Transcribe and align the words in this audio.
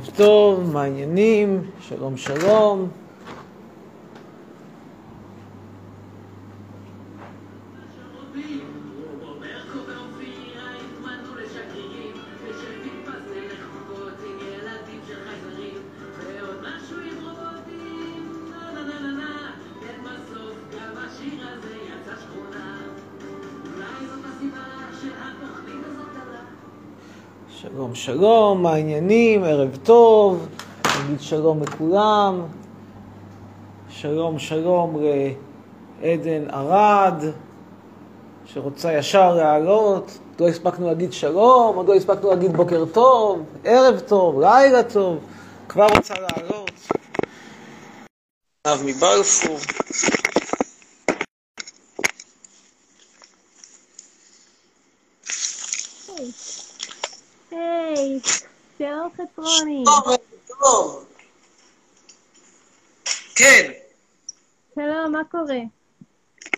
ערב 0.00 0.10
טוב, 0.16 0.70
מה 0.72 0.82
העניינים? 0.82 1.62
שלום 1.80 2.16
שלום. 2.16 2.88
שלום 28.10 28.62
מה 28.62 28.72
העניינים? 28.72 29.44
ערב 29.44 29.78
טוב, 29.82 30.48
נגיד 31.04 31.20
שלום 31.20 31.62
לכולם. 31.62 32.42
שלום 33.88 34.38
שלום 34.38 34.96
לעדן 36.02 36.50
ארד, 36.50 37.24
שרוצה 38.44 38.92
ישר 38.92 39.34
לעלות. 39.34 40.18
לא 40.40 40.48
הספקנו 40.48 40.86
להגיד 40.86 41.12
שלום, 41.12 41.76
עוד 41.76 41.88
לא 41.88 41.94
הספקנו 41.94 42.30
להגיד 42.30 42.56
בוקר 42.56 42.84
טוב, 42.92 43.42
ערב 43.64 44.00
טוב, 44.00 44.40
לילה 44.40 44.82
טוב. 44.82 45.18
כבר 45.68 45.86
רוצה 45.96 46.14
לעלות. 46.14 46.70
אב 48.66 48.82
מבלפור. 48.84 49.56
היי, 57.50 58.20
שלום 59.36 59.46
חצרוני. 59.46 59.84
טוב. 60.48 61.06
כן, 63.34 63.72
שלום, 64.74 65.12
מה 65.12 65.24
קורה? 65.30 65.58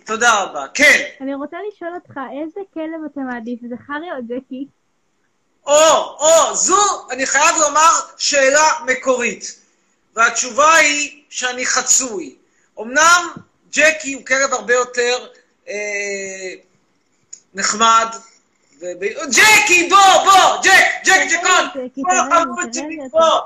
תודה 0.05 0.43
רבה. 0.43 0.65
כן. 0.73 1.09
אני 1.21 1.33
רוצה 1.33 1.57
לשאול 1.67 1.91
אותך, 1.95 2.19
איזה 2.41 2.59
כלב 2.73 3.11
אתה 3.11 3.19
מעדיף, 3.19 3.59
זכרי 3.61 4.11
או 4.11 4.23
ג'קי? 4.27 4.67
או, 5.65 6.17
או, 6.19 6.55
זו, 6.55 7.09
אני 7.11 7.25
חייב 7.25 7.55
לומר, 7.61 7.91
שאלה 8.17 8.69
מקורית. 8.85 9.59
והתשובה 10.15 10.75
היא 10.75 11.23
שאני 11.29 11.65
חצוי. 11.65 12.35
אמנם 12.79 13.33
ג'קי 13.71 14.13
הוא 14.13 14.25
כלב 14.25 14.53
הרבה 14.53 14.73
יותר 14.73 15.27
אה, 15.67 16.53
נחמד. 17.53 18.07
ג'קי, 19.29 19.89
בוא, 19.89 19.97
בוא, 20.25 20.61
ג'ק, 20.63 21.05
ג'ק, 21.05 21.21
ג'קון, 21.31 21.89
בוא, 21.97 22.13
חמוד 22.13 22.73
שלי. 22.73 22.97
בוא. 23.11 23.39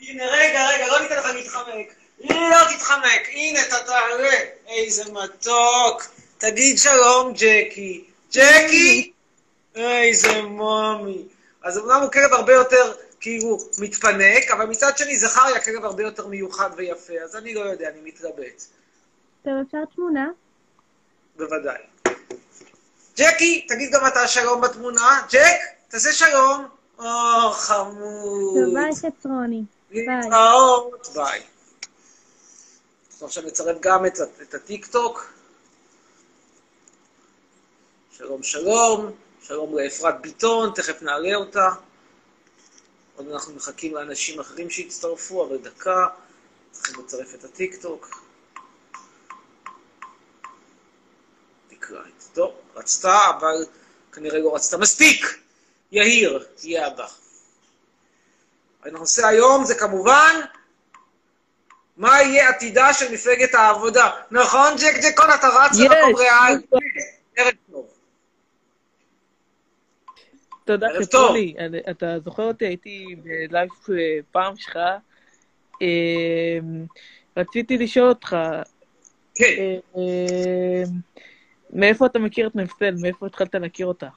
הנה, 0.00 0.24
רגע, 0.26 0.68
רגע, 0.68 0.86
לא 0.86 1.00
ניתן 1.00 1.16
לך 1.16 1.26
להתחמק. 1.34 1.94
לא 2.30 2.76
תתחמק. 2.76 3.28
הנה, 3.32 3.62
אתה 3.62 3.76
תעלה. 3.86 4.36
איזה 4.68 5.12
מתוק. 5.12 6.02
תגיד 6.38 6.78
שלום, 6.78 7.32
ג'קי. 7.32 8.04
ג'קי! 8.32 9.12
איזה 9.74 10.42
מומי. 10.42 11.22
אז 11.62 11.78
אמנם 11.78 12.00
הוא 12.02 12.12
כלב 12.12 12.32
הרבה 12.32 12.52
יותר 12.52 12.92
כאילו 13.20 13.58
מתפנק, 13.78 14.50
אבל 14.52 14.66
מצד 14.66 14.98
שני 14.98 15.16
זכריה 15.16 15.60
כלב 15.60 15.84
הרבה 15.84 16.02
יותר 16.02 16.26
מיוחד 16.26 16.70
ויפה, 16.76 17.12
אז 17.24 17.36
אני 17.36 17.54
לא 17.54 17.60
יודע, 17.60 17.88
אני 17.88 18.00
מתלבט. 18.04 18.64
טוב, 19.44 19.52
אפשר 19.66 19.78
תמונה? 19.94 20.28
בוודאי. 21.36 21.78
ג'קי, 23.18 23.66
תגיד 23.68 23.90
גם 23.92 24.06
אתה 24.06 24.28
שלום 24.28 24.60
בתמונה. 24.60 25.22
ג'ק, 25.30 25.60
תעשה 25.88 26.12
שלום. 26.12 26.66
או, 26.98 27.04
חמוד. 27.52 28.64
טוב, 28.64 28.74
ביי. 28.74 28.92
ביי. 29.90 30.16
להתראות. 30.20 31.08
ביי. 31.14 31.42
אנחנו 33.10 33.26
עכשיו 33.26 33.42
נצרף 33.42 33.76
גם 33.80 34.06
את, 34.06 34.18
את 34.42 34.54
הטיקטוק. 34.54 35.32
שלום, 38.12 38.42
שלום. 38.42 39.10
שלום 39.42 39.78
לאפרת 39.78 40.20
ביטון, 40.20 40.72
תכף 40.74 41.02
נעלה 41.02 41.34
אותה. 41.34 41.68
עוד 43.16 43.28
אנחנו 43.28 43.54
מחכים 43.54 43.94
לאנשים 43.94 44.40
אחרים 44.40 44.70
שיצטרפו, 44.70 45.46
אבל 45.46 45.58
דקה. 45.58 46.06
צריכים 46.70 47.04
לצרף 47.04 47.34
את 47.34 47.44
הטיקטוק. 47.44 48.24
תקרא 51.68 52.00
את 52.00 52.17
טוב, 52.38 52.52
רצתה, 52.76 53.18
אבל 53.38 53.64
כנראה 54.12 54.38
לא 54.38 54.54
רצתה 54.54 54.76
מספיק. 54.78 55.26
יהיר, 55.92 56.46
תהיה 56.54 56.86
הבא. 56.86 57.06
הנושא 58.84 59.26
היום 59.26 59.64
זה 59.64 59.74
כמובן, 59.74 60.34
מה 61.96 62.22
יהיה 62.22 62.48
עתידה 62.48 62.92
של 62.94 63.12
מפלגת 63.12 63.54
העבודה. 63.54 64.10
נכון, 64.30 64.72
ג'ק 64.76 64.94
ג'קון, 65.04 65.26
אתה 65.38 65.48
רץ 65.48 65.70
יש, 65.72 65.78
למקום 65.80 66.14
ריאלי. 66.16 66.56
ערב 67.36 67.52
טוב. 67.72 67.86
תודה. 70.64 70.86
אני- 71.58 71.80
אתה 71.90 72.18
זוכר 72.24 72.42
אותי, 72.42 72.64
הייתי 72.66 73.16
בלייב 73.22 73.70
אה, 73.90 73.94
פעם 74.32 74.56
שלך. 74.56 74.76
אה, 75.82 76.58
רציתי 77.36 77.78
לשאול 77.78 78.08
אותך, 78.08 78.36
כן. 79.34 79.54
אה, 81.72 81.74
אה, 81.74 81.80
מאיפה 81.80 82.06
אתה 82.06 82.18
מכיר 82.18 82.46
את 82.46 82.56
נפתל? 82.56 82.94
מאיפה 83.00 83.26
התחלת 83.26 83.54
להכיר 83.54 83.86
אותה? 83.86 84.08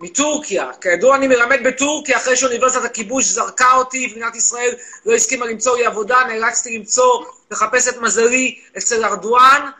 מטורקיה. 0.00 0.70
כידוע, 0.80 1.16
אני 1.16 1.28
מלמד 1.28 1.58
בטורקיה, 1.64 2.16
אחרי 2.16 2.36
שאוניברסיטת 2.36 2.84
הכיבוש 2.84 3.24
זרקה 3.24 3.72
אותי, 3.72 4.06
ומדינת 4.06 4.36
ישראל 4.36 4.70
לא 5.06 5.14
הסכימה 5.14 5.46
למצוא 5.46 5.76
לי 5.76 5.86
עבודה, 5.86 6.16
נאלצתי 6.28 6.78
למצוא, 6.78 7.24
לחפש 7.50 7.88
את 7.88 7.94
מזלי 8.02 8.58
אצל 8.78 9.04
ארדואן, 9.04 9.70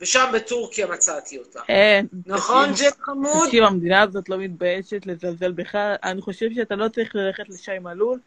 ושם 0.00 0.30
בטורקיה 0.34 0.86
מצאתי 0.86 1.38
אותה. 1.38 1.60
אין. 1.68 2.06
נכון, 2.26 2.72
תקשיב, 2.72 2.86
ג'ק 2.86 3.00
חמוד? 3.00 3.46
תקשיב, 3.46 3.64
המדינה 3.64 4.02
הזאת 4.02 4.28
לא 4.28 4.38
מתביישת 4.38 5.06
לזלזל 5.06 5.52
בך. 5.52 5.74
אני 6.04 6.22
חושב 6.22 6.46
שאתה 6.54 6.74
לא 6.74 6.88
צריך 6.88 7.14
ללכת 7.14 7.48
לשי 7.48 7.78
מלול, 7.78 8.18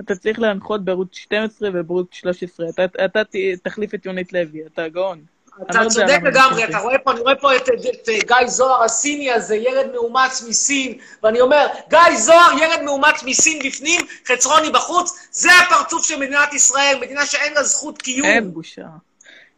אתה 0.00 0.16
צריך 0.16 0.38
להנחות 0.38 0.84
בערוץ 0.84 1.16
12 1.16 1.68
ובערוץ 1.74 2.08
13. 2.12 2.68
אתה, 2.68 2.84
אתה 3.04 3.22
תחליף 3.62 3.94
את 3.94 4.06
יונית 4.06 4.32
לוי, 4.32 4.66
אתה 4.66 4.88
גאון. 4.88 5.35
אתה 5.62 5.82
לא 5.84 5.88
צודק 5.88 6.18
לגמרי, 6.24 6.64
אתה 6.64 6.78
רואה 6.78 6.98
פה, 6.98 7.10
אני 7.12 7.20
רואה 7.20 7.34
פה 7.36 7.56
את, 7.56 7.68
את, 7.68 7.86
את 8.18 8.24
גיא 8.26 8.46
זוהר 8.46 8.84
הסיני 8.84 9.32
הזה, 9.32 9.56
ילד 9.56 9.92
מאומץ 9.92 10.42
מסין, 10.48 10.98
ואני 11.22 11.40
אומר, 11.40 11.66
גיא 11.90 12.16
זוהר, 12.18 12.58
ילד 12.58 12.82
מאומץ 12.82 13.22
מסין 13.22 13.58
בפנים, 13.66 14.00
חצרוני 14.28 14.70
בחוץ, 14.70 15.28
זה 15.30 15.48
הפרצוף 15.52 16.06
של 16.06 16.16
מדינת 16.18 16.54
ישראל, 16.54 16.98
מדינה 17.00 17.26
שאין 17.26 17.54
לה 17.54 17.62
זכות 17.62 18.02
קיום. 18.02 18.26
אין 18.26 18.52
בושה. 18.52 18.82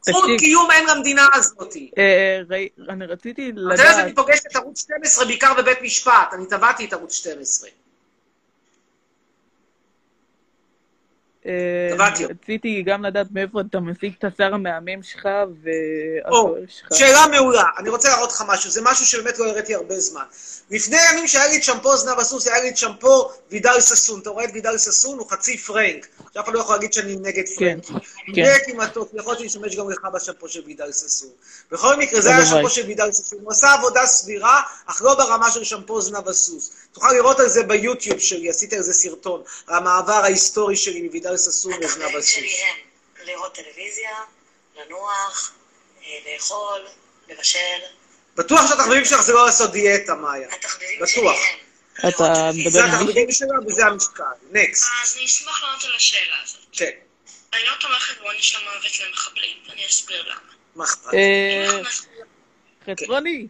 זכות 0.07 0.23
תקשיב, 0.23 0.39
קיום 0.39 0.71
אין 0.71 0.85
למדינה 0.89 1.27
הזאת. 1.35 1.75
אה, 1.99 2.41
ראי- 2.51 2.69
אני 2.89 3.07
רציתי 3.07 3.51
אתה 3.51 3.61
יודע 3.61 3.93
שאני 3.93 4.03
לדעת... 4.03 4.17
פוגש 4.17 4.39
את 4.51 4.57
ערוץ 4.57 4.81
12 4.81 5.25
בעיקר 5.25 5.55
בבית 5.55 5.83
משפט, 5.83 6.29
אני 6.33 6.47
תבעתי 6.47 6.85
את 6.85 6.93
ערוץ 6.93 7.15
12. 7.15 7.69
אה, 7.69 7.75
תבעתי. 11.38 11.38
רציתי 12.31 12.83
גם 12.87 13.05
לדעת 13.05 13.27
מאיפה 13.31 13.61
אתה 13.61 13.81
משיג 13.81 14.13
את 14.19 14.25
השיער 14.25 14.55
המהמם 14.55 15.03
שלך 15.03 15.27
או, 15.27 15.49
והזוהר 15.65 16.63
שלך. 16.69 16.99
שאלה 16.99 17.27
מעולה. 17.31 17.65
אני 17.79 17.89
רוצה 17.89 18.09
להראות 18.09 18.31
לך 18.31 18.45
משהו, 18.49 18.71
זה 18.71 18.81
משהו 18.83 19.07
שבאמת 19.07 19.39
לא 19.39 19.45
הראיתי 19.45 19.75
הרבה 19.75 20.01
זמן. 20.01 20.25
לפני 20.71 20.97
ימים 21.11 21.27
שהיה 21.27 21.47
לי 21.47 21.57
את 21.57 21.63
שמפו 21.63 21.97
זנב 21.97 22.19
הסוס, 22.19 22.47
היה 22.47 22.63
לי 22.63 22.69
את 22.69 22.77
שמפו 22.77 23.31
וידל 23.51 23.81
ששון. 23.81 24.21
אתה 24.21 24.31
רואה 24.31 24.45
את 24.45 24.51
וידל 24.55 24.79
ששון? 24.79 25.19
הוא 25.19 25.31
חצי 25.31 25.59
פרנק. 25.59 26.07
שאף 26.35 26.45
אחד 26.45 26.55
לא 26.55 26.61
יכול 26.61 26.75
להגיד 26.75 26.93
שאני 26.93 27.17
נגד 27.17 27.45
כן, 27.59 27.81
פרנק. 27.81 28.03
כן. 28.35 28.43
נגד 28.43 28.59
עם 28.69 28.81
הטוב, 28.81 29.09
יכולתי 29.15 29.43
להשתמש 29.43 29.77
גם 29.77 29.91
לך 29.91 30.07
בשמפו 30.15 30.49
של 30.49 30.63
וידל 30.67 30.93
ששון. 30.93 31.29
בכל 31.73 31.97
מקרה, 31.97 32.21
זה 32.21 32.29
היה. 32.31 32.39
השמפו 32.39 32.71
של 32.71 32.87
וידל 32.87 33.13
ששון. 33.13 33.39
הוא 33.43 33.53
עשה 33.53 33.73
עבודה 33.73 34.07
סבירה, 34.07 34.61
אך 34.87 35.03
לא 35.03 35.15
ברמה 35.15 35.51
של 35.51 35.65
שמפו 35.65 36.01
זנב 36.01 36.29
הסוס. 36.29 36.71
תוכל 36.93 37.13
לראות 37.13 37.41
על 37.41 37.49
זה 37.49 37.63
ביוטיוב 37.63 38.19
שלי, 38.19 38.51
עשיתי 38.51 38.77
על 38.77 38.83
זה 38.83 38.93
סרטון, 38.93 39.43
על 39.67 39.75
המעבר 39.77 40.13
ההיסטורי 40.13 40.77
שלי 40.77 41.09
מוידל 41.09 41.37
ששון 41.39 41.73
לזנב 41.73 41.85
החברים 42.03 42.19
הסוס. 42.19 42.31
שלי 42.31 42.63
הם 42.63 42.77
לראות 43.27 43.55
טלוויזיה, 43.55 44.11
לנוח, 44.77 45.53
אה, 46.03 46.33
לאכול, 46.33 46.81
לבשל. 47.29 47.79
בטוח 48.37 48.69
שהתחביבים 48.69 49.05
שלך 49.05 49.21
זה 49.21 49.33
לא 49.33 49.47
לעשות 49.47 49.73
דיאטה, 49.73 50.15
מאיה. 50.15 50.49
התחביבים 50.53 51.01
בטוח. 51.01 51.09
שלי 51.11 51.29
הם 51.99 52.09
אתה 52.09 52.17
טלוויזיה. 52.17 52.71
זה 52.71 52.81
מדבר 52.81 52.87
מישהו? 52.87 53.01
התחביבים 53.01 53.33
שלה 53.33 53.55
וזה 53.67 53.87
המשקל. 53.87 54.23
נקסט. 54.51 54.85
אז 55.03 55.17
אני 55.17 55.25
אשמח 55.25 55.63
לענות 55.63 55.85
על 55.85 55.95
השאלה 55.97 56.37
הזאת. 56.45 56.61
כן. 56.73 56.91
אני 57.53 57.63
לא 57.63 57.73
תומכת 57.81 58.21
בעונש 58.21 58.57
למוות 58.57 59.01
למחבלים, 59.09 59.57
ואני 59.69 59.87
אסביר 59.87 60.23
למה. 60.23 60.41
מה 60.77 60.85
אכפת? 60.85 61.15
אה, 61.15 61.81
חצרוני, 62.87 63.47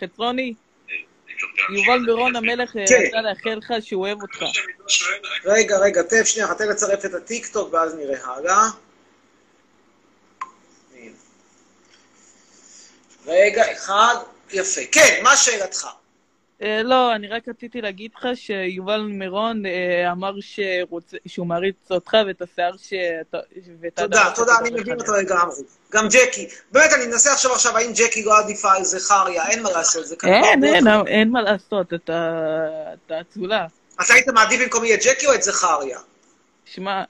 חצרוני, 0.00 0.54
יובל 1.70 1.98
מירון 1.98 2.36
המלך 2.36 2.76
אה, 2.76 2.84
כן. 2.88 3.02
רצה 3.06 3.20
לאחל 3.20 3.54
לך 3.58 3.72
שהוא 3.80 4.06
אוהב 4.06 4.22
אותך. 4.22 4.38
רגע, 5.44 5.78
רגע, 5.78 6.02
תן 6.02 6.24
שנייה, 6.24 6.54
תן 6.54 6.68
לצרף 6.68 7.04
את 7.04 7.14
הטיקטוק 7.14 7.74
ואז 7.74 7.94
נראה 7.94 8.18
הלאה. 8.24 8.68
רגע, 13.26 13.72
אחד, 13.72 14.14
יפה. 14.52 14.80
כן, 14.92 15.20
מה 15.22 15.36
שאלתך? 15.36 15.86
אה, 16.62 16.82
לא, 16.82 17.14
אני 17.14 17.28
רק 17.28 17.48
רציתי 17.48 17.80
להגיד 17.80 18.10
לך 18.16 18.26
שיובל 18.34 19.00
מירון 19.00 19.66
אה, 19.66 20.12
אמר 20.12 20.32
שהוא 21.26 21.46
מעריץ 21.46 21.76
אותך 21.90 22.16
ואת 22.26 22.42
השיער. 22.42 22.72
ואת 23.80 23.96
תודה, 23.96 24.32
תודה, 24.34 24.52
אני 24.60 24.70
מבין. 24.70 25.00
אותו 25.00 25.12
לגמרי. 25.12 25.56
גם 25.92 26.08
ג'קי. 26.08 26.48
באמת, 26.72 26.92
אני 26.92 27.06
מנסה 27.06 27.32
לחשוב 27.32 27.52
עכשיו 27.52 27.76
האם 27.76 27.92
ג'קי 27.92 28.24
לא 28.24 28.38
עדיפה 28.38 28.72
על 28.72 28.84
זכריה, 28.84 29.48
אין 29.48 29.62
מה 29.62 29.70
לעשות, 29.70 30.06
זה 30.06 30.16
כנראה... 30.16 30.50
אין, 30.50 30.64
אין, 30.64 30.86
אין 31.06 31.30
מה 31.30 31.42
לעשות, 31.42 31.94
אתה 31.94 33.20
אצולה. 33.20 33.66
אתה 34.04 34.14
היית 34.14 34.28
מעדיף 34.28 34.62
במקומי 34.62 34.94
את 34.94 35.00
ג'קי 35.04 35.26
או 35.26 35.34
את 35.34 35.42
זכריה? 35.42 35.98
שמע, 36.64 37.02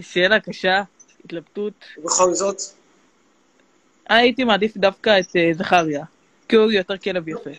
שאלה 0.00 0.40
קשה, 0.40 0.82
התלבטות. 1.24 1.84
ובכל 1.98 2.34
זאת? 2.34 2.56
הייתי 4.08 4.44
מעדיף 4.44 4.76
דווקא 4.76 5.20
את 5.20 5.36
אה, 5.36 5.50
זכריה, 5.52 6.04
כי 6.48 6.56
הוא 6.56 6.72
יותר 6.72 6.98
כלב 6.98 7.28
יפה. 7.28 7.50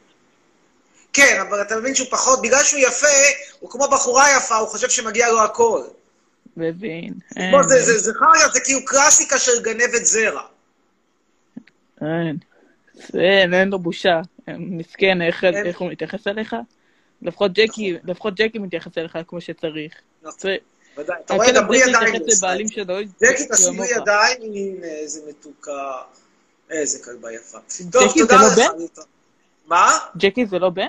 כן, 1.17 1.41
אבל 1.49 1.61
אתה 1.61 1.75
מבין 1.77 1.95
שהוא 1.95 2.07
פחות, 2.11 2.41
בגלל 2.41 2.63
שהוא 2.63 2.79
יפה, 2.79 3.07
הוא 3.59 3.69
כמו 3.69 3.87
בחורה 3.91 4.25
יפה, 4.37 4.55
הוא 4.55 4.67
חושב 4.67 4.89
שמגיע 4.89 5.29
לו 5.31 5.43
הכל. 5.43 5.81
מבין. 6.57 7.13
בוא, 7.51 7.63
זה- 7.63 7.83
זה- 7.83 7.97
זכריה 7.99 8.49
זה 8.53 8.59
כאילו 8.59 8.85
קלאסיקה 8.85 9.39
של 9.39 9.61
גנבת 9.63 10.05
זרע. 10.05 10.41
אין. 12.01 12.37
אין, 13.13 13.53
אין 13.53 13.69
לו 13.69 13.79
בושה. 13.79 14.21
מסכן, 14.47 15.21
איך 15.21 15.43
אין. 15.43 15.65
איך 15.67 15.79
הוא 15.79 15.91
מתייחס 15.91 16.27
אליך? 16.27 16.55
לפחות 17.21 17.51
ג'קי, 17.53 17.97
לפחות 18.03 18.33
ג'קי 18.35 18.59
מתייחס 18.59 18.97
אליך 18.97 19.17
כמו 19.27 19.41
שצריך. 19.41 19.93
נכון, 20.23 20.39
זה- 20.41 20.55
ודאי. 20.97 21.15
אתה 21.25 21.33
רואה, 21.33 21.51
דברי 21.51 21.77
ידיים. 21.77 22.67
ג'קי, 23.21 23.45
תשימי. 23.51 23.87
ידיים, 23.87 24.37
הנה, 24.41 24.87
איזה 24.87 25.19
מתוקה. 25.29 25.91
איזה 26.69 26.99
כלבה 27.03 27.31
יפה. 27.33 27.57
טוב, 27.91 28.13
תודה 28.17 28.37
זה 28.49 28.61
לא 28.61 28.85
לך. 28.97 29.03
מה? 29.67 29.97
ג'קי 30.17 30.45
זה 30.45 30.59
לא 30.59 30.69
בן? 30.69 30.87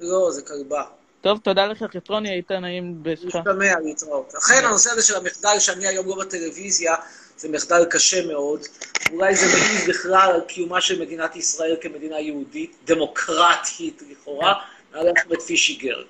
לא, 0.00 0.30
זה 0.30 0.42
כלבה. 0.42 0.84
טוב, 1.20 1.38
תודה 1.38 1.66
לך, 1.66 1.84
חצרוני, 1.96 2.30
היית 2.30 2.50
נעים 2.50 3.02
בשיחה. 3.02 3.38
משתמע 3.38 3.80
להתראות. 3.84 4.34
אכן, 4.34 4.64
הנושא 4.64 4.90
הזה 4.90 5.02
של 5.02 5.16
המחדל 5.16 5.58
שאני 5.58 5.86
היום 5.86 6.08
לא 6.08 6.16
בטלוויזיה, 6.20 6.94
זה 7.36 7.48
מחדל 7.48 7.84
קשה 7.90 8.26
מאוד. 8.26 8.66
אולי 9.10 9.36
זה 9.36 9.46
מעיד 9.46 9.88
בכלל 9.88 10.30
על 10.34 10.40
קיומה 10.40 10.80
של 10.80 11.00
מדינת 11.00 11.36
ישראל 11.36 11.76
כמדינה 11.80 12.20
יהודית, 12.20 12.76
דמוקרטית 12.84 14.02
לכאורה, 14.10 14.54
על 14.92 15.06
אחמד 15.18 15.40
פישיגר. 15.40 16.02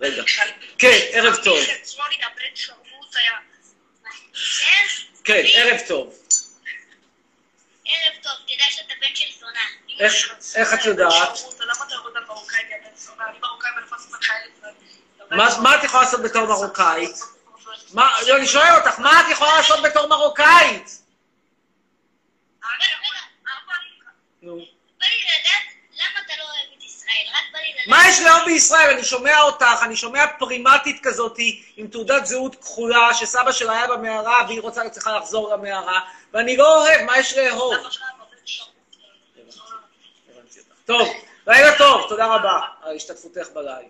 רגע. 0.00 0.22
כן, 0.78 0.98
ערב 1.12 1.36
טוב. 1.44 1.58
כן, 5.24 5.42
ערב 5.54 5.80
טוב. 5.88 6.14
ערב 7.86 8.22
טוב, 8.22 8.32
תדע 8.46 8.64
שאתה 8.70 8.94
בן 9.00 9.14
של 9.14 9.40
זונה. 9.40 9.83
איך- 10.00 10.74
את 10.74 10.84
יודעת? 10.84 11.12
ולפעמים 13.76 14.08
מתחיילת. 14.12 15.58
מה 15.60 15.74
את 15.78 15.84
יכולה 15.84 16.02
לעשות 16.02 16.22
בתור 16.22 16.46
מרוקאית? 16.46 17.16
לא, 17.94 18.36
אני 18.36 18.46
שואל 18.46 18.74
אותך, 18.76 18.98
מה 18.98 19.20
את 19.20 19.26
יכולה 19.30 19.56
לעשות 19.56 19.82
בתור 19.82 20.06
מרוקאית? 20.06 20.98
לא. 24.42 24.54
מה 27.86 28.08
יש 28.08 28.20
לאום 28.20 28.44
בישראל? 28.46 28.90
אני 28.90 29.04
שומע 29.04 29.40
אותך, 29.40 29.82
אני 29.82 29.96
שומע 29.96 30.24
פרימטית 30.38 31.00
כזאת 31.02 31.36
עם 31.76 31.86
תעודת 31.88 32.26
זהות 32.26 32.54
כחולה, 32.56 33.14
שסבא 33.14 33.52
שלה 33.52 33.72
היה 33.72 33.86
במערה 33.86 34.44
והיא 34.48 34.60
רוצה, 34.60 34.88
צריכה 34.90 35.12
לחזור 35.18 35.54
למערה, 35.54 36.00
ואני 36.32 36.56
לא 36.56 36.76
אוהב, 36.82 37.00
מה 37.02 37.18
יש 37.18 37.32
לאהוב? 37.36 37.74
אבא 37.74 37.90
שלך 37.90 38.02
בבן 38.18 38.36
שרות. 38.44 38.68
הבנתי 40.30 40.58
אותך. 40.58 40.73
טוב, 40.84 41.08
לילה 41.46 41.78
טוב, 41.78 42.02
תודה 42.08 42.34
רבה 42.34 42.60
על 42.82 42.96
השתתפותך 42.96 43.48
בלייב. 43.54 43.88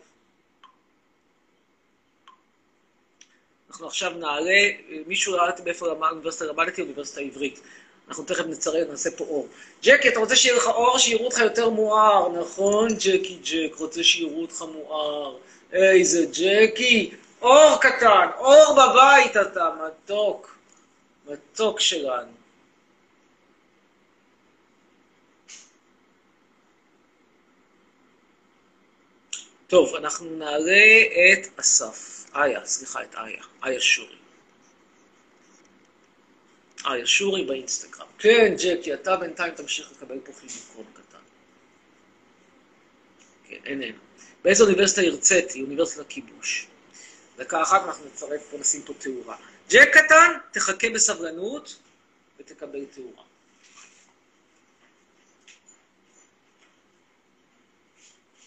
אנחנו 3.70 3.87
עכשיו 3.87 4.11
נעלה, 4.11 4.70
מישהו 5.06 5.32
ראה 5.32 5.50
אותי 5.50 5.62
באיפה 5.62 5.88
למד- 5.88 6.11
אוניברסיטה 6.11 6.44
למדתי, 6.44 6.82
אוניברסיטה 6.82 7.20
העברית. 7.20 7.61
אנחנו 8.08 8.25
תכף 8.25 8.44
נצרף, 8.46 8.88
נעשה 8.88 9.11
פה 9.11 9.25
אור. 9.25 9.49
ג'קי, 9.82 10.08
אתה 10.08 10.19
רוצה 10.20 10.37
שיהיה 10.37 10.56
לך 10.56 10.67
אור, 10.67 10.99
שיראו 10.99 11.25
אותך 11.25 11.38
יותר 11.38 11.69
מואר, 11.70 12.29
נכון? 12.29 12.88
ג'קי 12.94 13.38
ג'ק, 13.44 13.75
רוצה 13.79 14.05
שיראו 14.05 14.43
אותך 14.43 14.62
מואר. 14.73 15.37
איזה 15.73 16.26
ג'קי, 16.32 17.14
אור 17.43 17.76
קטן, 17.81 18.29
אור 18.38 18.75
בבית 18.75 19.37
אתה, 19.37 19.69
מתוק. 19.87 20.56
מתוק 21.26 21.81
שלנו. 21.81 22.44
טוב, 29.67 29.95
אנחנו 29.95 30.31
נעלה 30.31 31.03
את 31.33 31.59
אסף. 31.61 32.25
איה, 32.35 32.67
סליחה, 32.67 33.03
את 33.03 33.15
איה. 33.15 33.43
איה 33.65 33.81
שורי. 33.81 34.17
איה 36.87 37.07
שורי 37.07 37.45
באינסטגרם. 37.45 38.07
כן, 38.19 38.55
ג'קי, 38.59 38.95
אתה 38.95 39.17
בינתיים 39.17 39.55
תמשיך 39.55 39.93
לקבל 39.93 40.19
פה 40.25 40.33
חיזוקון 40.41 40.85
קטן. 40.93 41.19
כן, 43.49 43.59
איננו. 43.65 43.99
באיזה 44.45 44.65
אוניברסיטה 44.65 45.01
הרציתי? 45.03 45.63
אוניברסיטת 45.63 46.01
הכיבוש. 46.01 46.67
דקה 47.37 47.63
אחת 47.63 47.83
אנחנו 47.87 48.07
נצרף 48.07 48.43
פה, 48.51 48.59
נשים 48.59 48.83
פה 48.83 48.93
תאורה. 48.99 49.37
ג'ק 49.71 49.89
קטן, 49.93 50.33
תחכה 50.53 50.91
בסבלנות 50.91 51.77
ותקבל 52.39 52.85
תאורה. 52.85 53.23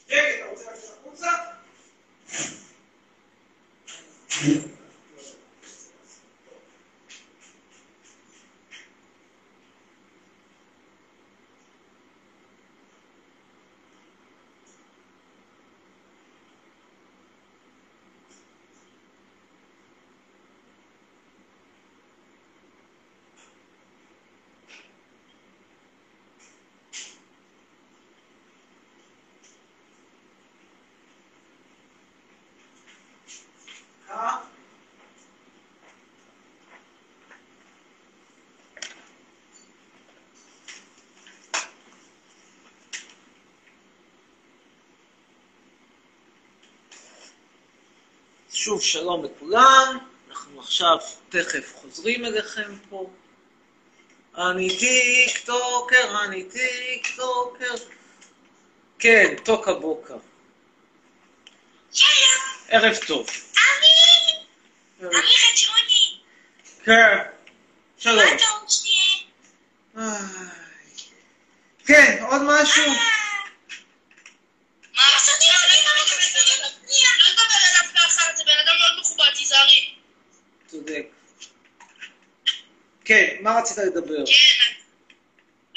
ג'ק, 0.09 0.23
אתה 0.37 0.45
רוצה 0.45 0.71
לצאת 0.71 0.89
החוצה? 0.99 1.27
אה? 4.41 4.76
שוב 48.67 48.81
שלום 48.81 49.25
לכולם, 49.25 49.97
אנחנו 50.29 50.59
עכשיו 50.61 50.97
תכף 51.29 51.73
חוזרים 51.75 52.25
אליכם 52.25 52.77
פה. 52.89 53.09
אני 54.37 54.79
טיק 54.79 55.45
טוקר, 55.45 56.23
אני 56.23 56.43
טיק 56.43 57.07
טוקר. 57.15 57.73
כן, 58.99 59.35
טוק 59.45 59.67
הבוקר. 59.67 60.17
שלום, 61.93 62.09
ערב 62.69 62.95
טוב. 63.07 63.27
ערב- 64.99 65.13
עמי 65.13 65.37
חצ'רוני, 65.37 66.19
כן, 66.83 67.17
שלום. 67.97 68.15
מה 68.15 68.35
אתה 68.35 68.43
רוצה? 68.61 68.89
כן, 71.85 72.23
עוד 72.29 72.41
משהו? 72.41 72.83
מה 74.93 75.03
לעשות 75.13 75.35
ילדים? 75.41 75.83
לא 75.87 77.31
לדבר 77.31 77.59
אליו 77.71 77.91
ככה, 77.95 78.21
זה 78.37 78.43
בן 78.43 78.51
אדם 78.65 78.77
תיזהרי. 79.47 79.93
צודק. 80.67 81.05
כן, 83.05 83.35
מה 83.41 83.59
רצית 83.59 83.77
לדבר? 83.77 84.25
כן, 84.25 84.73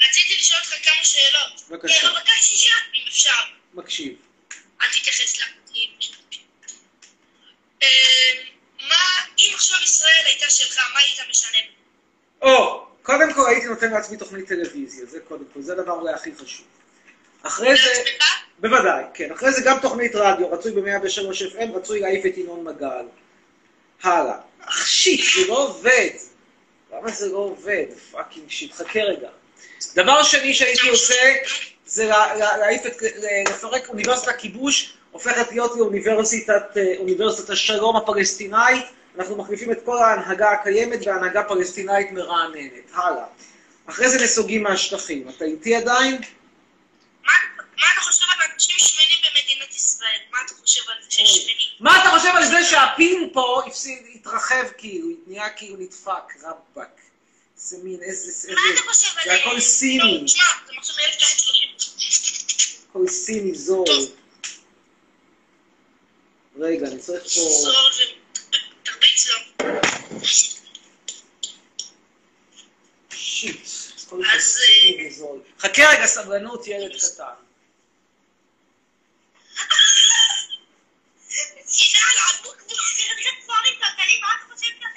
רציתי 0.07 0.35
לשאול 0.39 0.59
אותך 0.59 0.85
כמה 0.85 1.03
שאלות. 1.03 1.69
בבקשה. 1.69 2.01
כן, 2.01 2.07
רק 2.07 2.27
שישה, 2.41 2.73
אם 2.93 3.07
אפשר. 3.07 3.31
מקשיב. 3.73 4.15
אל 4.81 4.87
תתייחס 4.87 5.39
לפרטים. 5.39 5.89
אה, 7.83 7.87
מה, 8.89 9.25
אם 9.39 9.51
עכשיו 9.53 9.77
ישראל 9.83 10.23
הייתה 10.25 10.49
שלך, 10.49 10.77
מה 10.93 10.99
היית 10.99 11.29
משנה? 11.29 11.59
או, 12.41 12.85
קודם 13.01 13.33
כל 13.33 13.49
הייתי 13.49 13.67
נותן 13.67 13.91
לעצמי 13.91 14.17
תוכנית 14.17 14.47
טלוויזיה, 14.47 15.05
זה 15.05 15.19
קודם 15.19 15.43
כל, 15.53 15.61
זה 15.61 15.73
הדבר 15.73 15.91
אולי 15.91 16.13
הכי 16.13 16.35
חשוב. 16.35 16.65
אחרי 17.43 17.75
זה, 17.75 17.89
לעצמך? 17.89 18.25
בוודאי, 18.59 19.03
כן. 19.13 19.31
אחרי 19.31 19.51
זה 19.51 19.61
גם 19.65 19.79
תוכנית 19.81 20.15
רדיו, 20.15 20.51
רצוי 20.51 20.71
ב-103 20.71 21.53
FM, 21.53 21.75
רצוי 21.75 21.99
להעיף 21.99 22.25
את 22.25 22.37
ינון 22.37 22.63
מגל. 22.63 23.05
הלאה. 24.03 24.35
אך 24.65 24.87
shit, 24.87 25.21
זה 25.35 25.47
לא 25.47 25.63
עובד. 25.63 26.09
למה 26.93 27.11
זה 27.11 27.27
לא 27.31 27.37
עובד? 27.37 27.85
fucking 28.11 28.49
shit, 28.49 28.73
חכה 28.73 28.99
רגע. 28.99 29.29
דבר 29.95 30.23
שני 30.23 30.53
שהייתי 30.53 30.89
עושה, 30.89 31.33
זה 31.85 32.05
לה- 32.05 32.35
לה- 32.35 32.57
להעיף 32.57 32.85
את, 32.85 33.01
לפרק 33.49 33.89
אוניברסיטת 33.89 34.27
הכיבוש, 34.27 34.93
הופכת 35.11 35.51
להיות 35.51 35.71
לאוניברסיטת 35.77 36.77
אה, 36.77 37.53
השלום 37.53 37.95
הפלסטינאית, 37.95 38.85
אנחנו 39.19 39.35
מחליפים 39.37 39.71
את 39.71 39.77
כל 39.85 39.97
ההנהגה 39.97 40.51
הקיימת 40.51 41.05
בהנהגה 41.05 41.43
פלסטינאית 41.43 42.11
מרעננת. 42.11 42.91
הלאה. 42.93 43.25
אחרי 43.85 44.09
זה 44.09 44.23
נסוגים 44.23 44.63
מהשטחים. 44.63 45.29
אתה 45.29 45.45
איתי 45.45 45.75
עדיין? 45.75 46.21
מה 47.25 47.31
אתה 47.93 48.01
חושב 48.01 48.23
על 48.39 48.47
אנשים 48.53 48.75
במדינת 48.77 49.00
ישראל? 50.01 50.19
מה 50.31 50.37
אתה 50.45 50.53
חושב 50.61 50.81
על 50.89 51.03
זה 51.03 51.11
שיש 51.11 51.37
שמנים? 51.37 51.67
מה 51.79 52.01
אתה 52.01 52.09
חושב 52.17 52.31
על 52.35 52.45
זה 52.45 52.69
שהפין 52.69 53.29
פה 53.33 53.61
התרחב 54.15 54.67
כאילו, 54.77 55.07
נהיה 55.27 55.49
כאילו 55.49 55.77
נדפק, 55.77 56.43
רבאק. 56.43 57.01
זה 57.55 57.77
מין, 57.83 58.03
איזה... 58.03 58.31
איזה... 58.31 58.53
מה 58.53 58.61
אתה 58.73 58.81
חושב 58.93 59.07
על... 59.17 59.23
זה 59.25 59.33
הכל 59.33 59.59
סיני. 59.59 60.21
לא, 60.21 60.25
תשמע, 60.25 60.43
זה 60.67 60.73
מחשב 60.77 60.93
מ-1930. 60.93 62.89
הכל 62.89 63.07
סיני 63.07 63.55
זול. 63.55 63.85
רגע, 66.59 66.87
אני 66.87 66.99
צריך 66.99 67.23
פה... 67.23 67.29
זול 67.29 67.73
ו... 67.73 68.01
תרביץ 68.83 69.29
לו. 69.29 69.37
שיט. 73.13 73.71
חכה 75.59 75.89
רגע, 75.89 76.05
סבלנות, 76.05 76.67
ילד 76.67 76.91
קטן. 76.91 77.23
יאללה, 81.93 82.21
עבוק, 82.29 82.57
דברים 83.43 83.75
כלכליים, 83.79 84.21
מה 84.21 84.27
אתה 84.37 84.53
חושב 84.53 84.71
ככה? 84.81 84.90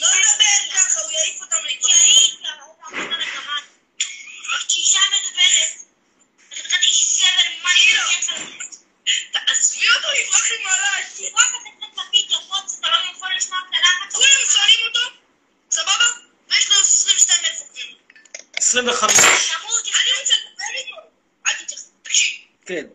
לא 0.00 0.08
לדבר 0.16 0.74
ככה, 0.74 1.00
הוא 1.00 1.10
יעיף 1.10 1.40
אותם 1.40 1.56
להתבחר. 1.64 2.48
כשאישה 4.68 5.00
מדברת, 5.10 5.70
חתיכת 6.50 6.82
איש 6.82 7.20
זבל, 7.20 7.62
מה? 7.62 7.70
תעזבי 9.32 9.86
אותו, 9.96 10.08
יברח 10.12 10.50
עם 10.50 10.64
מעלה. 10.64 11.04
תברח, 11.16 11.50
אתה 11.50 11.70
קצת 11.78 12.06
לפיד 12.06 12.30
יפות, 12.30 12.64
אתה 12.80 12.88
לא 12.88 12.96
יכול 13.12 13.28
לשמוע 13.36 13.58
את. 14.06 14.12
כולם 14.12 14.28
שואלים 14.52 14.86
אותו, 14.86 15.00
סבבה? 15.70 16.04
ויש 16.48 16.68
לו 16.70 16.76
22 16.80 17.44
אלף 17.44 17.60
עוקבים. 17.60 17.96
25. 18.56 19.10
אני 19.10 20.20
רוצה 20.20 20.34
לדבר 20.34 20.64
איתו. 20.74 20.96
אל 21.46 21.52
תתייחס, 21.64 21.90
תקשיב. 22.02 22.34
כן. 22.66 22.86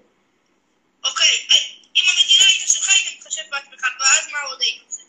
אוקיי, 1.03 1.47
אם 1.95 2.03
המדינה 2.09 2.43
הייתה 2.47 2.73
שלך, 2.73 2.89
היית 2.89 3.17
מתחשב 3.19 3.41
בעצמך, 3.49 3.87
ואז 3.99 4.27
מה 4.31 4.39
עוד 4.39 4.61
היית 4.61 4.81
עושה? 4.87 5.01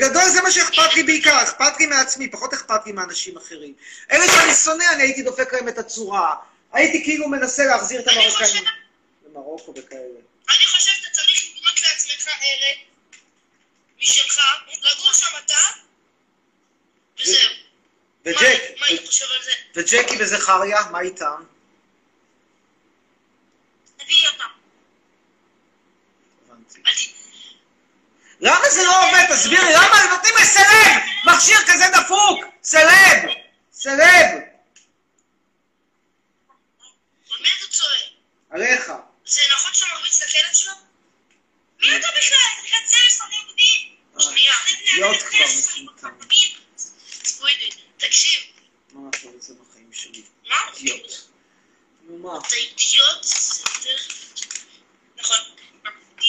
בגדול 0.00 0.22
זה 0.28 0.42
מה 0.42 0.50
שאכפת 0.50 0.94
לי 0.94 1.02
בעיקר, 1.02 1.42
אכפת 1.42 1.72
לי 1.80 1.86
מעצמי, 1.86 2.30
פחות 2.30 2.52
אכפת 2.52 2.86
לי 2.86 2.92
מאנשים 2.92 3.36
אחרים. 3.36 3.74
אלה 4.12 4.24
שאני 4.28 4.54
שונא, 4.54 4.84
אני 4.92 5.02
הייתי 5.02 5.22
דופק 5.22 5.52
להם 5.54 5.68
את 5.68 5.78
הצורה. 5.78 6.34
הייתי 6.72 7.04
כאילו 7.04 7.28
מנסה 7.28 7.64
להחזיר 7.66 8.00
את 8.00 8.08
המרוקאים. 8.08 8.64
למרוקו 9.26 9.74
וכאלה. 9.76 10.00
אני 10.48 10.66
חושב 10.66 10.90
שאתה 10.92 11.10
צריך 11.12 11.44
לבנות 11.44 11.82
לעצמך 11.82 12.28
ערב 12.28 12.76
משלך, 13.98 14.38
לגור 14.68 15.12
שם 15.12 15.36
אתה, 15.44 15.54
וזהו. 17.20 17.50
וג'קי 19.76 20.16
וזכריה, 20.20 20.80
מה 20.90 21.00
איתם? 21.00 21.42
תביאי 23.96 24.26
אותם. 24.26 24.44
הבנתי. 26.48 26.80
אל 26.86 26.92
ת- 26.94 27.20
למה 28.40 28.70
זה 28.70 28.82
לא 28.82 29.08
עובד? 29.08 29.29
תסביר 29.40 29.64
לי, 29.64 29.72
למה 29.72 30.06
נותנים 30.10 30.34
לסלב 30.42 31.00
מכשיר 31.24 31.58
כזה 31.66 31.84
דפוק? 31.92 32.44
סלב! 32.62 33.30
סלב! 33.72 34.26
עליך. 38.50 38.92
זה 39.24 39.40
נכון 39.54 39.74
שאתה 39.74 39.94
מרביץ 39.94 40.22
לכלב 40.22 40.52
שלו? 40.52 40.72
מי 41.80 41.96
אתה 41.96 42.08
בכלל? 42.18 42.36
אתה 42.54 42.62
בכלל 42.64 42.78
צוות 42.86 43.30
בודדים. 43.46 43.96
שנייה. 44.18 44.54
אידיוט 44.66 45.22
כבר. 45.22 45.46
סקווידי, 47.24 47.70
תקשיב. 47.96 48.40
מה 48.92 49.08
אתה 49.08 49.28
רוצה 49.34 49.52
בחיים 49.52 49.92
שלי? 49.92 50.22
מה? 50.48 50.56
אידיוט. 50.76 51.12
נו 52.02 52.18
מה? 52.18 52.38
אתה 52.38 52.54
אידיוט? 52.56 53.26
נכון. 55.16 55.38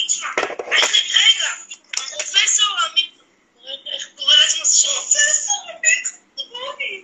תשמע, 0.06 0.28
רגע, 0.68 1.48
פרופסור 2.18 2.66
עמית, 2.90 3.12
איך 3.92 4.08
קורא 4.16 4.34
לעצמו 4.36 4.64
זה 4.64 4.78
שם? 4.78 4.88
פרופסור 4.88 5.56
עמית 5.70 6.06
חדרוני. 6.36 7.02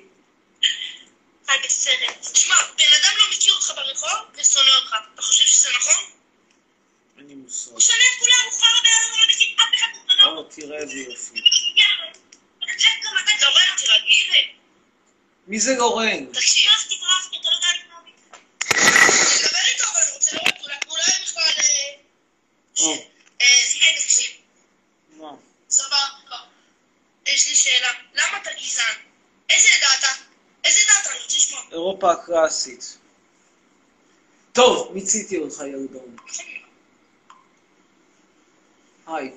חי 1.46 1.52
בסרט. 1.64 2.32
תשמע, 2.32 2.54
בן 2.78 2.92
אדם 3.02 3.16
לא 3.18 3.24
מכיר 3.36 3.52
אותך 3.54 3.72
ברחוב 3.76 4.18
ושונא 4.34 4.70
אותך. 4.70 4.94
אתה 5.14 5.22
חושב 5.22 5.44
שזה 5.46 5.68
נכון? 5.76 6.04
אין 7.18 7.28
לי 7.28 7.34
מושג. 7.34 7.70
הוא 7.70 7.80
שונא 7.80 7.98
את 7.98 8.20
כולם, 8.20 8.34
הוא 8.50 8.60
חרא 8.60 8.80
בן 8.82 8.88
אדם, 8.98 9.20
לא 9.20 9.26
מכיר 9.34 9.48
אף 9.56 9.74
אחד 9.74 9.86
לא 9.94 10.14
שונא 10.24 10.36
או, 10.36 10.42
תראה 10.44 10.78
איזה 10.78 10.98
יופי. 10.98 11.40
לורן, 13.42 13.76
תירגעי. 13.78 14.52
מי 15.46 15.60
זה 15.60 15.74
לורן? 15.76 16.26
תקשיב. 16.32 16.70
אתה 16.74 16.94
לא. 17.90 17.96
תדבר 19.38 19.58
איתו, 19.68 19.84
אבל 19.84 20.00
אני 20.02 20.12
רוצה 20.14 20.36
לראות, 20.36 20.54
אולי- 20.62 20.76
אולי 20.88 21.02
בכלל... 21.22 21.42
אה, 21.42 21.94
או, 22.78 22.92
אה, 23.40 23.46
סליחה, 23.66 23.86
תקשיב. 24.02 24.30
מה? 25.16 25.30
סבבה. 25.70 25.98
יש 27.38 27.48
לי 27.48 27.54
שאלה. 27.54 27.88
למה 28.14 28.42
אתה 28.42 28.50
גזען? 28.60 28.94
איזה 29.50 29.68
אתה? 29.98 30.08
איזה 30.64 30.80
אתה? 31.00 31.10
אני 31.10 31.18
רוצה 31.22 31.36
לשמוע. 31.36 31.60
אירופה 31.72 32.12
הקלאסית. 32.12 32.98
טוב, 34.52 34.92
מיציתי 34.94 35.38
אותך 35.38 35.60
ילדון. 35.60 36.16
היי. 39.06 39.36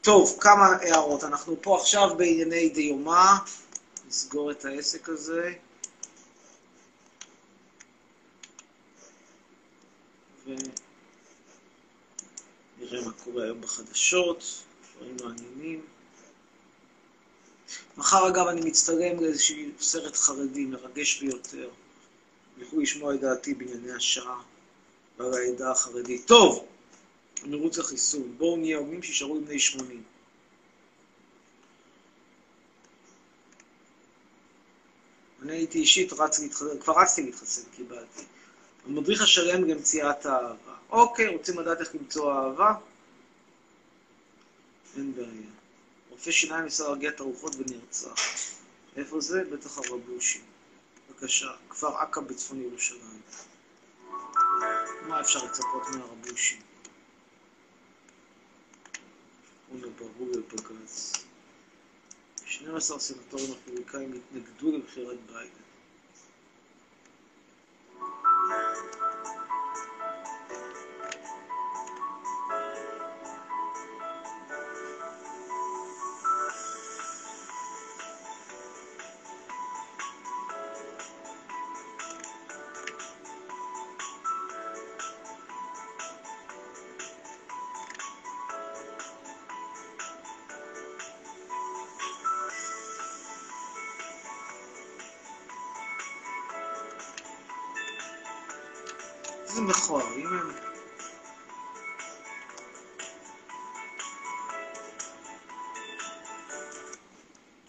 טוב, 0.00 0.38
כמה 0.40 0.66
הערות. 0.66 1.24
אנחנו 1.24 1.62
פה 1.62 1.80
עכשיו 1.80 2.16
בענייני 2.16 2.68
דיומא. 2.68 3.32
נסגור 4.08 4.50
את 4.50 4.64
העסק 4.64 5.08
הזה. 5.08 5.54
ונראה 10.44 10.64
מה 13.04 13.12
קורה 13.24 13.44
היום 13.44 13.60
בחדשות, 13.60 14.44
דברים 14.96 15.16
מעניינים. 15.24 15.91
מחר 17.96 18.28
אגב 18.28 18.46
אני 18.46 18.60
מצטלם 18.60 19.20
לאיזשהו 19.20 19.56
סרט 19.80 20.16
חרדי 20.16 20.64
מרגש 20.64 21.20
ביותר. 21.22 21.70
יוכלו 22.58 22.80
לשמוע 22.80 23.14
את 23.14 23.20
דעתי 23.20 23.54
בענייני 23.54 23.92
השעה 23.92 24.42
ועל 25.18 25.34
העדה 25.34 25.70
החרדית. 25.70 26.26
טוב, 26.26 26.66
המרוץ 27.42 27.78
לחיסון. 27.78 28.34
בואו 28.38 28.56
נהיה 28.56 28.78
הוגנים 28.78 29.02
שישארו 29.02 29.36
עם 29.36 29.44
בני 29.44 29.58
80. 29.58 30.02
אני 35.42 35.52
הייתי 35.52 35.78
אישית 35.78 36.12
רץ 36.12 36.38
להתחסן, 36.40 36.78
כבר 36.78 37.00
רצתי 37.02 37.22
להתחסן, 37.22 37.62
קיבלתי. 37.76 38.22
המדריך 38.86 39.22
השלם 39.22 39.64
למציאת 39.64 40.26
האהבה. 40.26 40.74
אוקיי, 40.90 41.28
רוצים 41.28 41.58
לדעת 41.58 41.80
איך 41.80 41.94
למצוא 41.94 42.32
אהבה? 42.32 42.74
אין 44.96 45.14
בעיה. 45.14 45.61
רופא 46.22 46.32
שיניים 46.32 46.64
ניסה 46.64 46.84
להרגיע 46.84 47.10
את 47.10 47.20
הרוחות 47.20 47.56
ונרצח. 47.58 48.14
איפה 48.96 49.20
זה? 49.20 49.44
בטח 49.44 49.78
הרבושי. 49.78 50.40
בבקשה, 51.10 51.52
כפר 51.70 51.98
עקב 51.98 52.20
בצפון 52.20 52.62
ירושלים. 52.62 53.20
מה 55.08 55.20
אפשר 55.20 55.44
לצפות 55.44 55.82
מהרבושי? 55.96 56.60
הנה 59.70 59.86
ברור 59.98 60.28
לבג"ץ. 60.32 61.12
12 62.44 62.98
סנטורים 62.98 63.52
אפריקאים 63.52 64.12
התנגדו 64.12 64.78
לבחירת 64.78 65.18
ביידן. 65.26 65.62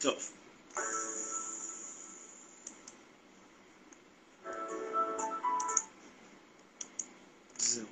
טוב. 0.03 0.31
זהו. 7.57 7.85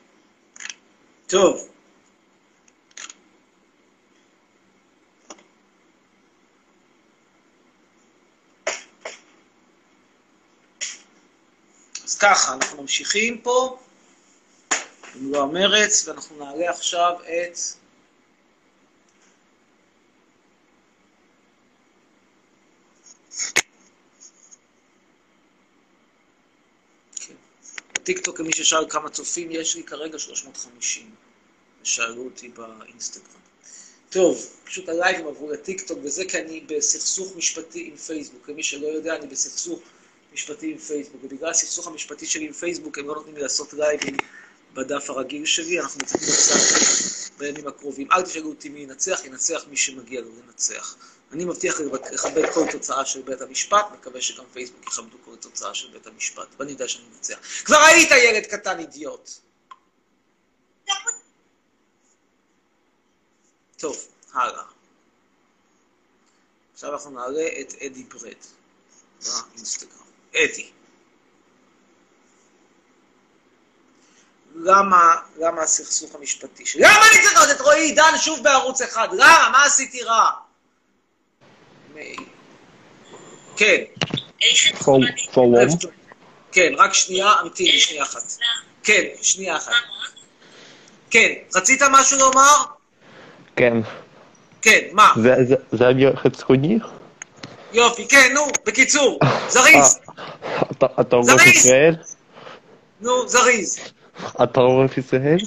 טוב. 1.27 1.67
אז 12.03 12.17
ככה, 12.17 12.53
אנחנו 12.53 12.81
ממשיכים 12.81 13.41
פה, 13.41 13.79
במלוא 15.15 15.43
המרץ, 15.43 16.07
ואנחנו 16.07 16.45
נעלה 16.45 16.69
עכשיו 16.69 17.13
את... 17.23 17.80
בטיקטוק, 28.11 28.39
למי 28.39 28.53
ששאל 28.53 28.89
כמה 28.89 29.09
צופים, 29.09 29.47
יש 29.51 29.75
לי 29.75 29.83
כרגע 29.83 30.19
350. 30.19 31.09
ושאלו 31.83 32.23
אותי 32.23 32.49
באינסטגרם. 32.49 33.41
טוב, 34.09 34.45
פשוט 34.63 34.89
הלייבים 34.89 35.27
עברו 35.27 35.51
לטיקטוק, 35.51 35.99
וזה 36.03 36.25
כי 36.25 36.39
אני 36.39 36.59
בסכסוך 36.67 37.35
משפטי 37.35 37.87
עם 37.87 37.97
פייסבוק. 37.97 38.49
למי 38.49 38.63
שלא 38.63 38.87
יודע, 38.87 39.15
אני 39.15 39.27
בסכסוך 39.27 39.79
משפטי 40.33 40.71
עם 40.71 40.77
פייסבוק, 40.77 41.23
ובגלל 41.23 41.49
הסכסוך 41.49 41.87
המשפטי 41.87 42.25
שלי 42.25 42.45
עם 42.45 42.53
פייסבוק, 42.53 42.97
הם 42.97 43.07
לא 43.07 43.15
נותנים 43.15 43.35
לי 43.35 43.41
לעשות 43.41 43.73
לייבים 43.73 44.17
בדף 44.73 45.09
הרגיל 45.09 45.45
שלי, 45.45 45.79
אנחנו 45.79 45.99
מצפים 46.03 46.21
בפסק 46.21 47.00
בימים 47.37 47.67
הקרובים. 47.67 48.11
אל 48.11 48.21
תשאלו 48.21 48.49
אותי 48.49 48.69
מי 48.69 48.79
ינצח, 48.79 49.25
ינצח 49.25 49.65
מי 49.67 49.77
שמגיע 49.77 50.21
לו 50.21 50.29
לנצח. 50.45 50.95
אני 51.31 51.45
מבטיח 51.45 51.79
לכבד 52.11 52.49
כל 52.53 52.71
תוצאה 52.71 53.05
של 53.05 53.21
בית 53.21 53.41
המשפט, 53.41 53.85
מקווה 53.93 54.21
שגם 54.21 54.43
פייסבוק 54.53 54.87
יכבדו 54.87 55.17
כל 55.25 55.35
תוצאה 55.35 55.73
של 55.73 55.91
בית 55.91 56.07
המשפט, 56.07 56.47
ואני 56.59 56.71
יודע 56.71 56.87
שאני 56.87 57.05
אנצח. 57.15 57.37
כבר 57.65 57.77
היית 57.77 58.11
ילד 58.11 58.45
קטן 58.45 58.79
אידיוט. 58.79 59.29
טוב, 63.77 64.07
הלאה. 64.33 64.63
עכשיו 66.73 66.93
אנחנו 66.93 67.09
נעלה 67.09 67.47
את 67.61 67.73
אדי 67.73 68.03
ברד 68.03 68.35
באינסטגרם. 69.23 70.05
אדי. 70.29 70.71
למה, 74.55 75.15
למה 75.37 75.61
הסכסוך 75.61 76.15
המשפטי 76.15 76.65
שלי? 76.65 76.81
למה 76.81 76.99
אני 77.11 77.23
צריך 77.23 77.35
לראות 77.35 77.49
את 77.51 77.61
רועי 77.61 77.81
עידן 77.81 78.17
שוב 78.17 78.43
בערוץ 78.43 78.81
אחד? 78.81 79.07
למה? 79.13 79.49
מה 79.51 79.65
עשיתי 79.65 80.03
רע? 80.03 80.29
כן. 83.57 83.81
כן, 86.51 86.73
רק 86.77 86.93
שנייה, 86.93 87.29
המתיני, 87.29 87.79
שנייה 87.79 88.03
אחת. 88.03 88.23
כן, 88.83 89.03
שנייה 89.21 89.57
אחת. 89.57 89.71
כן, 91.09 91.33
רצית 91.55 91.81
משהו 91.91 92.17
לומר? 92.17 92.55
כן. 93.55 93.73
כן, 94.61 94.79
מה? 94.91 95.13
זה, 95.71 95.87
היה 95.87 96.09
חצרוני? 96.15 96.79
יופי, 97.73 98.07
כן, 98.07 98.31
נו, 98.33 98.47
בקיצור, 98.65 99.19
זריז, 99.47 99.99
אתה, 100.71 100.85
אתה 101.01 101.17
זריז. 101.21 101.55
ישראל? 101.55 101.95
נו, 103.01 103.27
זריז. 103.27 103.79
אתה 104.43 104.59
עורף 104.59 104.97
ישראל? 104.97 105.37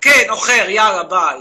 כן, 0.00 0.26
אוכר, 0.30 0.68
יאללה, 0.68 1.02
ביי. 1.02 1.38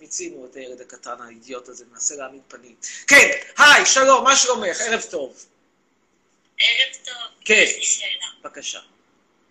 מיצינו 0.00 0.46
את 0.50 0.56
הילד 0.56 0.80
הקטן 0.80 1.14
האידיוט 1.26 1.68
הזה, 1.68 1.84
מנסה 1.92 2.14
להעמיד 2.16 2.40
פנים. 2.48 2.74
כן, 3.06 3.30
היי, 3.58 3.86
שלום, 3.86 4.24
מה 4.24 4.36
שלומך? 4.36 4.80
ערב 4.80 5.02
טוב. 5.10 5.44
ערב 6.58 6.94
טוב. 7.04 7.14
כן. 7.44 7.64
יש 7.64 7.76
לי 7.76 7.82
שאלה. 7.82 8.26
בבקשה. 8.44 8.78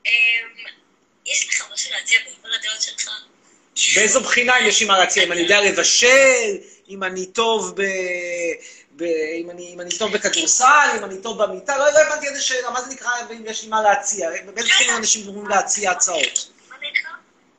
אמ, 0.05 0.11
יש 1.25 1.47
לך 1.49 1.71
משהו 1.73 1.91
להציע 1.93 2.19
בעבר 2.19 2.55
הדעות 2.59 2.81
שלך? 2.81 3.09
באיזו 3.95 4.21
בחינה 4.21 4.59
אם 4.59 4.65
יש 4.65 4.81
לי 4.81 4.87
מה 4.87 4.99
להציע? 4.99 5.23
אם 5.23 5.31
אני 5.31 5.41
יודע 5.41 5.61
לבשל, 5.61 6.57
אם 6.89 7.03
אני 7.03 7.25
טוב 7.25 7.73
ב... 7.75 7.81
ב... 8.95 9.03
אם, 9.41 9.49
אני, 9.49 9.73
אם 9.73 9.81
אני 9.81 9.97
טוב 9.97 10.11
בכדורסל, 10.11 10.89
אם 10.97 11.05
אני 11.05 11.21
טוב 11.21 11.43
במיטה, 11.43 11.77
לא, 11.77 11.85
לא 11.93 11.99
הבנתי 11.99 12.27
איזה 12.27 12.41
שאלה, 12.41 12.69
מה 12.69 12.81
זה 12.81 12.93
נקרא 12.93 13.09
אם 13.31 13.45
יש 13.45 13.63
לי 13.63 13.69
מה 13.69 13.81
להציע? 13.81 14.29
באיזה 14.55 14.69
בחינה 14.69 14.97
אנשים 14.97 15.27
אומרים 15.27 15.47
להציע 15.47 15.91
הצעות? 15.91 16.51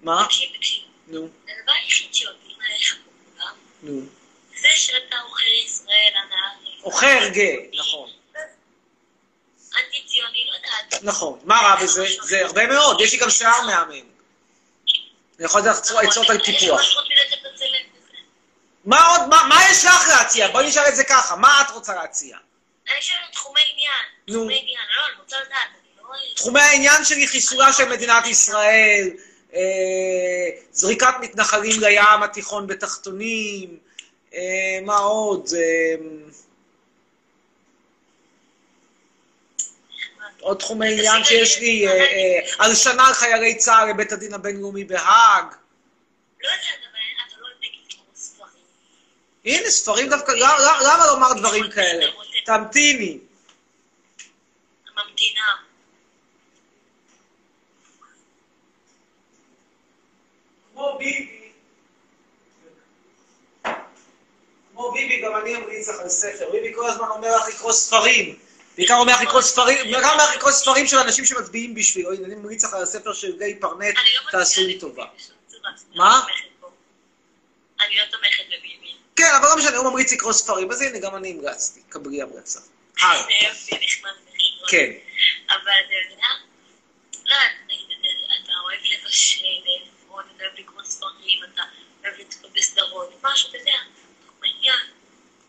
מה? 0.03 0.25
תקשיב, 0.25 0.49
תקשיב. 0.57 0.83
נו, 1.07 1.19
הדבר 1.21 1.73
היחיד 1.83 2.15
שעובדים 2.15 2.57
עליך 2.67 2.97
כולם, 3.05 3.55
נו. 3.83 4.01
זה 4.61 4.69
שאתה 4.75 5.17
עוכר 5.21 5.45
ישראל, 5.65 6.13
הנערים. 6.15 6.83
אוכר 6.85 7.29
גאה, 7.29 7.57
נכון. 7.79 8.11
אנטי 9.77 10.05
ציוני, 10.07 10.47
לא 10.47 10.57
יודעת. 10.57 11.03
נכון. 11.03 11.39
מה 11.45 11.61
רע 11.61 11.77
בזה? 11.83 12.07
זה 12.23 12.45
הרבה 12.45 12.67
מאוד, 12.67 13.01
יש 13.01 13.13
לי 13.13 13.19
גם 13.19 13.31
שיער 13.31 13.61
מהמם. 13.67 14.13
אני 15.39 15.47
יכול 15.47 15.61
לתת 15.61 15.91
לך 15.91 15.97
עצות 16.09 16.31
על 16.31 16.39
טיפוח. 16.39 16.81
מה 18.85 19.07
עוד, 19.07 19.29
מה, 19.29 19.43
מה 19.49 19.61
יש 19.71 19.85
לך 19.85 20.09
להציע? 20.09 20.49
בואי 20.49 20.69
נשאל 20.69 20.89
את 20.89 20.97
זה 20.97 21.05
ככה, 21.05 21.37
מה 21.37 21.63
את 21.63 21.71
רוצה 21.71 21.95
להציע? 21.95 22.37
אני 22.93 23.03
שואלת 23.03 23.33
תחומי 23.33 23.61
עניין. 23.73 24.05
נו. 24.29 24.35
תחומי 24.35 24.61
עניין. 24.61 24.81
לא, 24.97 25.07
אני 25.07 25.15
רוצה 25.23 25.37
לדעת. 25.41 25.69
לא... 25.99 26.35
תחומי 26.37 26.61
העניין 26.61 27.05
שלי 27.05 27.29
חיסולה 27.29 27.73
של 27.73 27.89
מדינת 27.89 28.27
ישראל, 28.27 29.11
זריקת 30.73 31.15
מתנחלים 31.21 31.81
לים 31.81 32.23
התיכון 32.25 32.67
בתחתונים, 32.67 33.79
אה, 34.35 34.79
מה 34.83 34.97
עוד? 34.97 35.49
אה, 35.57 35.95
עוד 40.41 40.59
תחומי 40.59 40.93
עניין 40.93 41.25
שיש 41.25 41.59
לי, 41.59 41.89
אה, 41.89 41.93
אה, 41.93 42.39
הלשנה 42.67 43.07
על 43.07 43.15
חיילי 43.15 43.55
צה"ל 43.59 43.91
לבית 43.91 44.13
הדין 44.13 44.35
הבינלאומי 44.35 44.85
בהאג. 44.85 45.45
לא 46.43 46.51
לא 47.41 47.49
ספרים. 48.15 48.49
הנה, 49.45 49.71
ספרים 49.71 50.09
דווקא, 50.09 50.33
למה- 50.33 51.07
לומר 51.07 51.33
דברים 51.33 51.71
כאלה? 51.71 52.07
תמתיני. 52.45 53.19
ממתינה. 54.97 55.62
כמו 60.83 60.99
ביבי, 60.99 61.53
כמו 64.73 64.93
ביבי, 64.93 65.21
גם 65.23 65.37
אני 65.37 65.57
אמליץ 65.57 65.89
לך 65.89 66.01
על 66.01 66.09
ספר. 66.09 66.51
ביבי 66.51 66.75
כל 66.75 66.87
הזמן 66.91 67.09
אומר 67.09 67.37
לך 67.37 67.49
לקרוא 67.49 67.73
ספרים. 67.73 68.39
בעיקר 68.77 68.95
אומר 68.95 69.13
לך 69.13 69.21
לקרוא 69.23 69.41
ספרים, 69.41 69.79
בעיקר 69.93 70.13
אומר 70.13 70.25
לך 70.25 70.37
לקרוא 70.37 70.51
ספרים 70.51 70.87
של 70.87 70.97
אנשים 70.99 71.25
שמצביעים 71.25 71.75
בשבילו. 71.75 72.13
הנה, 72.13 72.27
אני 72.27 72.35
ממליץ 72.35 72.65
לך 72.65 72.75
על 72.75 72.83
הספר 72.83 73.13
של 73.13 73.39
גיא 73.39 73.55
פרנט, 73.61 73.95
לא 74.25 74.31
תעשו 74.31 74.61
לי 74.67 74.79
טובה. 74.79 75.07
מה? 75.95 76.21
לא 76.29 76.49
בו. 76.61 76.71
אני 77.81 77.97
לא 77.97 78.05
תומכת 78.11 78.45
בביבי. 78.47 78.93
כן, 79.17 79.31
אבל 79.41 79.49
לא 79.49 79.57
משנה, 79.57 79.77
הוא 79.77 79.91
ממליץ 79.91 80.13
לקרוא 80.13 80.33
ספרים, 80.33 80.71
אז 80.71 80.81
הנה, 80.83 80.99
גם 80.99 81.17
אני 81.17 81.31
המלצתי. 81.31 81.81
קבלי 81.89 82.23
המלצה. 82.23 82.61
הלאה. 83.01 83.25
כן. 84.69 84.91
אבל 85.49 85.59
אתה 85.59 85.95
יודע, 86.11 86.27
לא, 87.25 87.37
נגיד, 87.67 87.87
אתה- 88.45 88.53
אוהב 88.65 88.81
לבשל, 88.81 89.45
אתה 90.37 90.45
אוהב 90.45 90.59
אתה 92.75 92.81
אוהב 92.93 93.11
משהו, 93.23 93.49
אתה 93.49 93.59
יודע. 93.59 93.73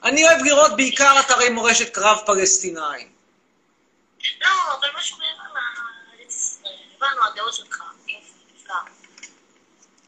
אני 0.03 0.25
אוהב 0.25 0.41
לראות 0.41 0.75
בעיקר 0.75 1.19
אתרי 1.19 1.49
מורשת 1.49 1.93
קרב 1.93 2.17
פלסטינאים. 2.25 3.11
לא, 4.41 4.47
אבל 4.79 4.87
משהו 4.97 5.17
מעבר 5.17 5.53
לארץ 5.53 6.35
ישראל. 6.35 6.73
הבנו, 6.95 7.25
הדעות 7.31 7.53
שלך, 7.53 7.83
נפלא. 8.55 8.75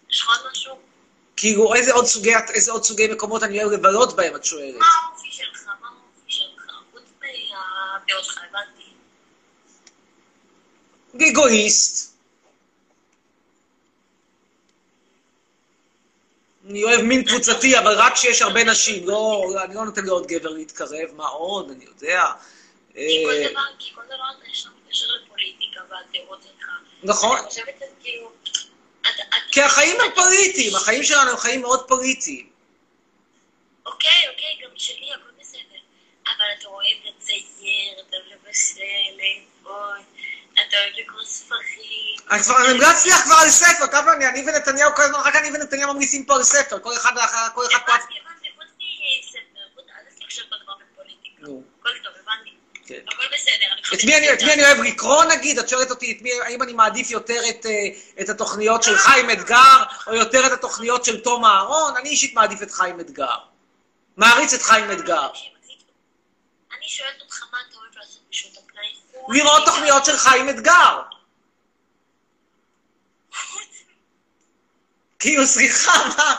יש 0.09 0.21
לך 0.21 0.29
עוד 0.29 0.51
משהו? 0.51 0.79
כאילו, 1.37 1.73
איזה 1.75 1.93
עוד 1.93 2.05
סוגי, 2.05 2.33
איזה 2.53 2.71
עוד 2.71 2.83
סוגי 2.83 3.07
מקומות 3.07 3.43
אני 3.43 3.63
אוהב 3.63 3.73
לבלות 3.73 4.15
בהם, 4.15 4.35
את 4.35 4.45
שואלת. 4.45 4.75
מה 4.79 4.85
האופי 4.85 5.31
שלך? 5.31 5.67
מה 5.81 5.87
האופי 5.87 6.31
שלך? 6.31 6.71
חוץ 6.91 7.03
מהדעות 7.21 8.25
שלך, 8.25 8.39
הבנתי. 8.49 8.91
אגואיסט. 11.31 12.04
אני 16.69 16.83
אוהב 16.83 17.01
מין 17.01 17.23
קבוצתי, 17.23 17.79
אבל 17.79 17.93
רק 17.97 18.13
כשיש 18.13 18.41
הרבה 18.41 18.63
נשים. 18.63 19.07
לא, 19.07 19.43
אני 19.63 19.75
לא 19.75 19.85
נותן 19.85 20.05
לעוד 20.05 20.27
גבר 20.27 20.49
להתקרב, 20.49 21.13
מה 21.13 21.27
עוד, 21.27 21.69
אני 21.71 21.85
יודע. 21.85 22.25
כי 22.93 23.23
כל 23.25 23.31
אה, 23.31 23.49
דבר, 23.51 23.61
כי 23.79 23.91
כל 23.95 24.01
דבר 24.05 24.23
אתה 24.39 24.49
יש 24.51 24.65
לנו 24.65 24.75
קשר 24.89 25.05
לפוליטיקה 25.23 25.81
והדעות 25.89 26.39
שלך. 26.43 26.69
נכון. 27.03 27.37
אני 27.37 27.47
חושבת 27.49 27.73
כאילו... 28.03 28.31
אתה- 29.01 29.09
אתה- 29.09 29.35
כי 29.51 29.61
החיים 29.61 29.95
הם 30.01 30.11
פוליטיים, 30.15 30.75
החיים 30.75 31.03
שלנו 31.03 31.31
הם 31.31 31.37
חיים 31.37 31.61
מאוד 31.61 31.87
פוליטיים. 31.87 32.49
אוקיי, 33.85 34.09
אוקיי, 34.31 34.57
גם 34.63 34.69
שלי, 34.77 35.09
הכל 35.13 35.29
בסדר. 35.41 35.79
אבל 36.27 36.45
אתה 36.59 36.67
אוהב 36.67 36.97
לצייר, 37.05 37.93
אתה 38.09 38.17
אוהב 38.17 38.25
לבשל, 38.47 38.81
לאפות, 39.17 40.05
אתה 40.67 40.77
אוהב 40.77 40.93
לקרוא 40.97 41.23
ספרים. 41.25 42.15
אני 42.31 42.43
כבר 42.43 42.57
אני 42.57 42.67
המלצתי 42.67 43.09
לך 43.09 43.17
כבר 43.23 43.35
על 43.43 43.49
ספר, 43.49 43.87
כמה 43.87 44.13
אני, 44.13 44.27
אני 44.27 44.41
ונתניהו 44.47 44.95
כל 44.95 45.01
הזמן, 45.01 45.19
רק 45.25 45.35
אני 45.35 45.49
ונתניהו 45.53 45.93
ממליצים 45.93 46.25
פה 46.25 46.35
על 46.35 46.43
ספר, 46.43 46.79
כל 46.79 46.93
אחד, 46.93 47.17
אחר- 47.17 47.47
כל 47.55 47.65
אחד 47.71 47.79
פה... 47.85 47.93
הבנתי, 47.93 48.13
הבנתי, 48.55 48.85
אל 49.99 50.03
תעשה 50.09 50.25
עכשיו 50.25 50.45
בדבר 50.47 50.73
בפוליטיקה. 50.93 51.41
הכל 51.41 51.89
טוב, 52.03 52.13
הבנתי. 52.23 52.49
כן. 52.87 52.99
הכל 53.07 53.23
בסדר, 53.33 53.65
אני 53.73 54.33
את 54.33 54.43
מי, 54.43 54.53
אני, 54.53 54.65
אוהב 54.65 54.77
לקרוא 54.77 55.23
נגיד? 55.23 55.59
את 55.59 55.69
שואלת 55.69 55.89
אותי 55.91 56.21
האם 56.45 56.63
אני 56.63 56.73
מעדיף 56.73 57.11
יותר 57.11 57.41
את, 57.49 57.65
אה, 57.65 57.71
את 58.21 58.29
התוכניות 58.29 58.83
של 58.83 58.97
חיים 58.97 59.31
אתגר, 59.31 59.83
או 60.07 60.13
יותר 60.15 60.47
את 60.47 60.51
התוכניות 60.51 61.05
של 61.05 61.21
תום 61.21 61.45
אהרון? 61.45 61.97
אני 61.97 62.09
אישית 62.09 62.33
מעדיף 62.33 62.61
את 62.61 62.71
חיים 62.71 62.99
אתגר. 62.99 63.35
מעריץ 64.17 64.53
את 64.53 64.61
חיים 64.61 64.91
אתגר. 64.91 65.27
אני 66.77 66.87
שואלת 66.87 67.21
אותך 67.21 67.43
מה 67.51 67.57
אתה 67.69 67.77
אוהב 67.77 67.97
לעשות 67.97 68.21
בשעות 68.31 68.57
הפנאי. 68.57 68.95
לראות 69.29 69.65
תוכניות 69.65 70.05
של 70.05 70.17
חיים 70.17 70.49
אתגר. 70.49 71.01
כאילו, 75.19 75.47
סליחה, 75.47 76.09
מה, 76.17 76.35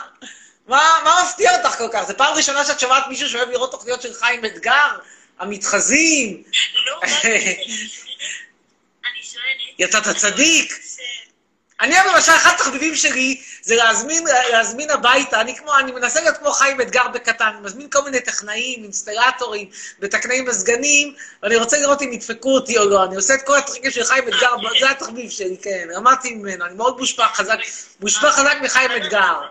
מה, 0.67 0.99
מה 1.03 1.23
מפתיע 1.25 1.57
אותך 1.57 1.77
כל 1.77 1.87
כך? 1.93 2.03
זו 2.07 2.13
פעם 2.17 2.35
ראשונה 2.35 2.65
שאת 2.65 2.79
שומעת 2.79 3.07
מישהו 3.07 3.29
שאוהב 3.29 3.49
לראות 3.49 3.71
תוכניות 3.71 4.01
של 4.01 4.13
חיים 4.13 4.45
אתגר? 4.45 4.99
המתחזים? 5.39 6.43
לא? 6.85 6.99
אני 7.03 7.13
שואלת... 9.23 9.79
יצאת 9.79 10.17
צדיק? 10.17 10.86
אני 11.81 11.95
למשל, 12.13 12.31
אחד 12.31 12.51
התחביבים 12.55 12.95
שלי 12.95 13.41
זה 13.61 13.75
להזמין, 13.75 14.23
להזמין 14.51 14.89
הביתה, 14.89 15.41
אני 15.41 15.55
כמו, 15.55 15.77
אני 15.77 15.91
מנסה 15.91 16.21
להיות 16.21 16.37
כמו 16.37 16.51
חיים 16.51 16.81
אתגר 16.81 17.07
בקטן, 17.07 17.45
אני 17.45 17.61
מזמין 17.61 17.89
כל 17.89 18.01
מיני 18.01 18.19
טכנאים, 18.19 18.83
אינסטלטורים 18.83 19.69
וטכנאים 19.99 20.45
מזגנים, 20.45 21.15
ואני 21.43 21.55
רוצה 21.55 21.77
לראות 21.77 22.01
אם 22.01 22.13
ידפקו 22.13 22.55
אותי 22.55 22.77
או 22.77 22.85
לא. 22.89 23.03
אני 23.03 23.15
עושה 23.15 23.33
את 23.33 23.41
כל 23.41 23.57
הטריקים 23.57 23.91
של 23.91 24.03
חיים 24.03 24.27
אתגר, 24.27 24.49
זה 24.79 24.89
התחביב 24.89 25.31
שלי, 25.31 25.57
כן, 25.61 25.87
למדתי 25.95 26.33
ממנו, 26.33 26.65
אני 26.65 26.73
מאוד 26.73 26.97
מושפע 26.99 27.27
חזק, 27.27 27.57
מושפע 27.99 28.31
חזק 28.31 28.57
מחיים 28.61 28.91
אתגר. 28.91 29.41
לא. 29.41 29.47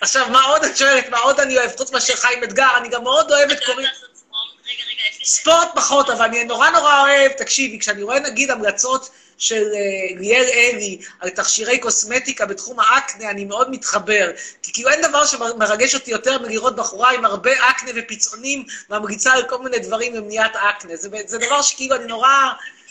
עכשיו, 0.00 0.28
מה 0.30 0.42
עוד 0.44 0.64
את 0.64 0.76
שואלת, 0.76 1.08
מה 1.08 1.18
עוד 1.18 1.40
אני 1.40 1.58
אוהב, 1.58 1.76
חוץ 1.76 1.92
מאשר 1.92 2.16
חיים 2.16 2.44
אתגר, 2.44 2.76
אני 2.76 2.88
גם 2.88 3.02
מאוד 3.02 3.32
אוהב 3.32 3.50
את 3.50 3.56
אתה 3.56 3.66
קוראים... 3.66 3.88
ספורט? 5.24 5.68
פחות, 5.74 6.10
אבל 6.10 6.24
אני 6.24 6.44
נורא 6.44 6.70
נורא 6.70 7.00
אוהב, 7.00 7.32
תקשיבי, 7.32 7.78
כשאני 7.78 8.02
רואה 8.02 8.20
נגיד 8.20 8.50
המלצות 8.50 9.10
של 9.38 9.64
אה, 9.74 10.18
ליאל 10.20 10.44
אלי 10.52 10.98
על 11.20 11.30
תכשירי 11.30 11.78
קוסמטיקה 11.78 12.46
בתחום 12.46 12.80
האקנה, 12.80 13.30
אני 13.30 13.44
מאוד 13.44 13.70
מתחבר. 13.70 14.30
כי 14.62 14.72
כאילו 14.72 14.88
אין 14.88 15.02
דבר 15.02 15.26
שמרגש 15.26 15.94
אותי 15.94 16.10
יותר 16.10 16.38
מלראות 16.38 16.76
בחורה 16.76 17.10
עם 17.12 17.24
הרבה 17.24 17.70
אקנה 17.70 17.90
ופיצעונים 17.96 18.64
ממליצה 18.90 19.32
על 19.32 19.42
כל 19.48 19.58
מיני 19.58 19.78
דברים 19.78 20.14
למניעת 20.14 20.56
אקנה. 20.56 20.96
זה, 20.96 21.08
זה 21.26 21.38
דבר 21.38 21.62
שכאילו 21.62 21.96
אני 21.96 22.06
נורא, 22.06 22.28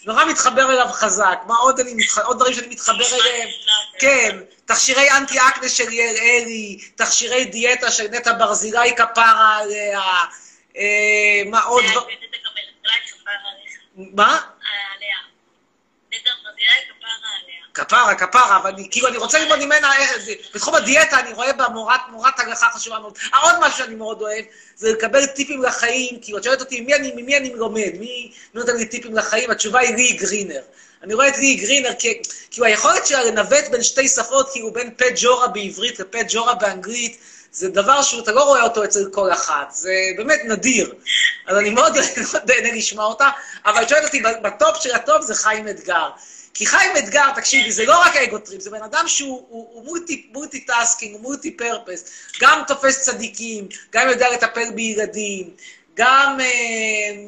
נורא 0.05 0.25
מתחבר 0.25 0.71
אליו 0.71 0.87
חזק. 0.91 1.39
מה 1.47 1.55
עוד 1.55 1.79
אני 1.79 1.93
מתח... 1.93 2.17
עוד 2.17 2.37
דברים 2.37 2.53
שאני 2.53 2.67
מתחבר 2.67 3.05
אליהם? 3.13 3.49
כן, 3.99 4.39
תכשירי 4.65 5.11
אנטי 5.11 5.39
אקנה 5.39 5.69
של 5.69 5.89
ליאל 5.89 6.15
אלי, 6.17 6.79
תכשירי 6.95 7.45
דיאטה 7.45 7.91
של 7.91 8.07
נטע 8.11 8.33
ברזילי 8.33 8.95
כפרה 8.95 9.57
עליה, 9.57 10.01
מה 11.45 11.61
עוד? 11.63 11.83
עליך. 11.85 13.77
מה? 13.95 14.41
כפרה. 17.73 18.15
כפרה, 18.15 18.57
אבל 18.57 18.69
אני, 18.69 18.87
כאילו, 18.91 19.07
אני 19.07 19.17
רוצה 19.17 19.39
ללמוד 19.39 19.59
ממנה, 19.65 19.91
זה- 20.17 20.33
בתחום 20.53 20.75
הדיאטה 20.75 21.19
אני 21.19 21.33
רואה 21.33 21.53
בה 21.53 21.67
מורת, 21.69 21.99
מורת 22.11 22.39
הלכה 22.39 22.69
חשובה 22.73 22.99
מאוד. 22.99 23.17
אה, 23.33 23.39
עוד 23.39 23.55
משהו 23.61 23.77
שאני 23.77 23.95
מאוד 23.95 24.21
אוהב, 24.21 24.45
זה 24.75 24.91
לקבל 24.91 25.25
טיפים 25.25 25.63
לחיים, 25.63 26.19
כאילו, 26.21 26.37
את 26.37 26.43
שואלת 26.43 26.59
אותי, 26.59 26.81
ממי 26.81 26.95
אני, 26.95 27.11
ממי 27.15 27.37
אני 27.37 27.53
לומד? 27.55 27.91
מי 27.99 28.31
נותן 28.53 28.77
לי 28.77 28.85
טיפים 28.85 29.15
לחיים? 29.15 29.51
התשובה 29.51 29.79
היא 29.79 29.95
לי 29.95 30.11
גרינר. 30.13 30.61
אני 31.03 31.13
רואה 31.13 31.27
את 31.27 31.37
לי 31.37 31.55
גרינר, 31.55 31.93
כי, 31.99 32.21
כאילו, 32.51 32.65
היכולת 32.67 33.07
שלה 33.07 33.23
לנווט 33.23 33.65
בין 33.71 33.83
שתי 33.83 34.07
שפות, 34.07 34.49
כאילו, 34.51 34.71
בין 34.73 34.89
פה 34.97 35.05
ג'ורה 35.15 35.47
בעברית 35.47 35.99
לפה 35.99 36.17
ג'ורה 36.29 36.55
באנגלית, 36.55 37.17
זה 37.53 37.69
דבר 37.69 38.01
שאתה 38.01 38.31
לא 38.31 38.43
רואה 38.43 38.63
אותו 38.63 38.83
אצל 38.83 39.09
כל 39.11 39.31
אחת, 39.33 39.71
זה 39.71 39.93
באמת 40.17 40.39
נדיר. 40.45 40.93
אז 41.47 41.57
אני 41.61 41.69
מאוד 41.69 41.97
נהנה 42.47 42.71
לשמוע 42.71 43.05
אותה, 43.05 43.29
אבל 43.65 43.81
את 43.83 43.89
שואלת 43.89 44.03
אותי, 44.03 44.21
ב 44.21 44.35
top 44.35 44.77
של 44.81 44.95
ה 44.95 45.02
top 45.02 45.21
זה 45.21 45.35
חיים 45.35 45.67
אתגר. 45.67 46.09
כי 46.53 46.65
חיים 46.65 46.91
אתגר, 46.97 47.31
תקשיבי, 47.35 47.71
זה 47.71 47.85
לא 47.85 48.01
רק 48.01 48.15
ego 48.15 48.32
trip, 48.33 48.61
זה 48.61 48.69
בן 48.69 48.83
אדם 48.83 49.03
שהוא 49.07 49.45
הוא, 49.49 49.69
הוא 49.73 49.99
multi, 50.33 50.59
tasking, 50.59 51.13
הוא 51.13 51.21
multi 51.21 51.57
purpose, 51.57 52.03
גם 52.41 52.61
תופס 52.67 53.01
צדיקים, 53.01 53.67
גם 53.93 54.09
יודע 54.09 54.29
לטפל 54.33 54.71
בילדים, 54.75 55.49
גם 55.95 56.37
אה, 56.41 56.47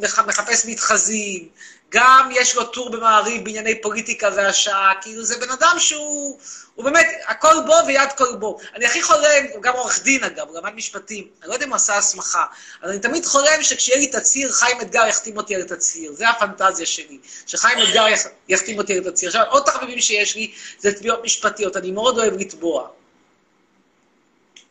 מח- 0.01 0.19
מחפש 0.19 0.65
מתחזים, 0.65 1.49
גם 1.95 2.29
יש 2.31 2.55
לו 2.55 2.63
טור 2.65 2.89
במעריב 2.89 3.43
בענייני 3.43 3.81
פוליטיקה 3.81 4.29
והשעה, 4.35 4.93
כאילו 5.01 5.23
זה 5.23 5.37
בן 5.37 5.51
אדם 5.51 5.75
שהוא, 5.79 6.39
הוא 6.75 6.85
באמת, 6.85 7.07
הכל 7.25 7.53
בו 7.65 7.73
ויד 7.87 8.09
כל 8.17 8.35
בו. 8.35 8.57
אני 8.75 8.85
הכי 8.85 9.03
חולם, 9.03 9.45
הוא 9.53 9.61
גם 9.61 9.73
עורך 9.73 10.03
דין 10.03 10.23
אגב, 10.23 10.47
הוא 10.47 10.57
למד 10.57 10.73
משפטים, 10.73 11.27
אני 11.41 11.49
לא 11.49 11.53
יודע 11.53 11.65
אם 11.65 11.69
הוא 11.69 11.75
עשה 11.75 11.97
הסמכה, 11.97 12.45
אבל 12.81 12.89
אני 12.89 12.99
תמיד 12.99 13.25
חולם 13.25 13.63
שכשיהיה 13.63 13.99
לי 13.99 14.07
תצהיר, 14.07 14.51
חיים 14.51 14.81
אתגר 14.81 15.05
יחתים 15.07 15.37
אותי 15.37 15.55
על 15.55 15.61
התצהיר, 15.61 16.11
זה 16.13 16.29
הפנטזיה 16.29 16.85
שלי, 16.85 17.17
שחיים 17.47 17.77
אתגר 17.83 18.07
יח- 18.07 18.27
יחתים 18.49 18.77
אותי 18.77 18.97
על 18.97 19.07
התצהיר. 19.07 19.29
עכשיו, 19.29 19.45
עוד 19.49 19.63
תחביבים 19.65 20.01
שיש 20.01 20.35
לי, 20.35 20.53
זה 20.79 20.93
תביעות 20.93 21.23
משפטיות, 21.23 21.77
אני 21.77 21.91
מאוד 21.91 22.17
אוהב 22.17 22.33
לתבוע. 22.33 22.87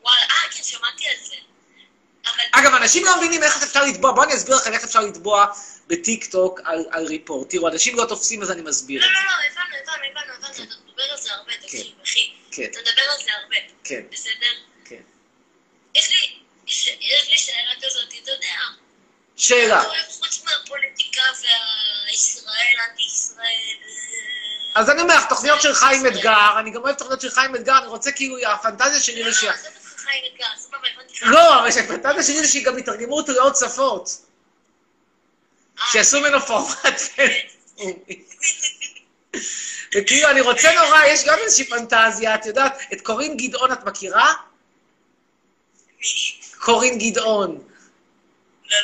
וואלה, 0.02 0.20
אה, 0.20 0.50
כן, 0.50 0.62
שמעתי 0.62 1.04
על 1.08 1.14
זה. 1.28 1.33
אגב, 2.52 2.74
אנשים 2.74 3.04
לא 3.04 3.16
מבינים 3.16 3.42
איך 3.42 3.62
אפשר 3.62 3.84
לתבוע, 3.84 4.12
בואו 4.12 4.24
אני 4.24 4.34
אסביר 4.34 4.56
לכם 4.56 4.72
איך 4.72 4.84
אפשר 4.84 5.00
לתבוע 5.00 5.46
בטיק 5.86 6.24
טוק 6.24 6.60
על, 6.64 6.84
על 6.90 7.06
ריפורט. 7.06 7.50
תראו, 7.50 7.68
אנשים 7.68 7.96
לא 7.96 8.04
תופסים 8.04 8.42
אז 8.42 8.50
אני 8.50 8.62
מסביר 8.62 9.00
לא, 9.00 9.06
את 9.06 9.10
לא, 9.12 9.18
זה. 9.18 9.24
לא, 9.26 9.60
הבנו, 9.62 9.76
הבנו, 9.82 10.20
הבנו, 10.20 10.32
הבנו, 10.34 10.64
אתה 10.64 10.74
מדבר 10.88 11.02
על 11.02 11.18
זה 11.18 11.32
הרבה, 11.32 11.52
תקשיב, 11.62 11.86
אחי. 12.04 12.30
כן, 12.50 12.62
אתה 12.62 12.78
מדבר 12.80 13.02
על 13.12 13.24
זה 13.24 13.30
הרבה, 13.42 13.56
כן, 13.84 14.00
בסדר? 14.12 14.52
כן. 14.84 15.00
יש 15.94 16.10
לי, 16.10 16.38
ש- 16.66 16.88
יש 17.00 17.28
לי 17.30 17.38
שאלה 17.38 17.74
כזאת, 17.82 18.08
אתה 18.22 18.30
יודע, 18.30 18.54
שאלה. 19.36 19.82
חוץ 20.18 20.44
מהפוליטיקה 20.44 21.22
והישראל, 21.40 22.74
אנטי-ישראל... 22.90 23.44
אה, 24.76 24.80
אז 24.80 24.90
אני 24.90 25.02
אומר 25.02 25.16
לך, 25.16 25.24
תוכניות 25.28 25.62
של 25.62 25.74
חיים 25.74 26.06
אתגר, 26.06 26.54
אני 26.58 26.70
גם 26.70 26.82
אוהב 26.82 26.94
תוכניות 26.94 27.20
של 27.20 27.30
חיים 27.30 27.56
אתגר, 27.56 27.78
אני 27.78 27.86
רוצה 27.86 28.12
כאילו, 28.12 28.36
הפנטזיה 28.46 29.00
שלי 29.00 29.22
לא, 29.22 29.30
זה 29.30 29.36
ש... 29.40 29.44
לא. 31.22 31.64
לא, 31.64 31.70
שהפנטזיה 31.70 32.22
שלי 32.22 32.46
זה 32.46 32.48
שגם 32.48 32.78
יתרגמו 32.78 33.16
אותו 33.16 33.32
לעוד 33.32 33.56
שפות. 33.56 34.10
שיעשו 35.92 36.20
ממנו 36.20 36.40
פורמט. 36.40 37.00
וכאילו, 39.94 40.30
אני 40.30 40.40
רוצה 40.40 40.74
נורא, 40.74 41.04
יש 41.04 41.24
גם 41.24 41.38
איזושהי 41.38 41.64
פנטזיה, 41.64 42.34
את 42.34 42.46
יודעת, 42.46 42.78
את 42.92 43.00
קורין 43.00 43.36
גדעון 43.36 43.72
את 43.72 43.84
מכירה? 43.84 44.32
קורין 46.58 46.98
גדעון. 46.98 47.73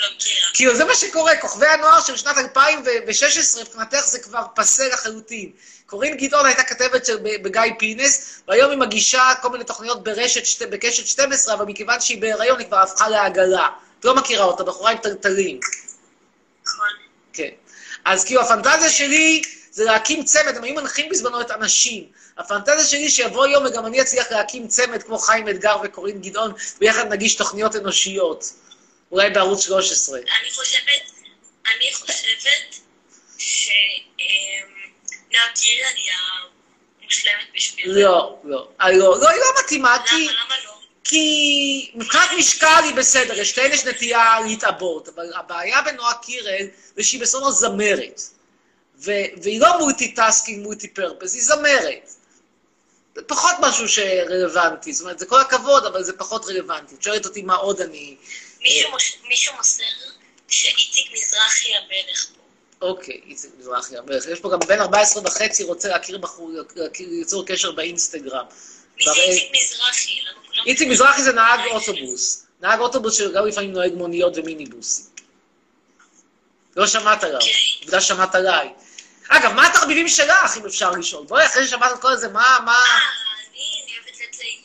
לא, 0.03 0.16
מכירה. 0.16 0.46
כאילו, 0.55 0.76
זה 0.76 0.85
מה 0.85 0.94
שקורה, 0.94 1.37
כוכבי 1.37 1.66
הנוער 1.66 2.00
של 2.00 2.16
שנת 2.16 2.38
2016, 2.38 3.62
מבחינתך 3.62 4.00
זה 4.07 4.18
כבר 4.18 4.42
פסה 4.55 4.88
לחלוטין. 4.88 5.50
קורין 5.87 6.16
גדעון 6.16 6.46
הייתה 6.46 6.62
כתבת 6.62 7.07
של, 7.07 7.16
בגיא 7.22 7.62
פינס, 7.79 8.40
והיום 8.48 8.70
היא 8.70 8.79
מגישה 8.79 9.33
כל 9.42 9.48
מיני 9.50 9.64
תוכניות 9.64 10.05
ברשת, 10.05 10.46
שת- 10.46 10.62
בקשת 10.70 11.07
12, 11.07 11.55
אבל 11.55 11.64
מכיוון 11.64 12.00
שהיא 12.00 12.20
בהיריון, 12.20 12.59
היא 12.59 12.66
כבר 12.66 12.76
הפכה 12.79 13.09
לעגלה. 13.09 13.68
את 14.00 14.05
לא 14.05 14.14
מכירה 14.14 14.44
אותה, 14.44 14.64
בחורה 14.64 14.90
עם 14.90 14.98
טלטלים. 14.98 15.61
נכון. 16.66 16.87
כן. 17.33 17.48
אז 18.05 18.24
כאילו, 18.24 18.40
הפנטזיה 18.40 18.90
שלי 18.90 19.42
זה 19.72 19.85
להקים 19.85 20.24
צמד, 20.24 20.57
הם 20.57 20.64
היו 20.64 20.74
מנחים 20.74 21.09
בזמנו 21.09 21.40
את 21.40 21.50
אנשים. 21.50 22.05
הפנטזיה 22.38 22.85
שלי 22.85 23.11
שיבוא 23.11 23.46
יום 23.46 23.66
וגם 23.66 23.87
אני 23.87 24.00
אצליח 24.00 24.31
להקים 24.33 24.68
צמד 24.68 25.03
כמו 25.03 25.18
חיים 25.18 25.48
אתגר 25.48 25.76
וקורין 25.85 26.20
גדעון, 26.20 26.53
ויחד 26.81 27.12
נגיש 27.12 27.35
תוכניות 27.35 27.76
אנושיות. 27.76 28.44
אולי 29.12 29.31
בערוץ 29.31 29.64
13. 29.64 30.18
אני 30.18 30.51
חושבת, 30.51 31.11
אני 31.66 31.92
חושבת 31.94 32.75
ש... 33.38 33.70
אמ, 34.20 34.25
היא 35.64 36.11
המושלמת 37.03 37.46
בשביל. 37.55 37.90
לא, 37.90 38.38
לא. 38.44 38.68
אה, 38.81 38.92
לא, 38.92 39.20
לא, 39.20 39.29
היא 39.29 39.40
לא 39.40 39.62
מתאימה, 39.64 39.96
כי... 40.07 40.16
למה, 40.16 40.33
למה 40.33 40.55
לא? 40.64 40.70
כי 41.05 41.90
מבחינת 41.94 42.31
משקל 42.38 42.83
היא 42.85 42.94
בסדר, 42.94 43.35
יש 43.40 43.85
נטייה 43.85 44.40
להתעבות, 44.46 45.09
אבל 45.09 45.33
הבעיה 45.35 45.83
בנועה 45.83 46.14
קירל 46.14 46.66
זה 46.96 47.03
שהיא 47.03 47.20
בסופו 47.20 47.53
זמרת. 47.53 48.20
ו- 48.99 49.42
והיא 49.42 49.61
לא 49.61 49.79
multi-tasking, 49.78 50.62
multi-purpose, 50.62 51.35
היא 51.35 51.42
זמרת. 51.42 52.11
זה 53.14 53.23
פחות 53.23 53.55
משהו 53.61 53.88
שרלוונטי, 53.88 54.92
זאת 54.92 55.03
אומרת, 55.03 55.18
זה 55.18 55.27
כל 55.27 55.40
הכבוד, 55.40 55.87
אבל 55.87 56.03
זה 56.03 56.12
פחות 56.12 56.44
רלוונטי. 56.44 56.94
את 56.94 57.03
שואלת 57.03 57.27
אותי 57.27 57.42
מה 57.42 57.55
עוד 57.55 57.81
אני... 57.81 58.16
מישהו 58.61 59.55
מוסר 59.57 59.85
שאיציק 60.49 61.12
מזרחי 61.12 61.75
המלך 61.75 62.27
פה. 62.35 62.40
אוקיי, 62.87 63.20
איציק 63.27 63.51
מזרחי 63.59 63.96
המלך. 63.96 64.27
יש 64.27 64.40
פה 64.40 64.51
גם 64.53 64.59
בן 64.68 64.81
14 64.81 65.23
וחצי 65.23 65.64
רוצה 65.64 65.88
להכיר 65.88 66.18
בחור, 66.18 66.51
ליצור 67.01 67.46
קשר 67.46 67.73
באינסטגרם. 67.73 68.44
מי 68.96 69.05
זה 69.05 69.11
איציק 69.12 69.53
מזרחי? 69.53 70.20
איציק 70.66 70.88
מזרחי 70.88 71.23
זה 71.23 71.33
נהג 71.33 71.61
אוטובוס. 71.70 72.46
נהג 72.61 72.81
אוטובוס 72.81 73.18
שגם 73.18 73.46
לפעמים 73.46 73.73
נוהג 73.73 73.92
מוניות 73.92 74.33
ומיניבוסים. 74.37 75.05
לא 76.77 76.87
שמעת 76.87 77.25
עליו, 77.25 77.40
אוקיי. 77.40 77.53
עובדה 77.83 78.01
שמעת 78.01 78.35
עליי. 78.35 78.68
אגב, 79.29 79.53
מה 79.53 79.66
התחביבים 79.66 80.09
שלך, 80.09 80.57
אם 80.57 80.66
אפשר 80.66 80.90
לשאול? 80.90 81.27
בואי, 81.27 81.46
אחרי 81.46 81.66
ששמעת 81.66 81.92
את 81.92 82.01
כל 82.03 82.16
זה, 82.16 82.29
מה, 82.29 82.59
מה, 82.64 82.73
אה, 82.73 82.85
אני 83.51 83.92
אוהבת 83.96 84.20
לטייל, 84.20 84.61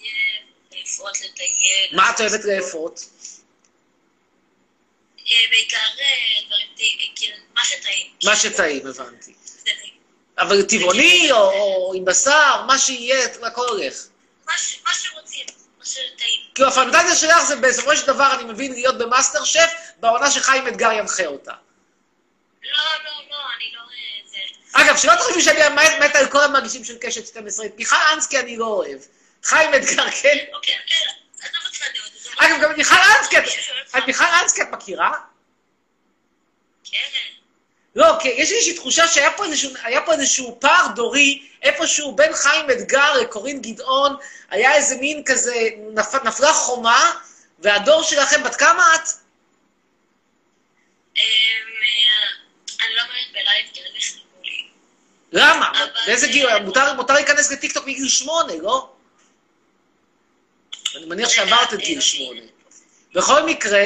לאפות 0.72 1.18
לטייל. 1.22 1.90
מה 1.92 2.12
את 2.12 2.22
אוהבת 2.22 2.46
לאפות? 2.46 3.06
אה, 5.30 5.36
בעיקר 5.50 5.78
אה, 5.78 6.06
דברים 6.48 6.68
טעימים, 6.78 7.12
כאילו, 7.16 7.38
מה 7.56 7.62
שטעים. 7.66 8.08
מה 8.24 8.36
שטעים, 8.36 8.88
הבנתי. 8.88 9.34
אבל 10.38 10.62
טבעוני 10.64 11.32
או, 11.32 11.94
עם 11.96 12.06
בשר, 12.06 12.64
מה 12.68 12.78
שיהיה, 12.80 13.28
הכל 13.42 13.68
הולך. 13.70 13.94
מה 14.48 14.54
שרוצים, 14.94 15.46
מה 15.80 15.86
שטעים. 15.86 16.42
כאילו 16.56 16.70
הפנטזיה 16.70 17.16
שלך 17.16 17.44
זה 17.48 17.56
בסופו 17.56 17.98
של 17.98 18.08
דבר, 18.08 18.34
אני 18.34 18.44
מבין, 18.44 18.74
להיות 18.74 18.98
במאסטר 18.98 19.44
שף, 19.44 19.70
בעונה 20.00 20.32
שחיים 20.32 20.68
אתגר 20.68 20.92
ינחה 20.92 21.26
אותה. 21.26 21.52
לא, 21.52 22.78
לא, 23.06 23.12
לא, 23.32 23.38
אני 23.58 23.72
לא... 23.74 23.80
אה. 24.76 24.82
אגב, 24.86 24.98
שלא 24.98 25.12
תחשבי 25.16 25.42
שאני 25.42 25.60
מת- 26.00 26.16
על 26.16 26.28
כל 26.28 26.44
המגישים 26.44 26.84
של 26.84 26.98
קשת 27.02 27.28
12, 27.28 27.66
את 27.66 27.72
מיכל 27.78 27.96
אנסקי 28.14 28.40
אני 28.40 28.58
לא 28.58 28.66
אוהב. 28.66 29.00
חיים 29.44 29.76
אתגר, 29.76 30.12
כן? 30.12 30.38
אוקיי, 30.54 30.76
אוקיי, 30.84 30.98
עזוב 31.42 31.62
אותך 31.66 32.38
אגב, 32.38 32.62
גם 32.62 32.74
מיכל 32.78 32.96
אנסקי, 33.20 33.36
את- 33.98 34.08
מיכל 34.08 34.24
אנסקי 34.44 34.62
את 34.62 34.68
מכירה? 34.72 35.12
כן. 36.84 36.98
לא, 37.96 38.06
כי 38.22 38.28
יש 38.28 38.50
לי 38.50 38.56
איזושהי 38.58 38.76
תחושה 38.76 39.08
שהיה 39.08 39.32
פה 39.32 39.46
איזשהו, 39.46 39.72
פה 40.06 40.14
איזשהו 40.14 40.58
פער 40.62 40.88
דורי, 40.96 41.48
איפשהו 41.62 42.16
בין 42.16 42.34
חיים 42.34 42.72
אתגר 42.72 43.14
לקורין 43.14 43.62
גדעון, 43.62 44.16
היה 44.50 44.74
איזה 44.76 44.96
מין 44.96 45.24
כזה, 45.26 45.70
נפ, 45.94 46.16
נפלה 46.24 46.54
חומה, 46.54 47.12
והדור 47.60 48.04
שלכם, 48.04 48.44
בת 48.44 48.56
כמה 48.56 48.96
את? 48.96 49.10
אמ, 51.18 51.22
אה, 51.22 52.86
אני 52.86 52.96
לא 52.96 53.02
אומרת 53.02 53.32
בלייב, 53.32 53.66
כי 53.74 53.82
רגע 53.82 54.00
חנקו 54.02 54.42
לי. 54.44 54.68
למה? 55.32 55.72
באיזה 56.06 56.28
גיל? 56.28 56.58
מותר, 56.60 56.94
מותר 56.94 57.14
להיכנס 57.14 57.52
לטיקטוק 57.52 57.88
מגיל 57.88 58.10
שמונה, 58.10 58.54
לא? 58.62 58.92
אני 60.96 61.06
מניח 61.06 61.30
שעברת 61.30 61.74
את 61.74 61.80
גיל 61.80 62.02
שמונה. 62.02 62.42
בכל 63.16 63.44
מקרה, 63.44 63.84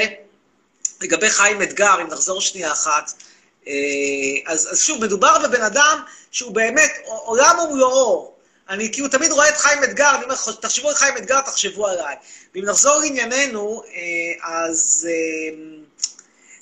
לגבי 1.00 1.30
חיים 1.30 1.62
אתגר, 1.62 2.02
אם 2.02 2.06
נחזור 2.06 2.40
שנייה 2.40 2.72
אחת, 2.72 3.12
אה, 3.66 3.72
אז, 4.46 4.68
אז 4.72 4.82
שוב, 4.82 5.04
מדובר 5.04 5.38
בבן 5.38 5.62
אדם 5.62 6.02
שהוא 6.30 6.52
באמת 6.52 6.90
עולם 7.06 7.58
ומלואו. 7.58 8.34
אני 8.68 8.92
כאילו 8.92 9.08
תמיד 9.08 9.32
רואה 9.32 9.48
את 9.48 9.56
חיים 9.56 9.84
אתגר, 9.84 10.14
אני 10.14 10.24
אומר, 10.24 10.34
תחשבו 10.60 10.88
על 10.88 10.94
חיים 10.94 11.16
אתגר, 11.16 11.40
תחשבו 11.40 11.86
עליי. 11.86 12.16
ואם 12.54 12.64
נחזור 12.64 12.96
לענייננו, 12.96 13.82
אה, 13.94 14.48
אז 14.48 15.08
אה, 15.10 15.56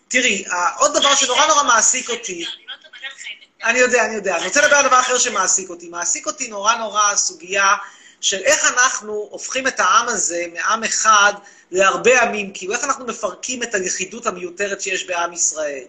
תראי, 0.09 0.44
עוד 0.78 0.94
דבר 0.98 1.14
שנורא 1.14 1.46
נורא 1.46 1.62
מעסיק 1.62 2.11
אותי, 2.11 2.40
לא 2.40 2.46
חיים 2.46 2.68
אתגר. 2.78 3.70
אני 3.70 3.78
יודע, 3.78 4.04
אני 4.04 4.14
יודע. 4.14 4.37
אני 4.37 4.46
רוצה 4.46 4.61
לדבר 4.61 4.76
על 4.76 4.87
דבר 4.87 5.00
אחר 5.00 5.18
שמעסיק 5.18 5.70
אותי. 5.70 5.88
מעסיק 5.88 6.26
אותי 6.26 6.48
נורא 6.48 6.74
נורא 6.74 7.11
הסוגיה 7.12 7.74
של 8.20 8.42
איך 8.44 8.64
אנחנו 8.64 9.12
הופכים 9.31 9.66
את 9.66 9.81
העם 9.81 10.09
הזה 10.09 10.44
מעם 10.52 10.85
אחד 10.85 11.33
להרבה 11.70 12.22
עמים, 12.22 12.52
כאילו 12.54 12.72
איך 12.74 12.85
אנחנו 12.85 13.07
מפרקים 13.07 13.62
את 13.62 13.74
הלכידות 13.74 14.26
המיותרת 14.26 14.81
שיש 14.81 15.04
בעם 15.04 15.33
ישראל. 15.33 15.85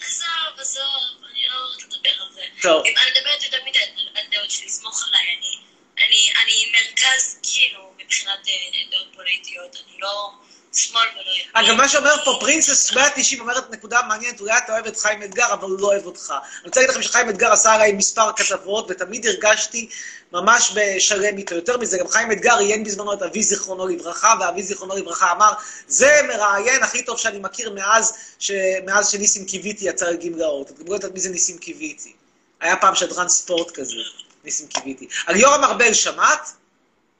עזוב, 0.00 0.26
עזוב, 0.58 0.82
אני 1.30 1.46
לא 1.48 1.54
רוצה 1.72 1.86
לדבר 1.86 2.22
על 2.22 2.32
זה. 2.34 2.40
טוב. 2.62 2.82
אם 2.86 2.94
אני 2.96 3.10
מדברת 3.10 3.42
יותר 3.44 3.58
מדי 3.66 3.78
על- 3.78 4.08
על 4.14 4.24
דעות 4.30 4.50
שלי, 4.50 4.68
סמוך 4.68 5.08
עליי, 5.08 5.20
אני- 5.38 5.58
אני- 6.06 6.32
אני 6.44 6.72
מרכז, 6.72 7.38
כאילו, 7.42 7.92
מבחינת 7.98 8.48
אה, 8.48 8.52
דעות 8.90 9.06
פוליטיות, 9.14 9.76
אני 9.86 9.96
לא 10.00 10.30
שמאל 10.72 11.02
ולא 11.14 11.20
ימין. 11.20 11.46
אגב, 11.52 11.76
מה 11.76 11.88
שאומר 11.88 12.24
פה 12.24 12.36
פרינסס 12.40 12.92
190 12.92 13.40
אומרת 13.40 13.70
נקודה 13.70 14.00
מעניינת, 14.08 14.40
אולי 14.40 14.58
אתה 14.58 14.72
אוהב 14.72 14.86
את 14.86 14.96
חיים 14.96 15.22
אתגר, 15.22 15.52
אבל 15.52 15.68
הוא 15.68 15.80
לא 15.80 15.86
אוהב 15.86 16.06
אותך. 16.06 16.30
אני 16.30 16.66
רוצה 16.68 16.80
להגיד 16.80 16.94
לכם 16.94 17.02
שחיים 17.02 17.28
אתגר 17.28 17.52
עשה 17.52 17.72
עליי 17.72 17.92
מספר 17.92 18.32
כתבות, 18.36 18.86
ותמיד 18.90 19.26
הרגשתי 19.26 19.88
ממש 20.32 20.72
בשלם 20.74 21.38
איתו. 21.38 21.54
יותר 21.54 21.78
מזה, 21.78 21.98
גם 21.98 22.08
חיים 22.08 22.32
אתגר 22.32 22.54
ראיין 22.56 22.84
בזמנו 22.84 23.12
את 23.12 23.22
אבי 23.22 23.42
זיכרונו 23.42 23.86
לברכה, 23.86 24.34
ואבי 24.40 24.62
זיכרונו 24.62 24.96
לברכה 24.96 25.32
אמר, 25.32 25.52
זה 25.88 26.20
מראיין 26.28 26.82
הכי 26.82 27.04
טוב 27.04 27.18
שאני 27.18 27.38
מכיר 27.38 27.70
מאז, 27.70 28.14
ש... 28.38 28.50
מאז 28.86 29.10
שניסים 29.10 29.44
קיוויתי 29.44 29.84
יצא 29.84 30.10
לגמלאות. 30.10 30.70
אתם 30.70 30.88
לא 30.88 30.94
יודעת 30.94 31.12
מי 31.12 31.20
זה 31.20 31.28
ניסים 31.28 31.58
קיוויתי. 31.58 32.12
היה 32.60 32.76
פעם 32.76 32.94
שדרן 32.94 33.28
ספורט 33.28 33.70
כזה, 33.70 33.96
ניסים 34.44 34.66
קיוויתי. 34.66 35.08
על 35.26 35.36
יורם 35.36 35.64
ארבל 35.64 35.94
שמעת? 35.94 36.52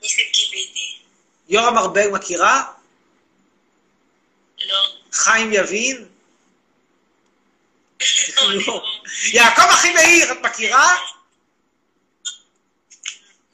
ניסים 0.03 0.25
קיוויתי. 0.33 0.99
יורם 1.49 1.79
ארבל 1.79 2.09
מכירה? 2.09 2.63
חיים 5.13 5.53
יבין? 5.53 6.07
יעקב 9.33 9.63
אחימאיר, 9.63 10.33
את 10.33 10.39
מכירה? 10.43 10.97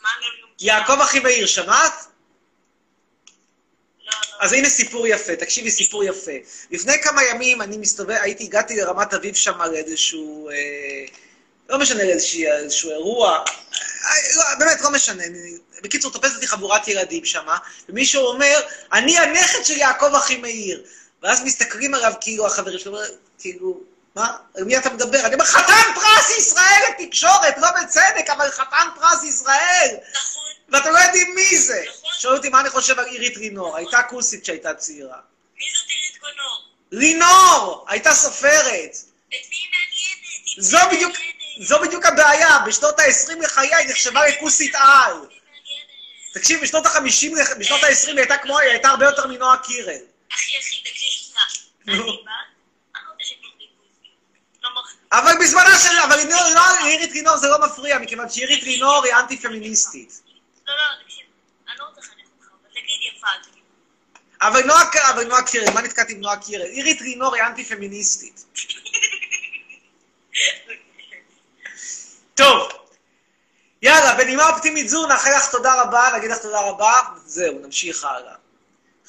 לא? 0.03 0.09
יעקב 0.61 1.01
אחימאיר, 1.01 1.47
שמעת? 1.47 1.93
לא, 4.05 4.13
לא. 4.13 4.19
אז 4.41 4.53
הנה 4.53 4.69
סיפור 4.69 5.07
יפה, 5.07 5.37
תקשיבי, 5.37 5.71
סיפור 5.71 6.05
יפה. 6.05 6.33
לפני 6.71 7.03
כמה 7.03 7.25
ימים 7.25 7.63
אני 7.63 7.79
מסתובב, 7.79 8.17
הייתי, 8.21 8.45
הגעתי 8.45 8.77
לרמת 8.77 9.15
אביב 9.15 9.35
שם 9.35 9.63
לאיזשהו, 9.63 10.51
אה, 10.51 10.55
לא 11.69 11.79
משנה, 11.79 12.05
לאיזשהו, 12.05 12.43
איזשהו 12.43 12.91
אירוע, 12.91 13.45
אה, 14.05 14.37
לא, 14.37 14.45
באמת, 14.59 14.81
לא 14.81 14.91
משנה. 14.91 15.23
בקיצור, 15.83 16.13
תופסת 16.13 16.35
אותי 16.35 16.47
חבורת 16.47 16.89
ילדים 16.89 17.25
שם, 17.25 17.47
ומישהו 17.89 18.27
אומר, 18.27 18.61
אני 18.93 19.19
הנכד 19.19 19.65
של 19.65 19.77
יעקב 19.77 20.15
אחימאיר. 20.15 20.83
ואז 21.23 21.45
מסתכלים 21.45 21.95
עליו 21.95 22.13
כאילו 22.21 22.47
החברים 22.47 22.79
שלו, 22.79 22.99
כאילו, 23.39 23.81
מה? 24.15 24.37
על 24.57 24.65
מי 24.65 24.79
אתה 24.79 24.91
מדבר? 24.91 25.27
אני 25.27 25.35
אומר, 25.35 25.45
חתן 25.45 25.95
פרס 25.95 26.39
ישראל 26.39 26.81
לתקשורת, 26.91 27.59
לא 27.59 27.69
בצדק, 27.71 28.31
אבל 28.31 28.51
חתן 28.51 28.89
פרס 29.01 29.25
ישראל! 29.25 29.97
נכון. 30.13 30.43
ואתם 30.69 30.93
לא 30.93 30.99
יודעים 30.99 31.35
מי 31.35 31.59
זה. 31.59 31.85
נכון. 31.89 32.11
שואל 32.19 32.37
אותי 32.37 32.49
מה 32.49 32.61
אני 32.61 32.71
חושב 32.71 32.99
על 32.99 33.07
עירית 33.07 33.37
רינור, 33.37 33.77
הייתה 33.77 34.03
כוסית 34.03 34.43
כשהייתה 34.43 34.75
צעירה. 34.75 35.17
מי 35.59 35.65
זאת 35.79 35.89
עירית 35.89 36.19
קונור? 36.21 36.65
רינור! 36.93 37.87
הייתה 37.89 38.15
סופרת. 38.15 38.97
את 39.29 39.33
מי 39.33 39.57
מעניינת? 39.73 40.59
זו 40.59 40.79
בדיוק. 40.93 41.17
זו 41.61 41.79
בדיוק 41.81 42.07
הבעיה, 42.07 42.59
בשנות 42.67 43.01
ה-20 43.01 43.43
לחיי 43.43 43.75
היא 43.75 43.89
נחשבה 43.89 44.29
לכוסית 44.29 44.75
על. 44.75 45.27
תקשיב, 46.35 46.63
בשנות 46.63 46.87
ה-50, 46.87 47.59
בשנות 47.59 47.85
ה-20 47.85 48.09
היא 48.09 48.19
הייתה 48.19 48.37
כמו, 48.37 48.59
היא 48.59 48.71
הייתה 48.71 48.89
הרבה 48.89 49.05
יותר 49.05 49.27
מנועה 49.27 49.57
קירל. 49.59 49.97
אחי, 50.35 50.53
אחי, 50.61 50.83
אבל 55.13 55.33
בזמנה 55.41 55.79
של, 55.79 55.99
אבל 56.05 56.17
רינור, 56.17 56.41
לא, 56.55 56.87
עירית 56.87 57.13
רינור 57.13 57.37
זה 57.37 57.49
לא 57.49 57.59
מפריע, 57.67 57.99
מכיוון 57.99 58.29
שעירית 58.29 58.63
רינור 58.63 59.05
היא 59.05 59.15
אנטי-פמיניסטית. 59.15 60.23
לא, 60.67 60.75
לא, 60.75 60.83
תקשיב. 61.05 61.27
אני 61.69 61.77
לא 61.79 61.85
רוצה 61.85 62.01
לחנך 62.01 62.27
אותך, 62.39 62.47
אבל 62.53 62.71
תגיד 62.71 63.17
יפה, 63.17 63.27
תגיד. 63.51 63.63
אבל 64.43 64.63
נועה, 64.67 64.85
אבל 65.11 65.27
נועה 65.27 65.43
קירל, 65.43 65.71
מה 65.75 65.83
נתקעתי 65.83 66.13
עם 66.13 66.21
נועה 66.21 66.37
קירל? 66.37 66.67
עירית 66.67 67.03
רינור 67.03 67.35
היא 67.35 67.43
אנטי-פמיניסטית. 67.43 68.45
טוב, 72.35 72.69
יאללה, 73.83 74.15
בנימה 74.15 74.49
אופטימית 74.49 74.89
זו, 74.89 75.07
נאחל 75.07 75.31
לך 75.37 75.51
תודה 75.51 75.83
רבה, 75.83 76.09
נגיד 76.17 76.31
לך 76.31 76.39
תודה 76.39 76.61
רבה, 76.61 76.93
זהו, 77.25 77.59
נמשיך 77.59 78.05
הלאה. 78.05 78.35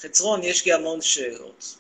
חצרון, 0.02 0.44
יש 0.44 0.66
לי 0.66 0.74
המון 0.74 1.02
שאלות. 1.02 1.79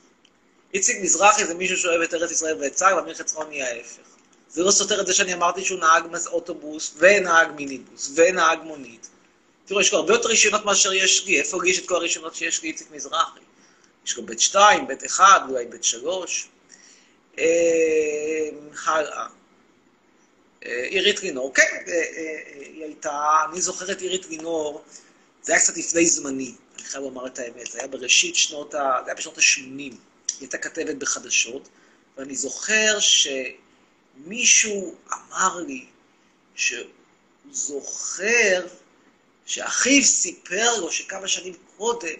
איציק 0.73 0.97
מזרחי 1.01 1.45
זה 1.45 1.53
מישהו 1.53 1.77
שאוהב 1.77 2.01
את 2.01 2.13
ארץ 2.13 2.31
ישראל 2.31 2.57
ואת 2.61 2.73
צה"ל, 2.73 2.95
ואמיר 2.95 3.15
חצרון 3.15 3.51
היא 3.51 3.63
ההפך. 3.63 4.01
זה 4.49 4.63
לא 4.63 4.71
סותר 4.71 5.01
את 5.01 5.07
זה 5.07 5.13
שאני 5.13 5.33
אמרתי 5.33 5.65
שהוא 5.65 5.79
נהג 5.79 6.03
אוטובוס, 6.27 6.93
ונהג 6.97 7.51
מיניבוס, 7.55 8.11
ונהג 8.15 8.59
מונית. 8.63 9.09
תראו, 9.65 9.81
יש 9.81 9.91
לו 9.91 9.99
הרבה 9.99 10.13
יותר 10.13 10.29
רישיונות 10.29 10.65
מאשר 10.65 10.93
יש 10.93 11.25
לי. 11.25 11.39
איפה 11.39 11.63
לי 11.63 11.69
יש 11.69 11.79
את 11.79 11.87
כל 11.87 11.95
הרישיונות 11.95 12.35
שיש 12.35 12.63
לי 12.63 12.69
איציק 12.69 12.87
מזרחי? 12.91 13.39
יש 14.05 14.17
לו 14.17 14.25
בית 14.25 14.39
2, 14.39 14.87
בית 14.87 15.05
1, 15.05 15.41
אולי 15.49 15.65
בית 15.65 15.83
3. 15.83 16.49
אה, 17.39 17.45
הלאה. 18.85 19.27
אה, 20.65 20.83
עירית 20.89 21.23
לינור, 21.23 21.53
כן, 21.53 21.83
אה, 21.87 22.01
היא 22.55 22.83
הייתה, 22.83 23.37
אני 23.51 23.61
זוכר 23.61 23.91
את 23.91 24.01
עירית 24.01 24.29
לינור, 24.29 24.83
זה 25.41 25.53
היה 25.53 25.61
קצת 25.61 25.77
לפני 25.77 26.05
זמני, 26.05 26.53
אני 26.75 26.83
חייב 26.83 27.03
לומר 27.03 27.27
את 27.27 27.39
האמת, 27.39 27.71
זה 27.71 27.79
היה 27.79 27.87
בראשית 27.87 28.35
שנות 28.35 28.73
ה... 28.73 28.77
זה 29.05 29.11
היה 29.11 29.15
בשנות 29.15 29.37
ה-80. 29.37 29.93
היא 30.31 30.39
הייתה 30.41 30.57
כתבת 30.57 30.95
בחדשות, 30.95 31.69
ואני 32.17 32.35
זוכר 32.35 32.97
שמישהו 34.19 34.95
אמר 35.13 35.57
לי 35.57 35.85
שהוא 36.55 36.85
זוכר 37.51 38.67
שאחיו 39.45 40.03
סיפר 40.03 40.77
לו 40.79 40.91
שכמה 40.91 41.27
שנים 41.27 41.53
קודם 41.77 42.15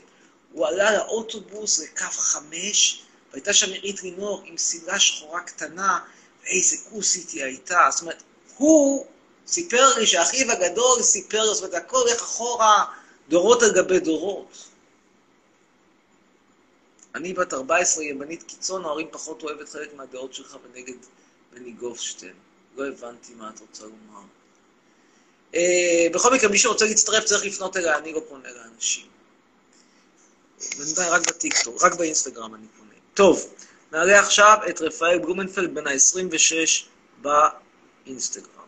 הוא 0.52 0.67
עלה 0.67 0.98
לאוטובוס 0.98 1.80
לקו 1.80 2.06
חמש, 2.12 3.04
והייתה 3.32 3.54
שם 3.54 3.72
עירית 3.72 4.04
לינור 4.04 4.41
עם 4.45 4.58
שמלה 4.58 5.00
שחורה 5.00 5.41
קטנה, 5.41 6.00
ואיזה 6.43 6.76
כוסית 6.89 7.30
היא 7.30 7.43
הייתה. 7.43 7.88
זאת 7.91 8.02
אומרת, 8.02 8.24
הוא 8.58 9.06
סיפר 9.48 9.98
לי 9.98 10.08
שאחיו 10.08 10.52
הגדול 10.52 11.02
סיפר 11.02 11.45
לו, 11.45 11.54
זאת 11.56 11.63
אומרת, 11.63 11.84
הכל 11.84 11.98
הולך 11.98 12.22
אחורה 12.22 12.86
דורות 13.30 13.63
על 13.63 13.72
גבי 13.76 14.00
דורות. 14.00 14.68
אני 17.15 17.34
בת 17.34 17.54
14, 17.54 18.04
ימנית 18.04 18.43
קיצון, 18.43 18.86
ההורים 18.86 19.08
פחות 19.12 19.43
אוהבת 19.43 19.69
חלק 19.69 19.93
מהדעות 19.93 20.34
שלך 20.34 20.58
ונגד 20.63 20.93
בני 21.54 21.72
גופשטיין. 21.72 22.34
לא 22.76 22.88
הבנתי 22.88 23.34
מה 23.34 23.50
את 23.50 23.60
רוצה 23.60 23.84
לומר. 23.84 24.22
Uh, 25.54 25.58
בכל 26.13 26.34
מקרה, 26.34 26.50
מי 26.50 26.58
שרוצה 26.58 26.86
להצטרף 26.86 27.24
צריך 27.24 27.45
לפנות 27.45 27.78
אליה, 27.78 27.98
אני 27.98 28.13
לא 28.13 28.22
פונה 28.30 28.50
לאנשים. 28.52 29.06
בינתיים 30.78 31.12
רק 31.12 31.28
בטיקטוק, 31.28 31.84
רק 31.84 31.93
באינסטגרם 31.93 32.56
אני 32.56 32.65
פונה. 32.78 32.93
טוב, 33.13 33.54
נעלה 33.91 34.19
עכשיו 34.19 34.58
את 34.69 34.82
רפאל 34.82 35.19
בלומנפלד 35.19 35.76
בן 35.76 35.88
ה-26 35.88 36.86
באינסטגרם. 37.22 38.60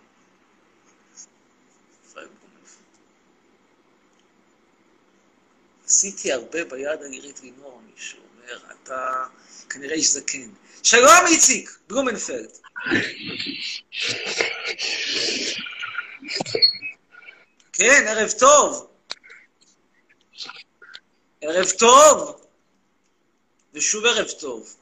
עשיתי 5.85 6.31
הרבה 6.31 6.65
ביד 6.65 7.01
על 7.01 7.11
עירית 7.11 7.41
לינור, 7.43 7.81
מישהו 7.93 8.19
אומר, 8.53 8.73
אתה 8.83 9.25
כנראה 9.69 9.93
איש 9.93 10.07
זקן. 10.07 10.49
שלום 10.83 11.25
איציק, 11.27 11.77
בלומנפלד. 11.87 12.49
כן, 17.73 18.05
ערב 18.07 18.31
טוב. 18.39 18.87
ערב 21.41 21.69
טוב. 21.79 22.41
ושוב 23.73 24.05
ערב 24.05 24.27
טוב. 24.39 24.75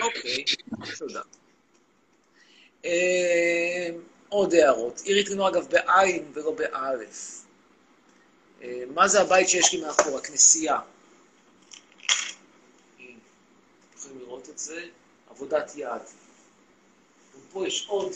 אוקיי, 0.00 0.44
תודה. 0.98 1.22
אה, 2.84 3.88
עוד 4.28 4.54
הערות. 4.54 5.00
עירית 5.00 5.28
לינור, 5.28 5.48
אגב, 5.48 5.66
בעין 5.70 6.30
ולא 6.34 6.50
באלף. 6.52 7.44
אה, 8.62 8.82
מה 8.94 9.08
זה 9.08 9.20
הבית 9.20 9.48
שיש 9.48 9.72
לי 9.74 9.80
מאחור? 9.80 10.18
הכנסייה. 10.18 10.78
הנה, 14.10 14.24
לראות 14.40 14.50
את 14.50 14.58
זה? 14.58 14.88
עבודת 15.30 15.72
יד. 15.76 16.02
גם 17.34 17.40
פה 17.52 17.66
יש 17.66 17.86
עוד 17.88 18.12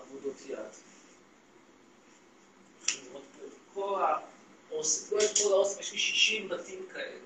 עבודות 0.00 0.36
יד. 0.48 0.58
כל 3.74 4.02
לא 4.70 5.18
את 5.18 5.38
כל 5.38 5.52
האוסף, 5.52 5.80
יש 5.80 5.92
לי 5.92 5.98
60 5.98 6.48
בתים 6.48 6.86
כאלה. 6.92 7.18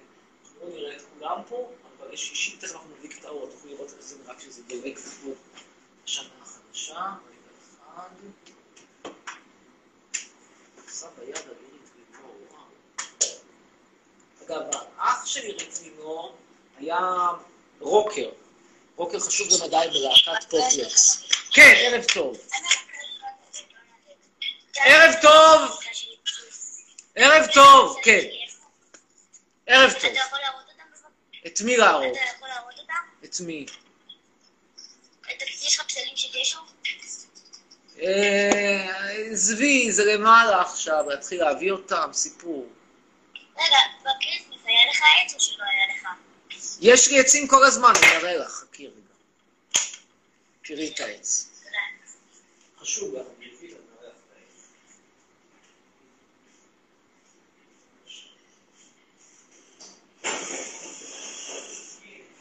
לא 0.61 0.69
נראה 0.69 0.97
את 0.97 1.03
כולם 1.15 1.43
פה, 1.49 1.71
אבל 1.99 2.13
יש 2.15 2.29
60, 2.29 2.59
תכף 2.59 2.73
אנחנו 2.73 2.91
נדליק 2.97 3.19
את 3.19 3.25
האור, 3.25 3.51
תוכלו 3.51 3.71
לראות 3.71 3.93
איך 3.93 4.01
זה 4.01 4.17
נראה 4.23 4.39
כשזה 4.39 4.63
דולק 4.63 4.99
פה 4.99 5.31
השנה 6.05 6.29
החדשה. 6.43 6.95
רגע 6.95 7.51
אחד. 7.83 8.09
עושה 10.85 11.07
ביד 11.19 11.37
על 11.37 11.55
עירית 11.61 11.91
וואו. 12.51 12.65
אגב, 14.43 14.77
האח 14.97 15.27
של 15.27 15.41
עירית 15.41 15.81
היה 16.77 17.29
רוקר. 17.81 18.31
רוקר 18.97 19.21
חשוב 19.21 19.49
למדי 19.51 19.87
בלהקת 19.93 20.51
פופלקס. 20.51 21.23
כן, 21.53 21.75
ערב 21.77 22.05
טוב. 22.15 22.37
ערב 24.77 25.15
טוב! 25.23 25.79
ערב 27.15 27.47
טוב, 27.55 27.97
כן. 28.03 28.21
ערב 29.67 29.93
טוב. 29.93 30.05
אתה 30.05 30.19
יכול 30.19 30.39
להראות 30.39 30.65
אותם 30.69 30.83
בבקשה? 30.91 31.47
את 31.47 31.61
מי 31.61 31.77
להראות? 31.77 32.17
אתה 32.17 32.37
יכול 32.37 32.49
להראות 32.49 32.75
אותם? 32.79 33.25
את 33.25 33.41
מי? 33.41 33.67
יש 35.63 35.81
לך 35.81 35.87
פסלים 35.87 36.17
של 36.17 36.39
ישו? 36.39 36.59
אה, 38.03 39.11
עזבי, 39.31 39.93
זה 39.93 40.05
למעלה 40.05 40.61
עכשיו, 40.61 41.05
להתחיל 41.09 41.45
להביא 41.45 41.73
אותם, 41.73 42.11
סיפור. 42.13 42.69
רגע, 43.57 43.77
ב 44.01 44.07
Christmas 44.07 44.67
היה 44.67 44.91
לך 44.91 45.01
עץ 45.25 45.35
או 45.35 45.41
שלא 45.41 45.65
היה 45.65 45.97
לך? 45.97 46.09
יש 46.81 47.09
לי 47.09 47.21
עצים 47.21 47.49
כל 47.49 47.65
הזמן, 47.65 47.93
אני 48.03 48.17
אראה 48.17 48.37
לך, 48.37 48.65
חכי 50.73 50.83
רגע. 50.83 50.95
תראי 50.95 50.95
את 50.95 51.01
העץ. 51.01 51.49
תודה. 51.65 51.77
חשוב 52.81 53.15
לך, 53.15 53.27
אני 53.39 53.47
אביא 53.59 53.75
לך, 53.75 53.81
נראה 54.01 54.09
לך 54.09 54.15
את 54.17 54.37
העץ. 54.37 54.69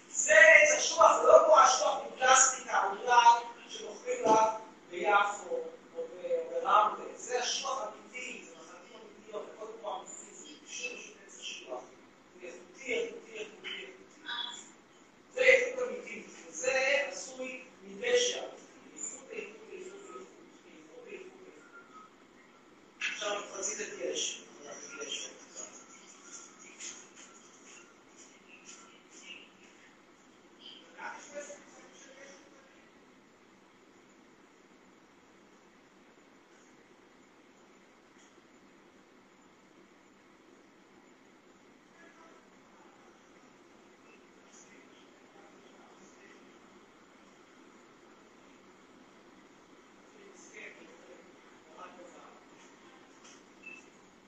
זה 0.10 0.34
עץ 0.34 0.80
אשוח, 0.80 1.22
זה 1.22 1.28
לא 1.28 1.44
כמו 1.46 1.56
אשוח 1.66 1.98
מפלסטיק 2.08 2.68
האומלל 2.68 3.40
שמוכרים 3.70 4.24
לך 4.26 4.40
ביפו 4.90 5.64
או 5.96 6.08
ב- 6.08 6.54
ברמלה. 6.54 7.18
זה 7.18 7.44
אשוח 7.44 7.84
אמיתי, 7.84 8.46
זה 8.46 8.56
נחלים 8.56 9.02
אמיתיות, 9.18 9.46
הכל 9.56 9.66
כמו 9.80 9.98
אמיתי, 10.00 10.36
זה 10.36 10.46
פשוט 10.68 10.94
פשוט 10.98 11.16
עץ 11.28 11.40
אשוח. 11.40 11.82
זה 12.42 12.48
איכותי, 12.48 12.94
איכותי, 12.94 13.38
איכותי, 13.38 13.68
איכותי. 13.68 14.32
זה 15.34 15.42
איכות 15.42 15.88
אמיתית, 15.90 16.26
וזה 16.50 17.06
עשוי 17.12 17.64
מדשא. 17.84 18.38
איכות, 18.38 18.52
איכות, 19.32 19.32
איכות, 19.32 19.62
איכות, 19.72 20.28
איכות, 20.68 21.08
איכות, 21.08 21.08
איכות. 21.08 21.32
עכשיו 23.00 23.42
רצית 23.60 23.82
את 23.82 24.00
גשם, 24.00 24.44
רציתי 24.66 25.06
גשם. 25.06 25.32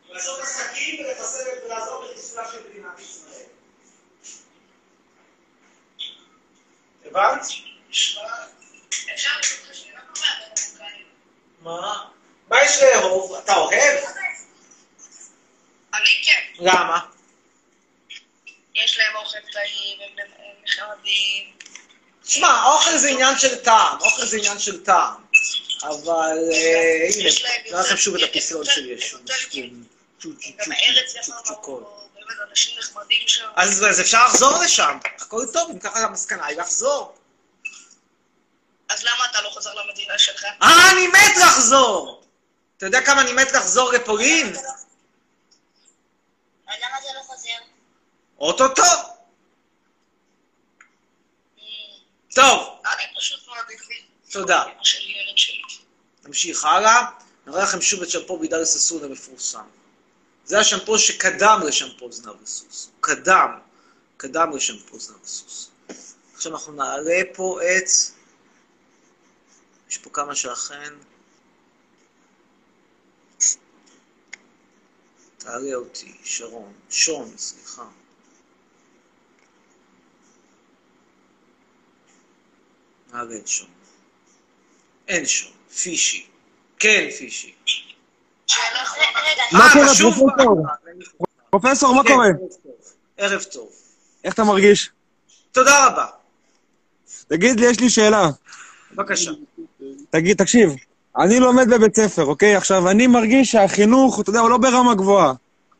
לעשות 0.09 0.39
עסקים 0.39 1.05
ולחסל 1.05 1.49
ולעזור 1.65 2.05
בחיסולה 2.05 2.51
של 2.51 2.69
מדינת 2.69 2.99
ישראל. 2.99 3.45
הבנת? 7.15 7.47
מה? 11.61 12.05
מה 12.49 12.63
יש 12.63 12.81
לאהוב? 12.81 13.33
אתה 13.33 13.55
אוהב? 13.55 13.99
אני 15.93 16.23
כן. 16.25 16.41
למה? 16.59 16.99
יש 18.75 18.99
להם 18.99 19.15
אוכל 19.15 19.37
טעים, 19.53 19.99
הם 20.01 20.25
נחמדים. 20.63 21.53
שמע, 22.25 22.63
אוכל 22.65 22.97
זה 22.97 23.09
עניין 23.09 23.39
של 23.39 23.55
טעם, 23.55 24.01
אוכל 24.01 24.25
זה 24.25 24.37
עניין 24.37 24.59
של 24.59 24.83
טעם. 24.83 25.23
אבל 25.83 26.37
אה, 26.53 27.07
הנה, 27.15 27.29
נראה 27.65 27.81
לכם 27.81 27.97
שוב 27.97 28.15
את 28.15 28.29
הפסלון 28.29 28.65
של 28.65 28.89
ישו. 28.89 29.17
גם 30.57 30.71
הארץ 30.71 31.15
יפה 31.15 31.33
אנשים 32.53 32.79
נחמדים 32.79 33.27
שם. 33.27 33.49
אז 33.55 33.83
אז 33.89 34.01
אפשר 34.01 34.25
לחזור 34.25 34.63
לשם, 34.63 34.97
הכל 35.21 35.45
טוב, 35.53 35.71
אם 35.71 35.79
ככה 35.79 35.99
המסקנה 35.99 36.45
היא 36.45 36.57
לחזור. 36.57 37.17
אז 38.89 39.03
למה 39.03 39.25
אתה 39.31 39.41
לא 39.41 39.49
חוזר 39.49 39.73
למדינה 39.73 40.17
שלך? 40.17 40.43
אה, 40.61 40.91
אני 40.91 41.07
מת 41.07 41.37
לחזור! 41.41 42.23
אתה 42.77 42.85
יודע 42.85 43.05
כמה 43.05 43.21
אני 43.21 43.33
מת 43.33 43.51
לחזור 43.51 43.91
לפולין? 43.91 44.55
אז 44.55 44.85
למה 46.67 46.97
אתה 46.99 47.07
לא 47.15 47.21
חוזר? 47.23 47.49
אוטוטו. 48.39 48.83
טוב, 52.35 52.81
אני 52.85 53.03
פשוט 53.17 53.47
מעדיף 53.47 53.89
לי. 53.89 54.01
תודה. 54.31 54.63
נמשיך 56.23 56.65
הלאה. 56.65 57.05
נראה 57.47 57.63
לכם 57.63 57.81
שוב 57.81 58.01
את 58.01 58.09
שמפו 58.09 58.37
בידל 58.37 58.65
ססון 58.65 59.03
המפורסם. 59.03 59.82
זה 60.45 60.59
השמפו 60.59 60.99
שקדם 60.99 61.59
לשמפו 61.67 62.11
זנב 62.11 62.41
וסוס. 62.41 62.85
הוא 62.85 63.01
קדם, 63.01 63.59
קדם 64.17 64.55
לשמפו 64.55 64.99
זנב 64.99 65.23
וסוס. 65.23 65.69
עכשיו 66.33 66.51
אנחנו 66.51 66.73
נעלה 66.73 67.21
פה 67.33 67.59
את... 67.61 67.87
יש 69.89 69.97
פה 69.97 70.09
כמה 70.09 70.35
שאכן... 70.35 70.93
תעלה 75.37 75.75
אותי, 75.75 76.17
שרון. 76.23 76.73
שון, 76.89 77.37
סליחה. 77.37 77.89
נעלה 83.13 83.37
את 83.37 83.47
שון. 83.47 83.69
אין 85.07 85.25
שון. 85.25 85.51
פישי. 85.83 86.27
כן, 86.79 87.09
פישי. 87.17 87.55
מה 89.51 89.69
קורה, 89.73 89.87
פרופסור? 89.95 90.63
מה? 90.63 90.73
פרופסור, 91.49 91.95
מה 91.95 92.03
כן, 92.03 92.13
קורה? 92.13 92.27
ערב 92.27 92.39
טוב. 92.39 92.73
ערב 93.17 93.43
טוב. 93.43 93.67
איך 94.23 94.33
אתה 94.33 94.43
מרגיש? 94.43 94.89
תודה 95.51 95.87
רבה. 95.87 96.05
תגיד 97.27 97.59
לי, 97.59 97.65
יש 97.65 97.79
לי 97.79 97.89
שאלה. 97.89 98.29
בבקשה. 98.91 99.31
תגיד, 100.09 100.37
תקשיב, 100.37 100.75
אני 101.17 101.39
לומד 101.39 101.69
בבית 101.69 101.95
ספר, 101.95 102.25
אוקיי? 102.25 102.55
עכשיו, 102.55 102.89
אני 102.89 103.07
מרגיש 103.07 103.51
שהחינוך, 103.51 104.19
אתה 104.19 104.29
יודע, 104.29 104.39
הוא 104.39 104.49
לא 104.49 104.57
ברמה 104.57 104.95
גבוהה. 104.95 105.33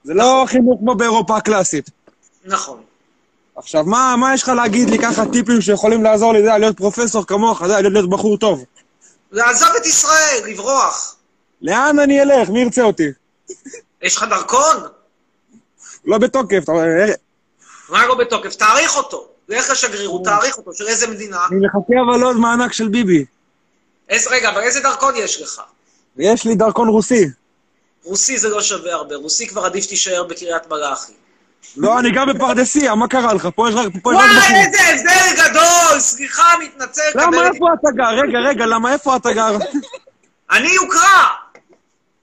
זה 0.03 0.13
לא 0.13 0.45
חינוך 0.47 0.79
כמו 0.79 0.95
באירופה 0.95 1.37
הקלאסית. 1.37 1.89
נכון. 2.45 2.81
עכשיו, 3.55 3.83
מה, 3.83 4.15
מה 4.17 4.33
יש 4.33 4.43
לך 4.43 4.49
להגיד 4.49 4.89
לי 4.89 4.99
ככה 4.99 5.25
טיפים 5.25 5.61
שיכולים 5.61 6.03
לעזור 6.03 6.33
לי, 6.33 6.39
אתה 6.39 6.47
יודע, 6.47 6.57
להיות 6.57 6.77
פרופסור 6.77 7.25
כמוך, 7.25 7.57
אתה 7.57 7.65
יודע, 7.65 7.89
להיות 7.89 8.09
בחור 8.09 8.37
טוב? 8.37 8.63
לעזוב 9.31 9.69
את 9.81 9.85
ישראל, 9.85 10.41
לברוח. 10.47 11.15
לאן 11.63 11.99
אני 11.99 12.21
אלך? 12.21 12.49
מי 12.49 12.61
ירצה 12.61 12.81
אותי? 12.81 13.07
יש 14.01 14.17
לך 14.17 14.23
דרכון? 14.29 14.77
לא 16.05 16.17
בתוקף. 16.17 16.63
אתה 16.63 16.71
אומר, 16.71 16.83
אה, 16.83 17.13
מה 17.89 18.07
לא 18.07 18.15
בתוקף? 18.15 18.55
תאריך 18.55 18.95
אותו. 18.97 19.27
לך 19.49 19.69
לשגרירות, 19.69 20.23
תאריך 20.23 20.57
אותו. 20.57 20.73
של 20.73 20.87
איזה 20.87 21.07
מדינה? 21.07 21.37
אני 21.51 21.65
מחכה 21.65 21.93
אבל 22.07 22.19
לעוד 22.19 22.37
מענק 22.37 22.73
של 22.73 22.87
ביבי. 22.87 23.25
איזה, 24.09 24.29
רגע, 24.29 24.49
אבל 24.49 24.61
איזה 24.61 24.79
דרכון 24.79 25.13
יש 25.17 25.41
לך? 25.41 25.61
יש 26.17 26.45
לי 26.45 26.55
דרכון 26.55 26.87
רוסי. 26.87 27.29
רוסי 28.03 28.37
זה 28.37 28.49
לא 28.49 28.61
שווה 28.61 28.93
הרבה. 28.93 29.15
רוסי 29.15 29.47
כבר 29.47 29.65
עדיף 29.65 29.85
תישאר 29.85 30.23
בקריית 30.23 30.69
מלאכי. 30.69 31.11
לא, 31.77 31.99
אני 31.99 32.11
גר 32.11 32.25
בפרדסיה, 32.25 32.95
מה 32.95 33.07
קרה 33.07 33.33
לך? 33.33 33.47
פה 33.55 33.69
יש 33.69 33.75
רק 33.75 33.87
וואי. 34.05 34.17
איזה 34.17 34.79
הבדל 34.89 35.49
גדול! 35.49 35.99
סליחה, 35.99 36.43
מתנצל. 36.63 37.01
למה, 37.15 37.47
איפה 37.47 37.65
אתה 37.79 37.87
גר? 37.95 38.09
רגע, 38.09 38.39
רגע, 38.39 38.65
למה, 38.65 38.93
איפה 38.93 39.15
אתה 39.15 39.33
גר? 39.33 39.57
אני 40.51 40.69
יוקרה! 40.69 41.27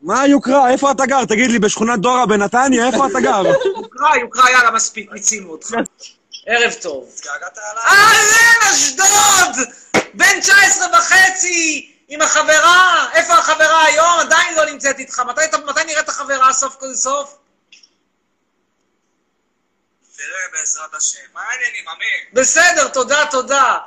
מה 0.03 0.27
יוקרה? 0.27 0.71
איפה 0.71 0.91
אתה 0.91 1.07
גר? 1.07 1.25
תגיד 1.25 1.51
לי, 1.51 1.59
בשכונת 1.59 2.01
דורה 2.01 2.27
בנתניה, 2.27 2.87
איפה 2.87 3.07
אתה 3.07 3.21
גר? 3.21 3.43
יוקרה, 3.83 4.17
יוקרה, 4.17 4.51
יאללה, 4.51 4.71
מספיק, 4.71 5.11
מיצינו 5.13 5.51
אותך. 5.51 5.75
ערב 6.47 6.73
טוב. 6.73 7.09
אהלן, 7.87 8.73
אשדוד! 8.73 9.67
בן 10.15 10.41
19 10.41 10.89
וחצי, 10.99 11.93
עם 12.09 12.23
החברה, 12.23 13.07
איפה 13.13 13.33
החברה 13.33 13.85
היום? 13.85 14.19
עדיין 14.21 14.55
לא 14.55 14.65
נמצאת 14.65 14.99
איתך. 14.99 15.23
מתי 15.67 15.85
נראית 15.87 16.09
החברה 16.09 16.53
סוף 16.53 16.77
כל 16.77 16.95
סוף? 16.95 17.37
תראה, 20.17 20.61
בעזרת 20.61 20.95
השם. 20.95 21.19
מה 21.35 21.41
העניינים, 21.41 21.85
אמיר? 21.89 22.19
בסדר, 22.33 22.89
תודה, 22.89 23.27
תודה. 23.31 23.79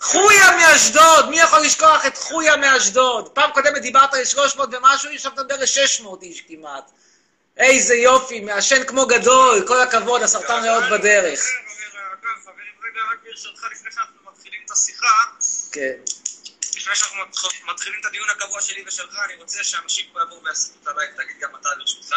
חויה 0.00 0.56
מאשדוד, 0.56 1.28
מי 1.30 1.40
יכול 1.40 1.58
לשכוח 1.60 2.06
את 2.06 2.18
חויה 2.18 2.56
מאשדוד? 2.56 3.28
פעם 3.28 3.50
קודמת 3.52 3.82
דיברת 3.82 4.14
על 4.14 4.24
300 4.24 4.68
ומשהו, 4.74 5.10
עכשיו 5.14 5.32
אתה 5.32 5.42
מדבר 5.42 5.56
ל-600 5.56 6.22
איש 6.22 6.42
כמעט. 6.48 6.90
איזה 7.56 7.94
יופי, 7.94 8.40
מעשן 8.40 8.84
כמו 8.84 9.06
גדול, 9.06 9.64
כל 9.66 9.80
הכבוד, 9.80 10.22
הסרטן 10.22 10.62
ריאות 10.62 10.84
בדרך. 10.92 11.40
אגב, 11.40 12.44
חברים, 12.44 12.56
רגע, 12.84 13.00
רק 13.12 13.18
ברשותך, 13.24 13.60
לפני 13.72 13.90
שאנחנו 13.92 14.30
מתחילים 14.32 14.60
את 14.66 14.70
השיחה, 14.70 15.06
כן. 15.72 15.92
לפני 16.76 16.94
שאנחנו 16.96 17.16
מתח- 17.30 17.62
מתחילים 17.72 18.00
את 18.00 18.06
הדיון 18.06 18.28
הקבוע 18.30 18.60
שלי 18.62 18.84
ושלך, 18.86 19.14
אני 19.24 19.34
רוצה 19.42 19.64
שאנשים 19.64 20.06
פה 20.12 20.18
יבואו 20.22 20.44
ויעשו 20.44 20.70
את 20.82 20.88
הלייב, 20.88 21.10
תגיד 21.16 21.36
גם 21.40 21.48
אתה 21.60 21.68
ברשותך. 21.78 22.14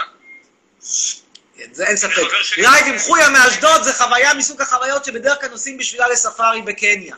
כן, 1.57 1.73
זה 1.73 1.87
אין 1.87 1.97
ספק. 1.97 2.21
לייב 2.57 2.85
עם 2.87 2.99
חויה 2.99 3.29
מאשדוד 3.29 3.83
זה 3.83 3.93
חוויה 3.93 4.33
מסוג 4.33 4.61
החוויות 4.61 5.05
שבדרך 5.05 5.39
כלל 5.41 5.49
נוסעים 5.49 5.77
בשבילה 5.77 6.07
לספארי 6.07 6.61
בקניה. 6.61 7.15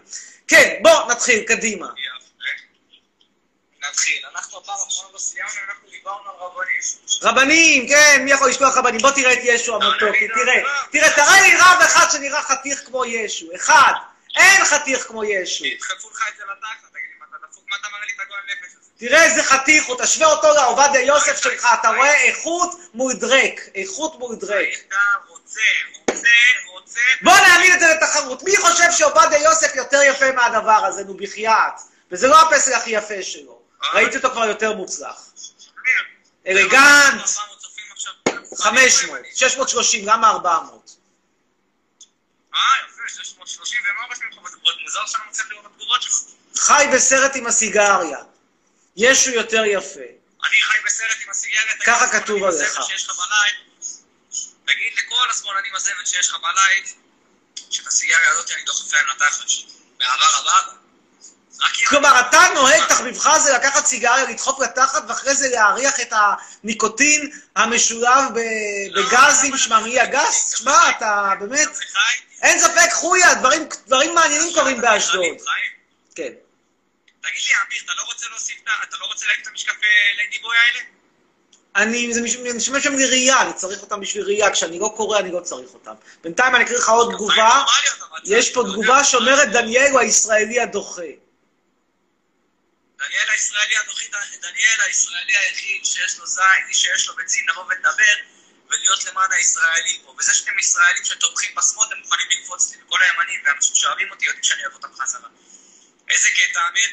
כן, 0.52 0.80
בוא, 0.82 1.12
נתחיל, 1.12 1.44
קדימה. 1.48 1.86
יפה. 1.86 2.50
נתחיל. 3.90 4.26
אנחנו 4.36 4.58
הפעם 4.58 4.76
האחרונה 4.76 5.14
לא 5.14 5.20
סיימנו, 5.20 5.52
אנחנו 5.70 5.90
דיברנו 5.90 6.30
על 6.30 6.36
רבנים. 6.40 6.80
רבנים, 7.22 7.88
כן, 7.88 8.22
מי 8.26 8.32
יכול 8.32 8.50
לשכוח 8.50 8.78
רבנים? 8.78 9.02
בוא 9.02 9.12
תראה 9.12 9.34
את 9.34 9.40
ישו 9.44 9.76
המתוקי, 9.76 10.28
תראה. 10.28 10.64
תראה, 10.92 11.16
תראה 11.16 11.42
לי 11.42 11.56
רב 11.56 11.82
אחד 11.82 12.06
שנראה 12.12 12.42
חתיך 12.42 12.82
כמו 12.86 13.06
ישו. 13.06 13.46
אחד. 13.56 13.94
אין 14.38 14.66
חתיך 14.66 15.08
כמו 15.08 15.24
ישו. 15.24 15.66
ידחפו 15.66 16.10
לך 16.10 16.28
את 16.30 16.38
זה 16.38 16.44
לתחת, 16.44 16.92
תגיד 16.92 17.10
לי, 17.12 17.16
מה 17.20 17.26
אתה 17.30 17.38
דפוק? 17.52 17.64
מה 17.70 17.76
אתה 17.82 17.88
מראה 17.92 18.06
לי 18.06 18.12
את 18.16 18.20
הגועל 18.26 18.42
נפש 18.46 18.76
הזה? 18.76 18.90
תראה 18.98 19.24
איזה 19.24 19.44
חתיך 19.44 19.86
הוא, 19.86 19.98
תשווה 20.04 20.28
אותו 20.28 20.54
לעובדיה 20.54 21.02
יוסף 21.02 21.44
שלך, 21.44 21.68
אתה 21.80 21.90
רואה 21.90 22.22
איכות 22.22 22.80
מול 22.94 23.14
דרק. 23.14 23.62
איכות 23.76 24.20
מול 24.20 24.36
דרק. 24.36 24.52
היית 24.52 24.94
רוצה, 25.52 25.62
רוצה, 26.08 26.30
רוצה... 26.68 27.00
בוא 27.22 27.34
נעמיד 27.48 27.74
את 27.74 27.80
זה 27.80 27.88
לתחרות. 27.88 28.44
מי 28.44 28.58
חושב 28.58 28.92
שעובדיה 28.92 29.40
יוסף 29.40 29.76
יותר 29.76 30.00
יפה 30.04 30.32
מהדבר 30.32 30.86
הזה? 30.86 31.04
נו, 31.04 31.14
בחייאת. 31.18 31.74
וזה 32.12 32.28
לא 32.28 32.42
הפסל 32.42 32.74
הכי 32.74 32.90
יפה 32.90 33.24
שלו. 33.24 33.62
ראיתי 33.94 34.18
אותו 34.18 34.32
כבר 34.32 34.46
יותר 34.46 34.74
מוצלח. 34.74 35.32
אלגנט, 36.48 37.22
400 37.22 37.60
צופים 37.60 37.84
עכשיו. 37.92 38.14
500, 38.58 39.20
630, 39.36 40.08
למה 40.08 40.30
400? 40.30 40.96
אה, 42.56 42.60
יפה, 42.90 43.24
630, 43.24 43.80
ומה 43.82 44.06
רושמים 44.10 44.32
לך 44.32 44.38
בתגובות? 44.38 44.76
מוזר 44.84 45.06
שאני 45.06 45.24
מצליח 45.30 45.48
לראות 45.52 45.66
את 45.66 45.72
התגובות 45.72 46.02
שלך. 46.02 46.14
חי 46.58 46.86
בסרט 46.94 47.36
עם 47.36 47.48
הסיגריה. 47.48 48.20
ישו 48.96 49.32
יותר 49.32 49.64
יפה. 49.66 50.00
אני 50.46 50.62
חי 50.62 50.78
בסרט 50.86 51.18
עם 51.24 51.30
הסיגרת. 51.30 51.64
תגיד 51.76 51.86
ככה 51.86 52.20
כתוב 52.20 52.44
עליך. 52.44 52.80
שיש 52.88 53.10
לך 53.10 53.16
בלייט, 53.18 53.56
תגיד 54.74 54.94
לכל 54.98 55.30
השמאלנים 55.30 55.72
בזבל 55.76 56.06
שיש 56.06 56.30
לך 56.30 56.38
בלייט, 56.42 56.90
שאת 57.70 57.88
הסיגריה 57.88 58.30
הזאת 58.30 58.52
אני 58.52 58.64
דוחף 58.64 58.94
להם 58.94 59.06
לתחת. 59.08 59.46
באהבה 60.00 60.26
רבה. 60.38 60.74
כלומר, 61.88 62.20
אתה 62.20 62.40
נוהג, 62.54 62.84
תחביבך 62.90 63.38
זה 63.38 63.54
לקחת 63.54 63.86
סיגריה, 63.86 64.24
לדחוף 64.24 64.60
לתחת, 64.60 65.04
ואחרי 65.08 65.36
זה 65.36 65.50
להריח 65.50 66.00
את 66.00 66.14
הניקוטין 66.14 67.32
המשולב 67.56 68.24
בגזים 68.96 69.58
שממעי 69.58 70.00
הגז? 70.00 70.54
תשמע, 70.54 70.90
אתה 70.90 71.34
באמת... 71.40 71.70
אין 72.42 72.60
ספק, 72.60 72.90
חויה, 72.94 73.34
דברים, 73.88 74.16
מעניינים 74.16 74.54
קורים 74.54 74.82
באשדוד. 74.82 75.24
כן. 76.16 76.34
תגיד 77.22 77.42
לי, 77.48 77.54
אמיר, 77.68 77.82
אתה 77.86 77.92
לא 77.98 78.02
רוצה 78.02 78.28
להוסיף. 78.30 78.58
אתה 78.84 78.98
לא 79.00 79.06
רוצה 79.06 79.26
להגיד 79.28 79.42
את 79.42 79.48
המשקפי 79.48 79.88
ליידי 80.18 80.40
בוי 80.40 80.58
האלה? 80.58 80.80
אני, 81.76 82.14
זה 82.14 82.22
מש- 82.22 82.36
משמש 82.36 82.84
שם 82.84 82.96
לי 82.96 83.06
ראייה, 83.06 83.42
אני 83.42 83.54
צריך 83.54 83.82
אותם 83.82 84.00
בשביל 84.02 84.24
ראייה, 84.24 84.52
כשאני 84.52 84.80
לא 84.80 84.94
קורא 84.98 85.20
אני 85.20 85.32
לא 85.32 85.40
צריך 85.40 85.74
אותם. 85.74 85.94
בינתיים 86.24 86.56
אני 86.56 86.64
אקריא 86.64 86.78
לך 86.78 86.90
עוד 86.90 87.14
תגובה, 87.14 87.64
יש 88.26 88.54
פה 88.54 88.64
תגובה 88.72 89.04
שאומרת 89.04 89.52
דניאל 89.52 89.92
הוא 89.92 90.00
הישראלי 90.00 90.60
הדוחה. 90.60 91.02
דניאל 92.98 93.30
הישראלי 93.32 93.78
הדוחי, 93.78 94.08
דניאל 94.42 94.82
הישראלי 94.86 95.38
היחיד 95.38 95.86
שיש 95.86 96.20
לו 96.20 96.26
זין, 96.28 96.74
שיש 96.74 97.08
לו 97.08 97.16
בנזין 97.16 97.46
לבוא 97.50 97.64
ולדבר 97.64 98.16
ולהיות 98.70 99.06
למען 99.06 99.32
הישראלים 99.32 100.02
פה. 100.06 100.16
וזה 100.20 100.34
שאתם 100.34 100.60
ישראלים 100.60 101.06
שתומכים 101.06 101.56
בשמאל, 101.56 101.88
אתם 101.88 101.98
מוכנים 102.04 102.28
לקפוץ 102.32 102.72
לי 102.72 102.78
וכל 102.84 103.00
הימנים 103.02 103.40
ואנשים 103.46 103.76
שאוהבים 103.76 104.12
אותי 104.12 104.26
יודעים 104.26 104.44
שאני 104.44 104.62
אוהב 104.64 104.74
אותם 104.74 104.88
חזרה. 104.94 105.30
איזה 106.10 106.30
קטע, 106.30 106.60
אמיר? 106.72 106.90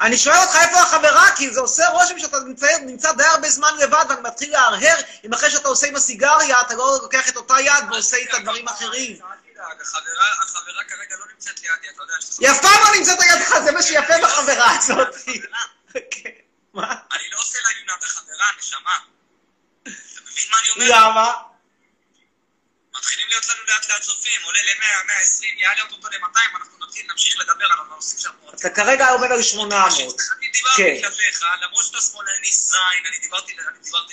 אני 0.00 0.18
שואל 0.18 0.36
אותך 0.36 0.56
איפה 0.56 0.80
החברה, 0.80 1.36
כי 1.36 1.50
זה 1.50 1.60
עושה 1.60 1.88
רושם 1.88 2.18
שאתה 2.18 2.38
נמצא, 2.38 2.66
נמצא 2.78 3.12
די 3.12 3.24
הרבה 3.24 3.50
זמן 3.50 3.76
לבד, 3.78 4.04
ואני 4.08 4.20
מתחיל 4.20 4.52
להרהר 4.52 4.96
אם 5.24 5.32
אחרי 5.32 5.50
שאתה 5.50 5.68
עושה 5.68 5.86
עם 5.86 5.96
הסיגריה, 5.96 6.60
אתה 6.60 6.74
לא 6.74 6.98
לוקח 7.02 7.28
את 7.28 7.36
אותה 7.36 7.54
יד 7.60 7.84
ועושה 7.90 8.16
איתה 8.16 8.38
דברים 8.38 8.68
אחרים. 8.68 9.18
החברה, 9.80 10.26
החברה 10.42 10.84
כרגע 10.88 11.16
לא 11.18 11.24
נמצאת 11.34 11.60
לידי, 11.60 11.88
אתה 11.94 12.02
יודע 12.02 12.14
שאתה... 12.20 12.36
היא 12.38 12.50
אף 12.50 12.60
פעם 12.62 12.80
לא 12.84 12.98
נמצאת 12.98 13.18
על 13.20 13.40
ידך, 13.40 13.58
זה 13.64 13.72
מה 13.72 13.82
שיפה 13.82 14.14
בחברה 14.22 14.76
הזאת. 14.76 15.14
מה? 16.74 16.94
אני 17.12 17.30
לא 17.32 17.38
עושה 17.38 17.58
לה 17.64 17.80
יונה 17.80 17.92
בחברה, 18.02 18.46
נשמה. 18.58 18.98
אתה 19.82 19.90
מבין 20.30 20.44
מה 20.50 20.56
אני 20.60 20.70
אומר? 20.70 21.08
למה? 21.08 21.32
מתחילים 22.98 23.28
להיות 23.28 23.48
לנו 23.48 23.60
לאט 23.68 23.88
לאט 23.88 24.02
צופים, 24.02 24.40
עולה 24.44 24.60
ל-100, 24.62 25.06
120, 25.06 25.58
יעלה 25.58 25.82
אותו 25.82 26.08
ל-200, 26.08 26.56
אנחנו 26.56 26.86
נתחיל 26.86 27.06
להמשיך 27.08 27.40
לדבר 27.40 27.64
על 27.64 27.78
הנושאים 27.80 28.20
שאנחנו 28.20 28.40
רוצים. 28.42 28.58
אתה 28.70 28.70
כרגע 28.76 29.08
עומד 29.08 29.32
על 29.32 29.42
800. 29.42 30.20
אני 30.38 30.48
דיברתי 30.48 30.76
כן. 30.76 31.08
כלפיך, 31.08 31.42
למרות 31.62 31.84
שאתה 31.84 32.00
שמאלני 32.00 32.52
זין, 32.52 33.06
אני 33.08 33.18
דיברתי 33.18 33.52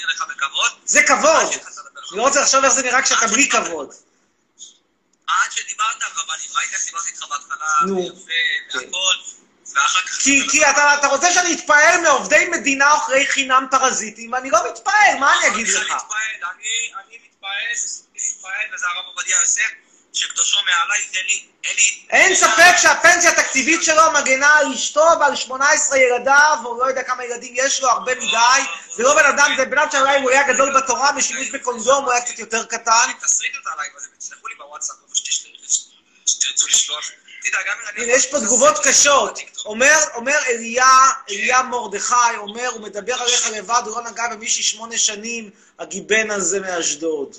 אליך 0.06 0.24
בכבוד. 0.30 0.72
זה 0.86 1.04
כבוד. 1.04 1.52
אני 2.12 2.18
לא 2.18 2.24
רוצה 2.24 2.42
לחשוב 2.42 2.64
איך 2.64 2.74
זה 2.74 2.82
נראה 2.82 3.02
כשאתה 3.02 3.28
בלי 3.28 3.50
כבוד. 3.50 3.94
עד 5.28 5.52
שדיברת 5.52 6.04
על 6.04 6.12
רבנים, 6.16 6.50
ראית 6.56 6.72
דיברתי 6.86 7.10
איתך 7.10 7.24
בהתחלה, 7.30 7.68
נו. 7.88 7.96
ויפה, 8.26 8.78
והכל. 8.78 9.16
כי, 10.20 10.48
כי 10.52 10.70
אתה, 10.70 10.96
אתה 11.00 11.08
רוצה 11.08 11.34
שאני 11.34 11.54
אתפעל 11.54 12.02
מעובדי 12.02 12.46
מדינה 12.52 12.92
אוכלי 12.92 13.28
חינם 13.28 13.66
פרזיטים, 13.72 14.34
ואני 14.34 14.50
לא 14.50 14.60
מתפעל, 14.72 15.18
מה 15.20 15.34
אני 15.40 15.48
אגיד 15.48 15.68
אני 15.68 15.76
לך? 15.76 15.92
מתפעל, 15.92 16.52
אני 16.52 16.92
אני 16.96 17.18
מתפעל, 17.26 17.76
זכותי 17.76 18.20
להתפעל, 18.20 18.76
וזה 18.76 18.86
הרב 18.88 19.06
עובדיה 19.06 19.38
יוסף, 19.42 19.70
שקדושתו 20.14 20.58
מעליי, 20.66 21.08
תן 21.12 21.20
לי, 21.28 21.48
אין 22.10 22.36
ספק 22.36 22.76
שהפנסיה 22.82 23.32
התקציבית 23.32 23.84
שלו 23.84 24.12
מגנה 24.12 24.58
על 24.58 24.74
אשתו 24.74 25.08
ועל 25.20 25.36
18 25.36 25.98
ילדיו, 25.98 26.58
או 26.66 26.80
לא 26.80 26.86
יודע 26.86 27.04
כמה 27.04 27.26
ילדים 27.26 27.54
יש 27.56 27.82
לו, 27.82 27.90
הרבה 27.90 28.16
מדי. 28.16 28.62
זה 28.96 29.04
לא 29.04 29.16
בן 29.16 29.26
אדם, 29.26 29.52
זה 29.58 29.66
בן 29.66 29.78
אדם 29.78 29.92
שאולי 29.92 30.22
הוא 30.22 30.30
היה 30.30 30.54
גדול 30.54 30.78
בתורה, 30.78 31.12
בשימוש 31.12 31.50
בקונדום 31.50 32.04
הוא 32.04 32.12
היה 32.12 32.22
קצת 32.22 32.40
יותר 32.40 32.66
קטן. 32.66 33.12
תסריט 33.22 33.56
את 33.62 33.68
הלייב 33.74 33.94
הזה, 33.98 34.08
ותשלחו 34.18 34.48
לי 34.48 34.56
בוואטסאפ, 34.56 34.96
שתרצו 36.26 36.68
לשלוח. 36.68 37.12
הנה, 37.96 38.14
יש 38.14 38.26
פה 38.26 38.40
תגובות 38.40 38.76
קשות. 38.84 39.40
אומר, 39.66 39.96
אומר 40.14 40.38
אליה, 40.48 40.88
אליה 41.30 41.64
מרדכי, 41.64 42.36
אומר, 42.38 42.68
הוא 42.68 42.82
מדבר 42.82 43.14
עליך 43.22 43.48
לבד, 43.48 43.82
הוא 43.86 44.02
לא 44.02 44.12
נגע 44.12 44.28
במישהי 44.28 44.64
שמונה 44.64 44.98
שנים, 44.98 45.50
הגיבן 45.80 46.32
הזה 46.32 46.60
מאשדוד. 46.60 47.36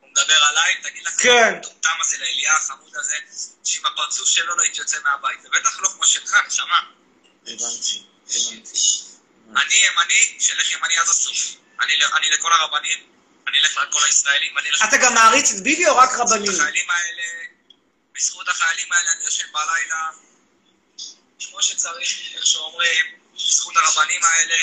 הוא 0.00 0.10
מדבר 0.10 0.44
עליי, 0.50 0.74
תגיד 0.82 1.06
לך, 1.06 1.22
כן. 1.22 1.54
המטומטם 1.54 1.90
הזה, 2.00 2.16
לאליה 2.18 2.56
החמוד 2.56 2.96
הזה, 2.96 3.16
שעם 3.64 3.86
הפרצוף 3.86 4.28
שלו 4.28 4.56
לא 4.56 4.62
הייתי 4.62 4.80
יוצא 4.80 4.96
מהבית. 5.04 5.38
ובטח 5.44 5.80
לא 5.80 5.88
כמו 5.88 6.06
שלך, 6.06 6.36
נשמה. 6.46 6.80
הבנתי, 7.46 8.02
הבנתי. 8.30 9.02
אני 9.56 9.74
ימני, 9.74 10.36
שלך 10.38 10.72
ימני 10.72 10.98
עד 10.98 11.08
הסוף. 11.08 11.56
אני 11.80 12.30
לכל 12.30 12.52
הרבנים, 12.52 12.98
אני 13.48 13.58
אלך 13.58 13.76
לכל 13.76 14.04
הישראלים, 14.06 14.58
אני 14.58 14.68
אלך... 14.68 14.84
אתה 14.88 14.96
גם 14.96 15.14
מעריץ 15.14 15.50
את 15.50 15.62
ביבי 15.62 15.86
או 15.88 15.96
רק 15.96 16.10
רבנים? 16.14 16.42
בזכות 16.42 16.58
החיילים 16.58 16.90
האלה, 16.90 17.22
בזכות 18.14 18.48
החיילים 18.48 18.92
האלה 18.92 19.10
אני 19.12 19.24
יושן 19.24 19.46
בלילה, 19.52 20.08
כמו 21.40 21.62
שצריך, 21.62 22.32
איך 22.34 22.46
שאומרים, 22.46 23.06
בזכות 23.34 23.74
הרבנים 23.76 24.20
האלה, 24.24 24.54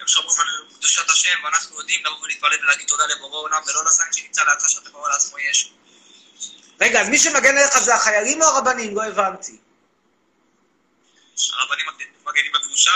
הם 0.00 0.08
שומרים 0.08 0.40
על 0.40 0.46
קדושת 0.76 1.10
השם, 1.10 1.44
ואנחנו 1.44 1.78
יודעים 1.78 2.04
לבוא 2.04 2.18
ולהתפלל 2.22 2.58
ולהגיד 2.62 2.88
תודה 2.88 3.06
לבורא 3.06 3.36
עולם, 3.36 3.62
ולא 3.66 3.84
לזין 3.84 4.12
שנמצא 4.12 4.42
לידך 4.42 4.70
שאתה 4.70 4.90
קורא 4.90 5.08
לעצמו 5.08 5.38
ישו. 5.38 5.68
רגע, 6.80 7.00
אז 7.00 7.08
מי 7.08 7.18
שמגן 7.18 7.58
עליך 7.58 7.78
זה 7.78 7.94
החיילים 7.94 8.42
או 8.42 8.46
הרבנים? 8.46 8.96
לא 8.96 9.02
הבנתי. 9.04 9.56
הרבנים 11.52 11.86
מגנים 12.24 12.52
בקדושה 12.52 12.92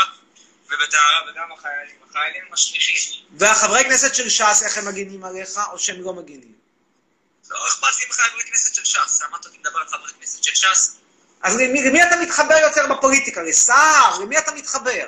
ובטהרה, 0.70 1.30
וגם 1.30 1.52
החיילים. 1.52 1.96
החיילים 2.10 2.42
הם 2.46 2.52
השליחים. 2.52 3.24
והחברי 3.38 3.84
כנסת 3.84 4.14
של 4.14 4.28
ש"ס, 4.28 4.62
איך 4.62 4.78
הם 4.78 4.88
מגינים 4.88 5.24
עליך, 5.24 5.60
או 5.72 5.78
שהם 5.78 6.02
לא 6.02 6.12
מגינים? 6.12 6.52
לא 7.50 7.68
אכפת 7.68 7.98
לי 7.98 8.06
מחברי 8.08 8.44
כנסת 8.44 8.74
של 8.74 8.84
ש"ס, 8.84 9.22
אמרת 9.22 9.46
אותי 9.46 9.58
מדבר 9.58 9.78
על 9.78 9.88
חברי 9.88 10.12
כנסת 10.20 10.44
של 10.44 10.54
ש"ס. 10.54 10.96
אז 11.42 11.56
למי, 11.56 11.84
למי 11.84 12.02
אתה 12.02 12.16
מתחבר 12.16 12.56
יותר 12.62 12.82
בפוליטיקה? 12.94 13.42
לשר? 13.42 14.18
למי 14.20 14.38
אתה 14.38 14.52
מתחבר? 14.52 15.06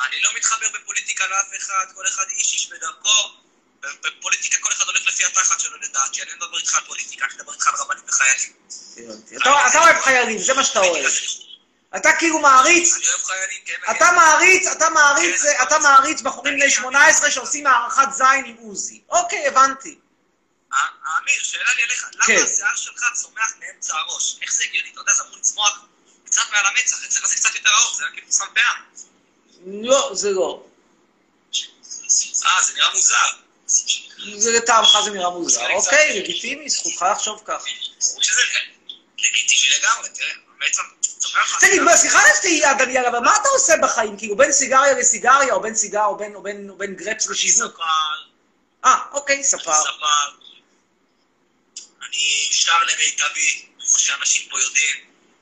אני 0.00 0.20
לא 0.22 0.30
מתחבר 0.36 0.66
בפוליטיקה 0.74 1.26
לאף 1.26 1.46
אחד, 1.56 1.84
כל 1.94 2.06
אחד 2.06 2.24
איש 2.28 2.52
איש 2.52 2.70
בדרכו. 2.72 3.36
בפוליטיקה 4.04 4.58
כל 4.60 4.72
אחד 4.72 4.84
הולך 4.86 5.02
לפי 5.08 5.24
התחת 5.24 5.60
שלו 5.60 5.76
לדעתי, 5.76 6.22
אני 6.22 6.30
לא 6.30 6.36
מדבר 6.36 6.58
איתך 6.58 6.74
על 6.74 6.84
פוליטיקה, 6.86 7.24
אני 7.24 7.34
מדבר 7.34 7.52
איתך 7.52 7.66
על 7.66 7.74
רבנים 7.78 8.02
וחיילים. 8.08 8.52
אתה 9.36 9.78
אוהב 9.78 10.00
חיילים, 10.00 10.38
זה 10.38 10.54
מה 10.54 10.64
שאתה 10.64 10.80
אוהב. 10.80 11.06
אתה 11.96 12.12
כאילו 12.18 12.38
מעריץ, 12.38 12.94
כן, 13.64 13.74
אתה 13.90 14.12
מעריץ, 14.16 14.66
אתה 14.66 14.90
מעריץ, 14.90 15.42
כן, 15.42 15.62
אתה 15.62 15.78
מעריץ 15.78 16.20
בחורים 16.20 16.54
בני 16.54 16.70
18 16.70 17.30
שעושים 17.30 17.66
הערכת 17.66 18.08
זין 18.12 18.44
עם 18.44 18.56
עוזי. 18.56 19.00
אוקיי, 19.08 19.48
הבנתי. 19.48 19.98
אה, 20.74 20.78
אמיר, 21.22 21.42
שאלה 21.42 21.74
לי 21.76 21.82
אליך, 21.82 22.06
כן. 22.26 22.34
למה 22.34 22.44
השיער 22.44 22.76
שלך 22.76 23.04
צומח 23.14 23.52
מאמצע 23.60 23.94
הראש? 23.96 24.38
איך 24.42 24.52
זה 24.52 24.64
הגיוני? 24.64 24.90
אתה 24.92 25.00
יודע, 25.00 25.12
זה 25.12 25.22
אמור 25.22 25.36
לצמוח 25.36 25.86
קצת 26.24 26.42
מעל 26.52 26.66
המצח, 26.66 26.96
אצלך 27.04 27.26
זה 27.26 27.36
קצת 27.36 27.54
יותר 27.54 27.70
ארוך, 27.70 27.96
זה 27.96 28.04
היה 28.04 28.12
כאילו 28.12 28.32
שם 28.32 28.44
פאה. 28.54 28.72
לא, 29.66 30.10
זה 30.14 30.30
לא. 30.30 30.66
אה, 32.46 32.62
זה 32.62 32.72
נראה 32.74 32.92
מוזר. 32.94 33.30
זה 34.36 34.52
לטעמך 34.52 34.98
זה 35.04 35.10
נראה 35.10 35.30
מוזר. 35.30 35.70
אוקיי, 35.70 36.20
לגיטימי, 36.20 36.70
זכותך 36.70 37.04
לחשוב 37.12 37.42
ככה. 37.44 37.64
ברור 38.00 38.22
שזה 38.22 38.42
לגיטימי 39.18 39.70
לגמרי, 39.78 40.08
תראה, 40.08 40.32
לך. 40.60 41.05
תגיד, 41.60 41.82
סליחה 41.96 42.18
שתהיה, 42.38 42.74
דניאל, 42.74 43.04
אבל 43.06 43.18
מה 43.18 43.36
אתה 43.36 43.48
עושה 43.48 43.74
בחיים? 43.82 44.18
כאילו, 44.18 44.36
בין 44.36 44.52
סיגריה 44.52 44.92
לסיגריה, 44.94 45.54
או 45.54 45.60
בין 45.60 45.74
סיגר, 45.74 46.04
או 46.04 46.16
בין- 46.78 46.94
גרפס 46.96 47.28
לשיווק? 47.28 47.80
אה, 48.84 48.98
אוקיי, 49.12 49.44
ספר. 49.44 49.72
אני 52.08 52.48
שר 52.50 52.78
למיטבי, 52.82 53.66
כמו 53.78 53.98
שאנשים 53.98 54.48
פה 54.50 54.60
יודעים. 54.60 54.96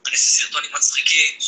אני 0.07 0.15
עושה 0.15 0.45
סרטונים 0.45 0.71
מצחיקים. 0.75 1.39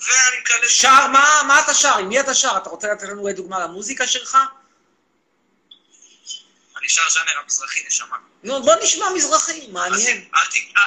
ואני 0.00 0.40
מקלל... 0.40 0.68
שר, 0.68 1.06
מה, 1.06 1.42
מה 1.46 1.60
אתה 1.60 1.74
שר? 1.74 1.98
עם 1.98 2.08
מי 2.08 2.20
אתה 2.20 2.34
שר? 2.34 2.56
אתה 2.56 2.70
רוצה 2.70 2.88
לתת 2.92 3.02
לנו 3.02 3.32
דוגמה 3.32 3.58
למוזיקה 3.58 4.06
שלך? 4.06 4.38
אני 6.78 6.88
שר 6.88 7.10
ז'אנר 7.10 7.38
המזרחי, 7.42 7.84
נשמה. 7.86 8.16
נו, 8.42 8.62
בוא 8.62 8.74
נשמע 8.82 9.06
מזרחי, 9.16 9.66
מעניין. 9.66 10.28
אל 10.34 10.82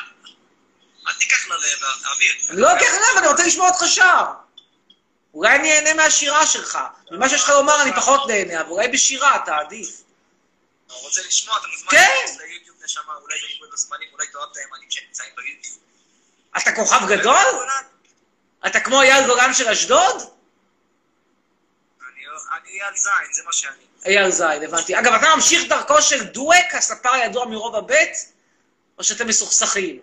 אל- 1.07 1.13
תיקח 1.13 1.47
ללב, 1.47 1.83
אוויר. 2.13 2.33
לא, 2.49 2.69
כן, 2.79 2.85
למה, 2.95 3.19
אני 3.19 3.27
רוצה 3.27 3.43
לשמוע 3.43 3.69
אותך 3.69 3.83
שר. 3.87 4.23
אולי 5.33 5.55
אני 5.55 5.73
אהנה 5.75 5.93
מהשירה 5.93 6.47
שלך. 6.47 6.79
ממה 7.11 7.29
שיש 7.29 7.43
לך 7.43 7.49
לומר 7.49 7.81
אני 7.81 7.91
פחות 7.95 8.27
נהנה, 8.27 8.61
אבל 8.61 8.69
אולי 8.69 8.87
בשירה 8.87 9.35
אתה 9.35 9.57
עדיף. 9.57 9.89
אתה 10.87 10.93
רוצה 10.93 11.21
לשמוע, 11.27 11.57
אתה 11.57 11.67
מוזמן 11.67 11.89
כן. 11.91 11.97
להיכנס 12.15 12.37
ליוטיוב, 12.37 12.77
נשמה, 12.83 13.13
אולי 13.21 13.35
בניגוד 13.47 13.69
לזמנים, 13.73 14.07
אולי 14.13 14.27
תאהב 14.27 14.49
את 14.51 14.57
הימנים 14.57 14.91
שנמצאים 14.91 15.29
ביוטיוב. 15.35 15.77
אתה 16.57 16.75
כוכב 16.75 16.99
גדול? 17.09 17.67
אתה 18.67 18.79
כמו 18.79 19.01
אייל 19.01 19.27
גולן 19.27 19.53
של 19.53 19.67
אשדוד? 19.69 20.15
אני 22.01 22.21
אני 22.61 22.81
על 22.81 22.95
זין, 22.97 23.33
זה 23.33 23.41
מה 23.45 23.53
שאני. 23.53 23.75
אייל 24.05 24.31
זין, 24.31 24.63
הבנתי. 24.63 24.99
אגב, 24.99 25.13
אתה 25.13 25.35
ממשיך 25.35 25.63
דרכו 25.69 26.01
של 26.01 26.23
דואק, 26.23 26.73
הספר 26.73 27.09
הידוע 27.13 27.45
מרוב 27.45 27.75
הבט? 27.75 28.17
או 28.97 29.03
שאתם 29.03 29.27
מסוכסכים? 29.27 29.99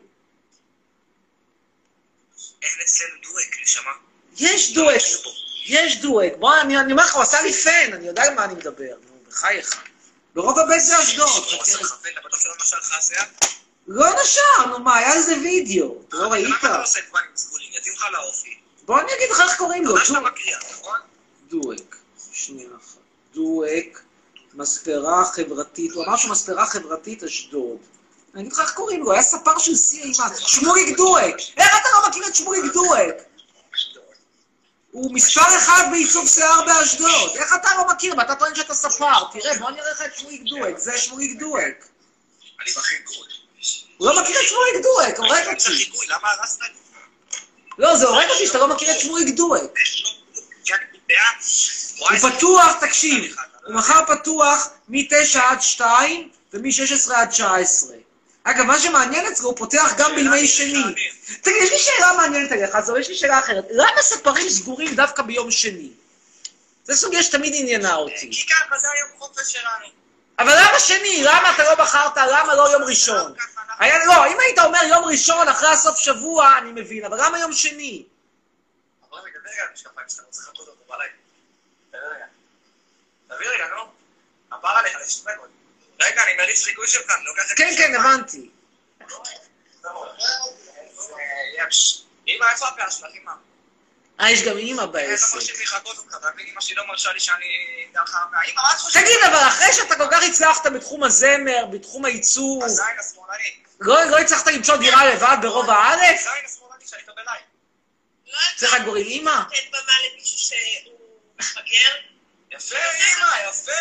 אין 2.65 2.81
אצלנו 2.85 3.15
דואק, 3.23 3.57
נשמה. 3.63 3.91
יש 4.39 4.73
דואק, 4.75 5.03
יש 5.67 6.01
דואק. 6.01 6.33
בוא, 6.39 6.55
אני 6.61 6.93
אומר 6.93 7.05
לך, 7.05 7.15
הוא 7.15 7.23
עשה 7.23 7.43
לי 7.43 7.53
פן, 7.53 7.93
אני 7.93 8.07
יודע 8.07 8.23
על 8.23 8.35
מה 8.35 8.45
אני 8.45 8.55
מדבר. 8.55 8.95
נו, 9.09 9.19
בחייך. 9.29 9.83
ברוב 10.35 10.59
הבט 10.59 10.81
זה 10.81 11.03
אשדוד. 11.03 11.29
לא 13.87 14.07
נשר, 14.23 14.67
נו 14.69 14.79
מה, 14.79 14.97
היה 14.97 15.13
על 15.13 15.21
זה 15.21 15.35
וידאו. 15.39 16.03
אתה 16.09 16.17
לא 16.17 16.29
ראית? 16.29 16.49
לא. 16.63 16.71
בוא 18.85 19.01
אני 19.01 19.15
אגיד 19.17 19.31
לך 19.31 19.41
איך 19.41 19.57
קוראים 19.59 19.85
לו. 19.85 19.95
נכון? 20.71 21.01
דואק. 21.49 21.97
שנייה 22.33 22.69
אחת. 22.77 22.99
דואק, 23.35 24.01
מספרה 24.55 25.25
חברתית. 25.25 25.93
הוא 25.93 26.05
אמר 26.05 26.17
שמספרה 26.17 26.67
חברתית 26.67 27.23
אשדוד. 27.25 27.79
אני 28.35 28.43
אגיד 28.43 28.53
לך 28.53 28.61
איך 28.61 28.73
קוראים 28.73 29.03
לו, 29.03 29.13
היה 29.13 29.23
ספר 29.23 29.59
של 29.59 29.77
שיא 29.77 30.03
אימה. 30.03 30.29
שמוליק 30.39 30.97
דואק. 30.97 31.35
איך 31.57 31.71
אתה 31.81 31.89
לא 31.95 32.09
מכיר 32.09 32.27
את 32.27 32.35
שמוליק 32.35 32.65
דואק? 32.73 33.15
הוא 34.91 35.15
מספר 35.15 35.59
אחד 35.59 35.89
בעיצוב 35.91 36.29
שיער 36.29 36.67
באשדוד. 36.67 37.31
איך 37.37 37.55
אתה 37.55 37.69
לא 37.77 37.87
מכיר? 37.95 38.15
ואתה 38.19 38.35
טוען 38.35 38.55
שאתה 38.55 38.75
ספר. 38.75 39.25
תראה, 39.33 39.59
בוא 39.59 39.69
אני 39.69 39.81
אראה 39.81 39.91
לך 39.91 40.03
את 40.03 40.19
שמוליק 40.19 40.43
דואק. 40.43 40.79
זה 40.79 40.99
שמוליק 40.99 41.39
דואק. 41.39 41.87
אני 42.63 42.73
בחיקוי. 42.73 43.27
הוא 43.99 44.09
לא 44.09 44.23
מכיר 44.23 44.41
את 44.41 44.49
שמוליק 44.49 44.83
דואק, 44.83 45.19
הורג 45.19 45.33
אני 45.33 45.55
אותי. 45.55 45.65
חיקוי, 45.65 46.07
למה 46.07 46.29
הרסת 46.31 46.61
לי? 46.61 46.69
לא, 47.79 47.97
זה 47.97 48.07
הורג 48.07 48.31
אותי 48.31 48.47
שאתה 48.47 48.59
לא 48.59 48.69
מכיר 48.69 48.91
את 48.91 49.01
שמוליק 49.01 49.29
דואק. 49.29 49.79
הוא 51.99 52.31
פתוח, 52.31 52.73
תקשיב, 52.81 53.37
הוא 53.67 53.75
מחר 53.75 54.01
פתוח 54.07 54.69
מ-9 54.89 55.39
עד 55.39 55.63
2 55.63 56.31
ומ-16 56.53 57.15
עד 57.15 57.29
19. 57.29 57.97
אגב, 58.45 58.65
מה 58.65 58.79
שמעניין 58.79 59.27
אצלו, 59.27 59.49
הוא 59.49 59.57
פותח 59.57 59.95
גם 59.99 60.15
בימי 60.15 60.47
שני. 60.47 60.95
תגיד, 61.41 61.63
יש 61.63 61.71
לי 61.71 61.79
שאלה 61.79 62.13
מעניינת 62.17 62.53
עליך, 62.53 62.75
אז 62.75 62.93
יש 63.01 63.09
לי 63.09 63.15
שאלה 63.15 63.39
אחרת. 63.39 63.65
למה 63.71 64.03
ספרים 64.03 64.49
סגורים 64.49 64.95
דווקא 64.95 65.23
ביום 65.23 65.51
שני? 65.51 65.91
זו 66.85 66.95
סוגיה 66.95 67.23
שתמיד 67.23 67.53
עניינה 67.57 67.95
אותי. 67.95 68.31
כי 68.33 68.47
ככה 68.47 68.79
זה 68.79 68.87
היום 68.91 69.09
חופש 69.19 69.53
שלנו. 69.53 69.87
אבל 70.39 70.53
למה 70.53 70.81
שני? 70.81 71.23
למה 71.23 71.55
אתה 71.55 71.63
לא 71.63 71.75
בחרת? 71.75 72.17
למה 72.17 72.55
לא 72.55 72.73
יום 72.73 72.83
ראשון? 72.83 73.35
היה, 73.79 74.05
לא, 74.07 74.27
אם 74.27 74.41
היית 74.41 74.59
אומר 74.59 74.81
יום 74.89 75.05
ראשון 75.05 75.49
אחרי 75.49 75.69
הסוף 75.69 75.97
שבוע, 75.97 76.59
אני 76.59 76.73
מבין, 76.73 77.05
אבל 77.05 77.25
למה 77.27 77.39
יום 77.39 77.53
שני? 77.53 78.05
אבל 79.11 79.19
רגע, 79.19 79.39
רגע 79.45 79.63
משקפיים 79.75 80.09
שאתה 80.09 80.23
רוצה 80.23 80.43
לחכות 80.43 80.69
אותו 80.69 80.81
בלילה. 80.89 82.27
תביא 83.29 83.49
רגע. 83.49 83.65
נו. 83.77 83.83
עבר 84.51 84.69
עליך, 84.69 84.99
יש 85.07 85.25
דקות. 85.25 85.49
רגע, 86.01 86.23
אני 86.23 86.37
מריץ 86.37 86.65
חיקוי 86.65 86.89
שלך, 86.89 87.11
אני 87.11 87.25
לוקח 87.25 87.43
את... 87.53 87.57
כן, 87.57 87.75
כן, 87.79 87.95
הבנתי. 87.95 88.51
אמא, 92.29 92.45
איפה 92.53 92.69
הפאה 92.69 92.91
שלך, 92.91 93.07
אמא? 93.23 93.33
אה, 94.21 94.31
יש 94.31 94.43
גם 94.43 94.57
אימא 94.57 94.81
אני 94.81 94.87
לא 94.87 94.93
בעסק. 94.93 95.35
מרשים 95.35 95.55
לי 95.59 95.63
לחכות 95.63 95.99
אותך, 95.99 96.17
אתה 96.17 96.31
מבין? 96.35 96.47
אמא 96.47 96.61
שלי 96.61 96.75
לא 96.75 96.87
מרשה 96.87 97.13
לי 97.13 97.21
שאני... 97.21 97.47
ככה... 97.95 98.19
אמא, 98.49 98.63
מה 98.63 98.73
את 98.73 98.79
חושבת? 98.79 99.03
תגיד, 99.03 99.19
אבל 99.27 99.49
אחרי 99.49 99.73
שאתה 99.73 99.97
כל 99.97 100.07
כך 100.11 100.23
הצלחת 100.29 100.67
בתחום 100.67 101.05
הזמר, 101.05 101.67
בתחום 101.73 102.05
הייצור, 102.05 102.65
הזין 102.65 102.85
השמאלני. 103.01 103.63
לא 103.81 104.05
לא 104.05 104.19
הצלחת 104.19 104.47
למצוא 104.47 104.77
דירה 104.77 105.07
לבד 105.07 105.37
ברוב 105.43 105.71
הארץ? 105.71 106.21
הזין 106.21 106.45
השמאלני 106.45 106.87
שהיית 106.87 107.07
בלילה. 107.07 107.55
צריך 108.57 108.75
רק 108.75 108.83
גורים 108.83 109.07
אימא? 109.07 109.31
לתת 109.31 109.71
במה 109.71 109.93
למישהו 110.13 110.39
שהוא 110.39 110.99
מפגר? 111.39 111.95
יפה, 112.51 112.77
אמא, 112.77 113.49
יפה. 113.51 113.73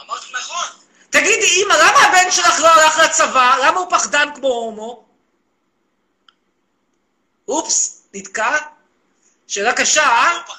אמרת 0.00 0.22
נכון. 0.32 0.85
תגידי, 1.10 1.46
אימא, 1.46 1.74
למה 1.74 1.98
הבן 1.98 2.30
שלך 2.30 2.60
לא 2.60 2.68
הלך 2.68 2.98
לצבא? 2.98 3.56
למה 3.64 3.80
הוא 3.80 3.90
פחדן 3.90 4.28
כמו 4.34 4.48
הומו? 4.48 5.04
אופס, 7.48 8.02
נתקע? 8.14 8.56
שאלה 9.46 9.72
קשה, 9.72 10.02
אה? 10.02 10.38
אור... 10.48 10.56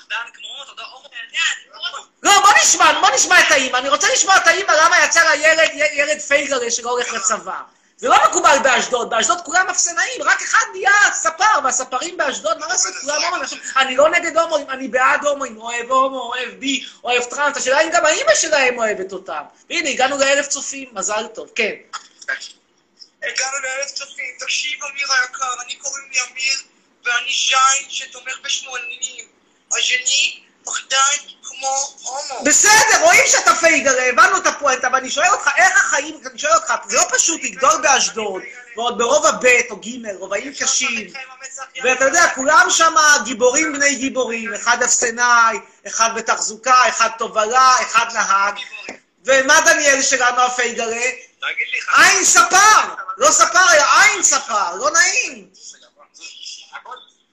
לא, 2.23 2.31
בוא 2.41 2.49
נשמע, 2.61 2.99
בוא 3.01 3.09
נשמע 3.15 3.39
את 3.39 3.51
האימא. 3.51 3.77
אני 3.77 3.89
רוצה 3.89 4.07
לשמוע 4.13 4.37
את 4.37 4.47
האימא 4.47 4.71
למה 4.71 5.03
יצא 5.03 5.23
לה 5.23 5.35
ילד, 5.35 5.69
ילד 5.93 6.19
פייגלה 6.21 6.71
שלא 6.71 6.89
הולך 6.89 7.13
לצבא. 7.13 7.61
זה 7.97 8.07
לא 8.07 8.17
מקובל 8.29 8.57
באשדוד, 8.63 9.09
באשדוד 9.09 9.41
כולם 9.41 9.69
אפסנאים, 9.69 10.21
רק 10.23 10.41
אחד 10.41 10.65
נהיה 10.73 10.91
ספר, 11.13 11.59
והספרים 11.63 12.17
באשדוד, 12.17 12.57
מה 12.57 12.67
לעשות, 12.67 12.93
כולם 13.01 13.21
הומואים. 13.23 13.61
אני 13.77 13.95
לא 13.95 14.09
נגד 14.09 14.37
הומואים, 14.37 14.69
אני 14.69 14.87
בעד 14.87 15.25
הומואים, 15.25 15.57
אוהב 15.57 15.91
הומו, 15.91 16.19
אוהב 16.19 16.49
בי, 16.49 16.85
אוהב 17.03 17.23
טראנס, 17.23 17.57
השאלה 17.57 17.81
אם 17.81 17.89
גם 17.93 18.05
האימא 18.05 18.35
שלהם 18.35 18.77
אוהבת 18.77 19.11
אותם. 19.11 19.43
והנה, 19.69 19.89
הגענו 19.89 20.17
לאלף 20.17 20.47
צופים, 20.47 20.89
מזל 20.91 21.27
טוב, 21.27 21.51
כן. 21.55 21.73
הגענו 23.23 23.57
לאלף 23.63 23.91
צופים, 23.93 24.35
תקשיב 24.39 24.83
אמיר 24.83 25.07
היקר, 25.21 25.61
אני 25.65 25.75
קוראים 25.75 26.05
לי 26.11 26.19
אמיר, 26.31 26.57
ואני 27.05 27.31
זין 27.31 27.89
שתומך 27.89 28.39
בשמאלנים. 28.43 29.25
השני 29.77 30.46
פחדן 30.67 31.27
כמו 31.43 31.67
הומו. 32.03 32.43
בסדר, 32.43 33.03
רואים 33.03 33.23
שאתה 33.27 33.55
פייגלה, 33.55 34.09
הבנו 34.09 34.37
את 34.37 34.47
הפואנטה, 34.47 34.87
ואני 34.93 35.09
שואל 35.09 35.29
אותך, 35.31 35.49
איך 35.57 35.85
החיים, 35.85 36.19
אני 36.31 36.39
שואל 36.39 36.53
אותך, 36.53 36.73
זה 36.87 36.97
לא 36.97 37.03
פשוט 37.09 37.43
לגדול 37.43 37.81
באשדוד, 37.81 38.41
ועוד 38.75 38.97
ברוב 38.97 39.25
הב' 39.25 39.45
או 39.69 39.75
ג', 39.75 40.15
רובעים 40.17 40.53
קשים, 40.53 41.07
ואתה 41.83 42.05
יודע, 42.05 42.29
כולם 42.35 42.67
שם 42.69 42.93
גיבורים 43.23 43.73
בני 43.73 43.95
גיבורים, 43.95 44.53
אחד 44.53 44.83
אפסנאי, 44.83 45.57
אחד 45.87 46.09
בתחזוקה, 46.15 46.89
אחד 46.89 47.09
תובלה, 47.17 47.75
אחד 47.81 48.05
נהג. 48.13 48.59
ומה 49.25 49.61
דניאל 49.65 50.01
שלנו 50.01 50.41
לי, 50.61 51.79
עין 51.97 52.25
ספר! 52.25 52.79
לא 53.17 53.31
ספר, 53.31 53.69
היה 53.69 53.85
עין 54.01 54.23
ספר, 54.23 54.75
לא 54.75 54.91
נעים. 54.91 55.49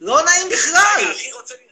לא 0.00 0.22
נעים 0.22 0.48
בכלל. 0.48 1.14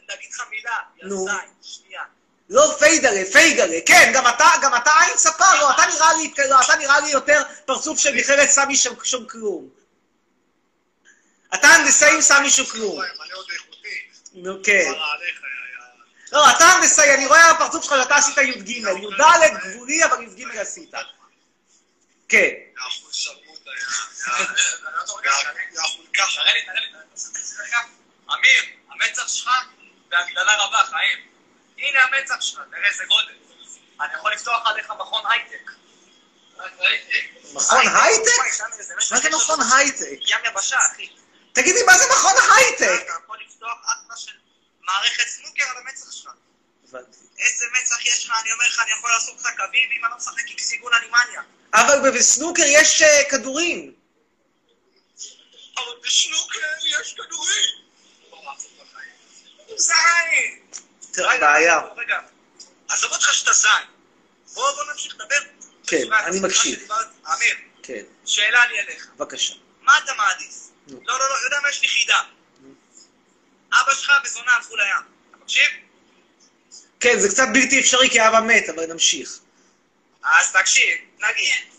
להגיד 0.09 0.29
לך 0.31 0.43
מילה, 0.49 0.79
נו. 1.03 1.27
יא 1.27 1.33
שנייה. 1.61 2.03
לא 2.49 2.75
פייגלה, 2.79 3.21
פייגלה, 3.31 3.77
כן, 3.85 4.11
גם 4.15 4.27
אתה, 4.27 4.49
גם 4.61 4.75
אתה 4.75 4.91
עין 4.99 5.17
ספר, 5.17 5.59
לא, 5.59 5.71
אתה 5.71 5.81
נראה 5.85 6.13
לי, 6.13 6.33
לא, 6.49 6.61
אתה 6.61 6.75
נראה 6.75 6.99
לי 6.99 7.09
יותר 7.09 7.41
פרצוף 7.65 7.99
של 7.99 8.15
מכללת 8.15 8.49
סמי 8.49 8.75
שם, 8.75 9.25
כלום. 9.29 9.69
אתה 11.53 11.67
הנדסאי 11.67 12.15
עם 12.15 12.21
סמי 12.21 12.49
שום 12.49 12.65
כלום. 12.65 13.01
נו, 14.33 14.53
כן. 14.63 14.91
לא, 16.31 16.51
אתה 16.51 16.65
הנדסאי, 16.65 17.13
אני 17.13 17.27
רואה 17.27 17.45
על 17.45 17.55
הפרצוף 17.55 17.83
שלך 17.83 17.93
שאתה 18.03 18.15
עשית 18.15 18.37
י"ג, 18.37 18.69
י"ד 18.69 19.21
גבולי, 19.63 20.05
אבל 20.05 20.23
י"ג 20.23 20.57
עשית. 20.57 20.93
כן. 22.29 22.53
אמיר, 28.33 28.63
המצח 28.89 29.27
שלך 29.27 29.49
בהגדלה 30.13 30.63
רבה, 30.63 30.83
חיים. 30.85 31.19
הנה 31.77 31.99
המצח 32.03 32.41
שלך, 32.41 32.61
תראה 32.71 32.89
איזה 32.89 33.03
גודל. 33.05 33.33
אני 34.01 34.13
יכול 34.13 34.33
לפתוח 34.33 34.67
עליך 34.67 34.89
מכון 34.99 35.23
הייטק. 35.31 35.71
מכון 37.53 37.87
הייטק? 37.87 38.31
מה 39.11 39.19
זה 39.19 39.29
מכון 39.29 39.59
הייטק? 39.77 40.19
ים 40.27 40.39
יבשה, 40.45 40.77
אחי. 40.91 41.09
תגיד 41.53 41.75
לי, 41.75 41.83
מה 41.83 41.97
זה 41.97 42.03
מכון 42.11 42.33
הייטק? 42.55 43.03
אתה 43.05 43.13
יכול 43.23 43.37
לפתוח 43.47 43.77
אחלה 43.85 44.17
של 44.17 44.31
מערכת 44.81 45.27
סנוקר 45.27 45.63
על 45.69 45.77
המצח 45.77 46.11
שלך. 46.11 46.31
איזה 47.39 47.65
מצח 47.81 48.05
יש 48.05 48.25
לך, 48.25 48.33
אני 48.41 48.51
אומר 48.51 48.65
לך, 48.67 48.79
אני 48.79 48.91
יכול 48.91 49.09
לעשות 49.11 49.35
לך 49.39 49.47
קווים 49.57 49.89
אם 49.91 50.05
אני 50.05 50.11
לא 50.11 50.17
משחק 50.17 50.51
עם 50.51 50.57
סיגון 50.57 50.93
אנימניה. 50.93 51.41
אבל 51.73 52.11
בסנוקר 52.11 52.63
יש 52.65 53.01
אה, 53.01 53.23
כדורים. 53.29 53.93
אבל 55.75 55.93
בשנוקר 56.03 56.59
יש 56.99 57.13
כדורים. 57.13 57.83
זין! 59.77 60.59
בעיה. 61.17 61.79
רגע, 61.97 62.19
עזוב 62.89 63.11
אותך 63.11 63.33
שאתה 63.33 63.53
זין. 63.53 63.71
בוא 64.53 64.71
נמשיך 64.91 65.15
לדבר. 65.15 65.35
כן, 65.87 66.13
אני 66.13 66.39
מקשיב. 66.39 66.87
אמיר, 67.33 67.55
כן, 67.83 68.03
שאלה 68.25 68.65
לי 68.65 68.79
אליך. 68.79 69.07
בבקשה. 69.17 69.53
מה 69.81 69.97
אתה 70.03 70.13
מעדיף? 70.13 70.55
לא, 70.87 71.19
לא, 71.19 71.29
לא, 71.29 71.35
יודע 71.43 71.57
מה, 71.63 71.69
יש 71.69 71.81
לי 71.81 71.87
חידה. 71.87 72.21
אבא 73.73 73.93
שלך 73.93 74.11
וזונה 74.25 74.55
הלכו 74.55 74.75
לים. 74.75 74.95
אתה 75.29 75.37
מקשיב? 75.37 75.69
כן, 76.99 77.19
זה 77.19 77.29
קצת 77.29 77.47
בלתי 77.53 77.79
אפשרי 77.79 78.09
כי 78.09 78.27
אבא 78.27 78.39
מת, 78.39 78.69
אבל 78.69 78.85
נמשיך. 78.85 79.39
אז 80.23 80.51
תקשיב, 80.51 80.97
נגיד. 81.19 81.72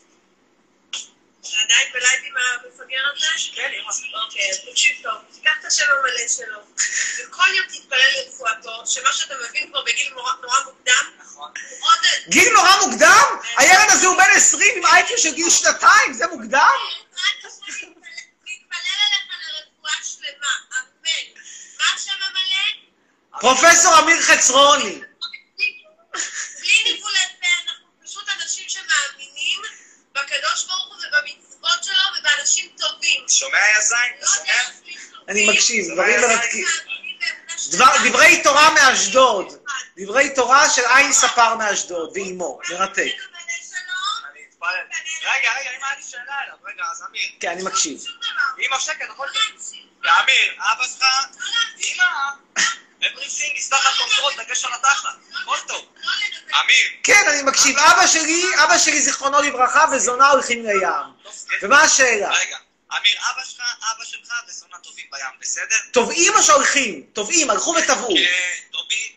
אתה 1.48 1.56
עדיין 1.64 1.92
בלייב 1.92 2.20
עם 2.24 2.34
המפגר 2.36 3.02
הזה? 3.12 3.26
כן, 3.54 3.70
אמא. 3.72 4.22
אוקיי, 4.24 4.50
אז 4.50 4.58
תקשיב 4.70 4.96
טוב, 5.02 5.14
תיקח 5.34 5.50
את 5.60 5.64
השם 5.64 5.84
המלא 5.98 6.28
שלו, 6.28 6.58
וכל 7.18 7.48
יום 7.56 7.66
תתפלל 7.66 7.98
לרפואתו, 8.16 8.86
שמה 8.86 9.12
שאתה 9.12 9.34
מבין 9.48 9.68
כבר 9.70 9.82
בגיל 9.82 10.12
נורא 10.14 10.58
מוקדם, 10.64 11.10
נכון. 11.18 11.52
גיל 12.28 12.52
נורא 12.52 12.76
מוקדם? 12.86 13.24
הילד 13.56 13.90
הזה 13.90 14.06
הוא 14.06 14.16
בן 14.16 14.30
20 14.36 14.70
עם 14.76 14.86
אייקי 14.86 15.18
של 15.18 15.34
גיל 15.34 15.50
שנתיים, 15.50 16.12
זה 16.12 16.26
מוקדם? 16.26 16.74
המלא? 22.22 23.40
פרופסור 23.40 23.98
אמיר 23.98 24.22
חצרוני. 24.22 25.00
בלי 26.60 26.82
ניבולי 26.84 27.18
פה, 27.40 27.46
אנחנו 27.66 27.86
פשוט 28.04 28.28
אנשים 28.28 28.68
שמאמינים 28.68 29.23
בקדוש 30.14 30.64
ברוך 30.64 30.86
הוא 30.86 30.96
ובמצוות 30.96 31.84
שלו 31.84 31.94
ובאנשים 32.18 32.70
טובים. 32.80 33.24
שומע 33.28 33.58
יא 33.58 33.80
זין? 33.80 34.12
לא 34.20 34.26
שומע? 34.26 34.52
אני 35.28 35.50
מקשיב, 35.50 35.92
דברים 35.94 36.20
מרתקים. 36.20 36.66
דבר- 37.70 37.96
דברי 38.08 38.42
תורה 38.42 38.70
מאשדוד. 38.74 39.58
דברי 39.96 40.34
תורה 40.34 40.70
של 40.70 40.82
עין 40.96 41.12
ספר 41.12 41.54
מאשדוד, 41.54 42.10
ואימו. 42.14 42.58
מרתק. 42.70 43.12
רגע, 45.22 45.52
רגע, 45.60 45.70
אמא, 45.76 45.86
היה 45.86 45.96
לי 45.96 46.02
שאלה 46.10 46.36
אליו. 46.44 46.56
רגע, 46.64 46.84
אז 46.92 47.02
אמיר. 47.10 47.22
כן, 47.40 47.48
אני 47.50 47.62
מקשיב. 47.62 48.04
אמא 48.66 48.78
שקט, 48.78 49.10
הכל 49.10 49.26
לא 50.02 50.10
אמיר, 50.22 50.52
אבא 50.58 50.84
שלך, 50.86 51.04
אמא, 51.78 52.04
everything 53.02 53.56
is 53.58 53.70
תחת 53.70 53.90
קונטרול, 53.98 54.32
דגש 54.44 54.64
על 54.64 54.72
התחת. 54.74 55.14
הכל 55.42 55.56
טוב. 55.68 55.93
לא. 56.06 56.60
אמיר, 56.60 56.76
כן, 57.02 57.24
אני 57.28 57.42
מקשיב. 57.42 57.78
אבא 57.78 58.06
שלי, 58.06 58.44
אבא 58.64 58.78
שלי 58.78 59.00
זיכרונו 59.02 59.40
לברכה, 59.42 59.84
וזונה 59.92 60.28
הולכים 60.30 60.66
לים. 60.66 60.88
ומה 61.62 61.82
השאלה? 61.82 62.30
רגע, 62.30 62.56
אמיר, 62.98 63.16
אבא 63.30 63.42
שלך, 63.44 63.60
אבא 63.94 64.04
שלך 64.04 64.28
וזונה 64.48 64.76
טובים 64.82 65.04
בים, 65.12 65.24
בסדר? 65.40 65.76
טובעים 65.92 66.32
או 66.34 66.42
שהולכים? 66.42 67.02
טובעים, 67.12 67.50
הלכו 67.50 67.74
וטבעו. 67.82 68.14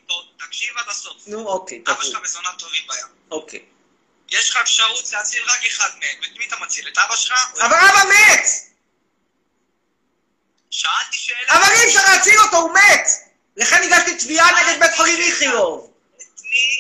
טוב, 0.08 0.24
תקשיב 0.48 0.78
עד 0.78 0.86
הסוף. 0.90 1.14
נו, 1.28 1.48
אוקיי, 1.48 1.82
אבא 1.88 1.94
טבעו. 1.94 2.06
שלך 2.12 2.20
וזונה 2.24 2.50
טובים 2.60 2.82
בים. 2.88 3.06
אוקיי. 3.32 3.60
יש 4.30 4.50
לך 4.50 4.58
אפשרות 4.58 5.12
להציל 5.12 5.44
רק 5.48 5.66
אחד 5.66 5.90
מהם, 6.00 6.16
ואת 6.22 6.38
מי 6.38 6.46
אתה 6.48 6.56
מציל? 6.62 6.88
את 6.88 6.98
אבא 6.98 7.16
שלך? 7.16 7.52
את- 7.54 7.60
אבל 7.60 7.78
אבא 7.78 8.04
מת! 8.10 8.46
שאלתי 10.72 11.18
שאלה. 11.18 11.54
אבל 11.54 11.74
אי 11.74 11.88
אפשר 11.88 12.02
להציל 12.14 12.40
אותו, 12.40 12.58
הוא 12.58 12.74
מת! 12.74 13.08
לכן 13.58 13.84
הגשתי 13.84 14.16
תביעה 14.18 14.48
נגד 14.64 14.80
בית 14.80 14.96
חולים 14.98 15.22
איכילוב. 15.22 15.94
את 16.18 16.22
מי 16.22 16.28
אתה 16.28 16.36
מעדיף? 16.42 16.77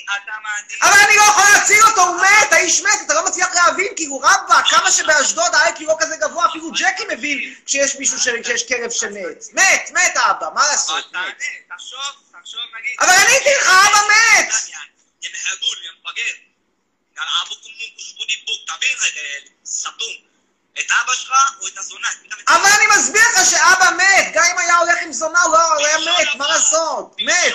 אבל 0.82 0.94
אני 1.06 1.16
לא 1.16 1.22
יכול 1.22 1.44
להציל 1.54 1.84
אותו, 1.84 2.02
הוא 2.02 2.22
מת, 2.22 2.54
האיש 2.54 2.82
מת, 2.82 3.00
אתה 3.06 3.14
לא 3.14 3.26
מצליח 3.26 3.56
להבין, 3.56 3.88
כאילו 3.96 4.20
רבאק, 4.20 4.66
כמה 4.70 4.92
שבאשדוד 4.92 5.56
ה-IQ 5.56 5.84
לא 5.84 5.96
כזה 6.00 6.16
גבוה, 6.18 6.46
אפילו 6.50 6.72
ג'קי 6.72 7.04
מבין 7.12 7.56
כשיש 7.66 7.96
מישהו, 7.96 8.20
ש- 8.20 8.28
כשיש 8.44 8.68
כלב 8.68 8.92
שמת. 8.92 9.44
מת, 9.54 9.92
מת 9.94 10.18
אבא, 10.18 10.48
מה 10.56 10.68
לעשות? 10.72 11.14
מת. 11.14 11.38
תחשוב, 11.76 12.00
תחשוב, 12.42 12.62
נגיד... 12.80 12.96
אבל 13.00 13.10
עניתי 13.14 13.50
לך, 13.62 13.68
אבא 13.68 14.00
מת! 14.08 14.54
סתום. 19.66 20.14
את 20.80 20.92
אבא 21.04 21.14
שלך 21.14 21.32
או 21.62 21.68
את 21.68 21.78
הזונה? 21.78 22.08
אבל 22.48 22.70
אני 22.78 22.86
מסביר 22.98 23.22
לך 23.36 23.50
שאבא 23.50 23.90
מת, 23.98 24.34
גם 24.34 24.44
אם 24.52 24.58
היה 24.58 24.78
הולך 24.78 24.96
עם 25.02 25.14
זונה, 25.14 25.42
הוא 25.42 25.54
לא 25.54 25.74
הוא 25.76 25.86
היה 25.88 25.98
מת, 26.00 26.36
מה. 26.36 26.48
לעשות? 26.48 27.16
מת. 27.20 27.54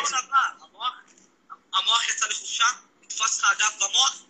המוח- 1.75 2.09
יצא 2.11 2.27
לחופשה, 2.27 2.65
נתפס 3.03 3.39
לך 3.39 3.51
אגב 3.53 3.71
במוח, 3.81 4.23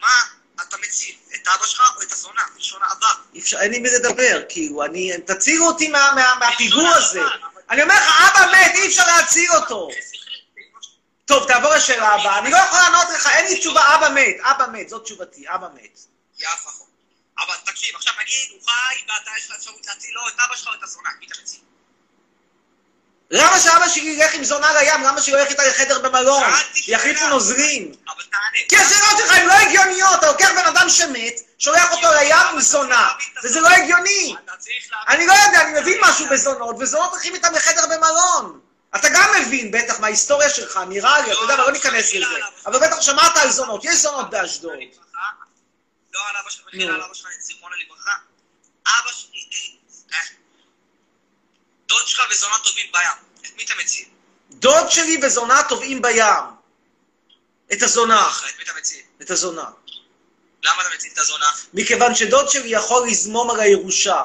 מה 0.00 0.22
אתה 0.62 0.76
מציל? 0.76 1.14
את 1.34 1.48
אבא 1.48 1.66
שלך 1.66 1.82
או 1.96 2.02
את 2.02 2.12
הזונה? 2.12 2.42
בלשון 2.54 2.82
עבר. 2.82 3.06
אי 3.34 3.40
אפשר, 3.40 3.58
אין 3.60 3.70
לי 3.70 3.78
מי 3.78 3.88
לדבר, 3.90 4.42
כאילו, 4.48 4.84
אני, 4.84 5.12
תצילו 5.26 5.66
אותי 5.66 5.88
מה- 5.88 6.12
מה- 6.14 6.34
מהפיגור 6.34 6.82
בלשון 6.82 6.96
הזה. 6.98 7.20
אני 7.70 7.82
אומר 7.82 7.94
לך, 7.94 8.20
אבא 8.20 8.52
מת, 8.52 8.74
אי 8.74 8.86
אפשר 8.88 9.06
להציל 9.06 9.50
אותו. 9.52 9.88
טוב, 11.24 11.48
תעבור 11.48 11.70
לשאלה 11.74 12.08
הבאה. 12.08 12.38
אני 12.38 12.50
לא 12.50 12.56
יכול 12.56 12.78
לענות 12.78 13.06
לך, 13.14 13.26
אין 13.26 13.44
לי 13.44 13.60
תשובה, 13.60 13.94
אבא 13.94 14.08
מת, 14.14 14.36
אבא 14.40 14.66
מת, 14.72 14.88
זאת 14.88 15.04
תשובתי, 15.04 15.44
אבא 15.48 15.66
מת. 15.74 15.98
יפה. 16.38 16.70
אבל 17.38 17.54
תקשיב, 17.66 17.96
עכשיו 17.96 18.14
נגיד, 18.22 18.50
הוא 18.50 18.60
חי, 18.70 19.02
ואתה 19.08 19.30
יש 19.38 19.50
לך 19.50 19.56
אפשרות 19.56 19.86
להציל 19.86 20.10
לו 20.14 20.28
את 20.28 20.34
אבא 20.46 20.56
שלך 20.56 20.68
או 20.68 20.74
את 20.74 20.82
הזונה, 20.82 21.08
מי 21.20 21.26
אתה 21.26 21.34
מציל? 21.42 21.60
למה 23.30 23.60
שאבא 23.60 23.88
שלי 23.88 24.10
ילך 24.10 24.34
עם 24.34 24.44
זונה 24.44 24.72
לים? 24.72 25.02
למה 25.02 25.20
שהוא 25.20 25.38
ילך 25.38 25.48
איתה 25.48 25.66
לחדר 25.66 25.98
במלון? 25.98 26.44
יחליפו 26.86 27.20
תענה. 28.30 28.58
כי 28.68 28.76
השאלות 28.76 29.18
שלך 29.18 29.30
הן 29.36 29.46
לא 29.46 29.52
הגיוניות, 29.52 30.18
אתה 30.18 30.26
לוקח 30.26 30.50
בן 30.50 30.64
אדם 30.64 30.88
שמת, 30.88 31.40
שולח 31.58 31.92
אותו 31.92 32.08
לים 32.12 32.36
עם 32.52 32.60
זונה, 32.60 33.12
וזה 33.44 33.60
לא 33.60 33.68
הגיוני. 33.68 34.34
אני 35.08 35.26
לא 35.26 35.32
יודע, 35.32 35.62
אני 35.62 35.80
מבין 35.80 35.98
משהו 36.02 36.26
בזונות, 36.30 36.76
וזונות 36.80 37.10
הולכים 37.10 37.34
איתם 37.34 37.54
לחדר 37.54 37.86
במלון. 37.86 38.60
אתה 38.96 39.08
גם 39.08 39.34
מבין, 39.40 39.70
בטח, 39.70 40.00
מההיסטוריה 40.00 40.50
שלך, 40.50 40.80
נראה 40.88 41.20
לי, 41.20 41.32
אתה 41.32 41.40
יודע, 41.40 41.54
אבל 41.54 41.62
לא 41.62 41.72
ניכנס 41.72 42.14
לזה. 42.14 42.26
אבל 42.66 42.78
בטח 42.78 43.00
שמעת 43.00 43.36
על 43.36 43.50
זונות, 43.50 43.84
יש 43.84 43.96
זונות 43.96 44.30
באשדוד. 44.30 44.78
לא 46.14 46.20
על 46.30 46.36
אבא 46.42 46.50
שלך, 46.50 46.66
מחילה 46.66 46.94
על 46.94 47.02
אבא 47.02 47.14
שלך, 47.14 47.28
זיכרונו 47.40 47.74
לברכה. 47.76 48.12
אבא 48.86 49.10
דוד 51.88 52.06
שלך 52.08 52.22
וזונה 52.30 52.54
טובים 52.64 52.86
בים. 52.92 53.02
את 53.46 53.56
מי 53.56 53.64
אתה 53.64 53.74
מציל? 53.80 54.08
דוד 54.50 54.90
שלי 54.90 55.20
וזונה 55.22 55.62
טובעים 55.68 56.02
בים. 56.02 56.44
את 57.72 57.82
הזונה. 57.82 58.30
את 58.50 58.58
מי 58.58 58.64
אתה 58.64 58.72
מציל? 58.78 59.02
את 59.22 59.30
הזונה. 59.30 59.70
למה 60.62 60.82
אתה 60.82 60.90
מציל 60.94 61.10
את 61.12 61.18
הזונה? 61.18 61.46
מכיוון 61.74 62.14
שדוד 62.14 62.50
שלי 62.50 62.68
יכול 62.68 63.08
לזמום 63.08 63.50
על 63.50 63.60
הירושה. 63.60 64.22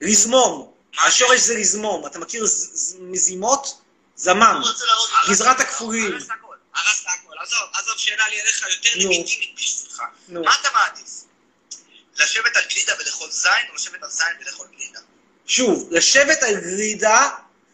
לזמום. 0.00 0.72
מה 0.96 1.02
השורש 1.02 1.40
זה 1.40 1.54
לזמום. 1.54 2.06
אתה 2.06 2.18
מכיר 2.18 2.44
מזימות? 3.00 3.80
זמם. 4.16 4.62
גזרת 5.28 5.60
הכפולים. 5.60 6.12
הרסת 6.14 6.30
הכל. 7.06 7.34
עזוב, 7.38 7.68
עזוב, 7.72 7.98
שאלה 7.98 8.28
לי 8.28 8.40
אליך 8.40 8.66
יותר. 8.70 8.90
לגיטימית 8.94 9.54
בשבילך. 9.56 10.02
מה 10.28 10.54
אתה 10.60 10.68
מעדיף? 10.74 11.24
לשבת 12.16 12.56
על 12.56 12.62
גלידה 12.70 12.92
ולאכול 12.98 13.30
זין, 13.30 13.52
או 13.70 13.74
לשבת 13.74 14.02
על 14.02 14.10
זין 14.10 14.26
ולאכול 14.40 14.66
גלידה? 14.76 15.00
שוב, 15.46 15.88
לשבת 15.90 16.42
על 16.42 16.60
גלידה 16.60 17.30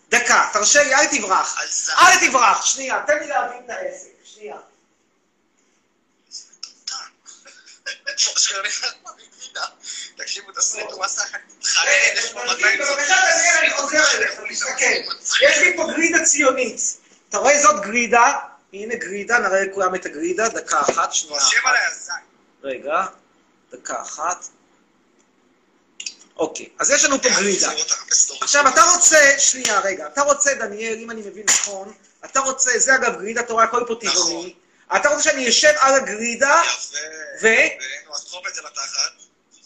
דקה, 0.09 0.51
תרשה 0.53 0.83
לי, 0.83 0.95
אל 0.95 1.07
תברח. 1.07 1.59
על 1.61 1.69
זין. 1.71 1.95
אל 1.99 2.29
תברח, 2.29 2.67
שנייה, 2.67 3.03
תן 3.07 3.19
לי 3.19 3.27
להבין 3.27 3.65
את 3.65 3.71
העסק, 3.71 4.09
שנייה. 4.25 4.57
תקשיבו, 10.17 10.53
תסריט 10.53 10.91
הוא 10.91 11.05
רגע, 11.05 12.21
יש 12.21 12.33
פה 12.33 12.41
תרגיל, 12.47 12.67
200 12.67 12.79
בבקשה, 12.81 13.15
דניאל, 13.37 13.57
אני 13.59 13.71
חוזר 13.71 14.19
אליך, 14.19 14.41
תסתכל. 14.51 15.45
יש 15.45 15.59
לי 15.59 15.77
פה 15.77 15.87
גרידה 15.93 16.25
ציונית. 16.25 16.81
אתה 17.29 17.39
רואה 17.39 17.63
זאת 17.63 17.83
גרידה? 17.83 18.33
הנה 18.73 18.95
גרידה, 18.95 19.39
נראה 19.39 19.65
לכולם 19.65 19.95
את 19.95 20.07
הגרידה, 20.07 20.49
דקה 20.49 20.81
אחת, 20.81 21.13
שנייה 21.13 21.41
אחת. 21.41 21.73
רגע, 22.63 23.07
דקה 23.73 24.03
אחת. 24.03 24.45
אוקיי, 26.37 26.69
אז 26.79 26.91
יש 26.91 27.05
לנו 27.05 27.23
פה 27.23 27.29
גרידה. 27.29 27.71
עכשיו, 28.41 28.69
אתה 28.69 28.83
רוצה, 28.95 29.35
שנייה, 29.39 29.81
רגע, 29.81 30.07
אתה 30.07 30.23
רוצה, 30.23 30.55
דניאל, 30.55 30.99
אם 30.99 31.11
אני 31.11 31.21
מבין 31.21 31.45
נכון, 31.49 31.93
אתה 32.25 32.41
רוצה, 32.41 32.79
זה 32.79 32.95
אגב 32.95 33.13
גרידה, 33.19 33.41
אתה 33.41 33.53
רואה, 33.53 33.65
הכל 33.65 33.85
פה 33.89 33.95
טבעוני. 34.01 34.55
אתה 34.97 35.09
רוצה 35.09 35.23
שאני 35.23 35.49
אשב 35.49 35.73
על 35.79 35.95
הגרידה. 35.95 36.63
ו? 37.43 37.47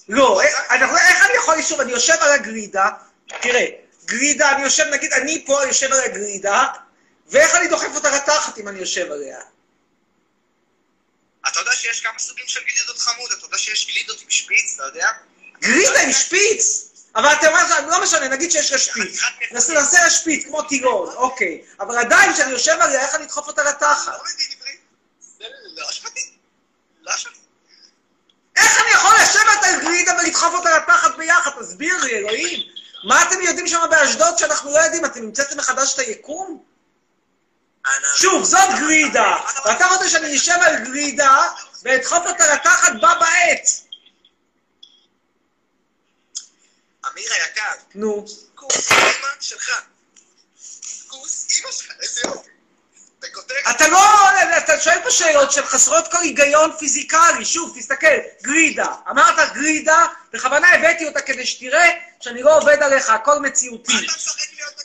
לא, 0.09 0.43
איך- 0.43 0.61
אנחנו- 0.71 0.97
איך 0.97 1.25
אני 1.27 1.37
יכול 1.37 1.57
לשוב? 1.59 1.81
אני 1.81 1.93
יושב 1.93 2.17
על 2.21 2.33
הגרידה, 2.33 2.89
תראה, 3.41 3.67
גרידה, 4.05 4.53
אני 4.53 4.63
יושב, 4.63 4.85
נגיד, 4.85 5.13
אני 5.13 5.45
פה 5.47 5.65
יושב 5.67 5.93
על 5.93 6.01
הגרידה, 6.01 6.65
ואיך 7.27 7.55
אני 7.55 7.69
דוחף 7.69 7.89
אותה 7.95 8.11
לתחת 8.17 8.59
אם 8.59 8.69
אני 8.69 8.79
יושב 8.81 9.13
עליה? 9.13 9.39
אתה 11.49 11.61
יודע 11.61 11.73
שיש 11.73 12.01
כמה 12.01 12.19
סוגים 12.19 12.45
של 12.49 12.61
גלידות 12.61 12.99
חמוד, 12.99 13.33
אתה 13.33 13.47
יודע 13.47 13.59
שיש 13.59 13.87
גלידות 13.87 14.21
עם 14.23 14.31
שפיץ, 14.31 14.75
אתה 14.75 14.83
יודע? 14.83 15.09
גרידה 15.61 16.01
עם 16.01 16.13
שפיץ! 16.13 16.89
אבל 17.17 17.33
אתה 17.33 17.49
אומר, 17.49 17.87
לא 17.87 18.03
משנה, 18.03 18.29
נגיד 18.29 18.51
שיש 18.51 18.73
לה 18.73 18.79
שפיץ. 18.79 19.21
נעשה 19.53 20.03
לה 20.03 20.11
שפיץ, 20.11 20.45
כמו 20.45 20.63
טירון, 20.63 21.15
אוקיי. 21.17 21.63
אבל 21.81 21.99
עדיין, 21.99 22.33
כשאני 22.33 22.51
יושב 22.51 22.77
עליה, 22.81 23.01
איך 23.01 23.15
אני 23.15 23.25
אדחוף 23.25 23.47
אותה 23.47 23.63
לתחת? 23.63 24.13
לא 24.13 24.25
מבין 24.25 24.47
עברית. 24.57 24.81
לא. 25.77 25.87
לא. 27.03 27.13
איך 28.57 28.81
אני 28.81 28.91
יכול 28.91 29.15
לשבת 29.23 29.65
על 29.65 29.81
גרידה 29.81 30.13
ולדחוף 30.19 30.55
אותה 30.55 30.77
לתחת 30.79 31.17
ביחד? 31.17 31.51
תסביר 31.61 32.05
לי, 32.05 32.15
אלוהים. 32.15 32.61
מה 33.05 33.23
אתם 33.23 33.41
יודעים 33.43 33.67
שם 33.69 33.79
באשדוד 33.91 34.39
שאנחנו 34.39 34.73
לא 34.73 34.79
יודעים? 34.79 35.05
אתם 35.05 35.23
המצאתם 35.23 35.59
מחדש 35.59 35.95
את 35.95 35.99
היקום? 35.99 36.65
שוב, 38.17 38.45
זאת 38.45 38.69
גרידה. 38.81 39.37
ואתה 39.65 39.87
רוצה 39.87 40.09
שאני 40.09 40.37
אשב 40.37 40.59
על 40.61 40.85
גרידה 40.85 41.49
ואדחוף 41.83 42.27
אותה 42.27 42.55
לתחת 42.55 42.93
בה 43.01 43.15
בעת. 43.15 43.69
אמיר 47.13 47.33
היקר, 47.33 47.73
נו. 47.95 48.27
כוס 48.55 48.93
אימא 48.93 49.29
שלך. 49.41 49.81
כוס 51.09 51.47
אימא 51.51 51.73
שלך, 51.73 51.93
איזה 52.01 52.21
יופי. 52.25 52.51
אתה 53.71 53.89
לא, 53.89 54.01
אתה 54.59 54.81
שואל 54.81 54.99
פה 55.03 55.11
שאלות 55.11 55.53
שהן 55.53 55.65
חסרות 55.65 56.13
כל 56.13 56.19
היגיון 56.19 56.71
פיזיקלי. 56.79 57.45
שוב, 57.45 57.73
תסתכל, 57.77 58.07
גרידה. 58.43 58.87
אמרת 59.11 59.53
גרידה, 59.55 60.07
בכוונה 60.33 60.75
הבאתי 60.75 61.07
אותה 61.07 61.21
כדי 61.21 61.47
שתראה 61.47 61.91
שאני 62.21 62.43
לא 62.43 62.57
עובד 62.57 62.83
עליך, 62.83 63.11
הכל 63.11 63.39
מציאותי. 63.39 64.07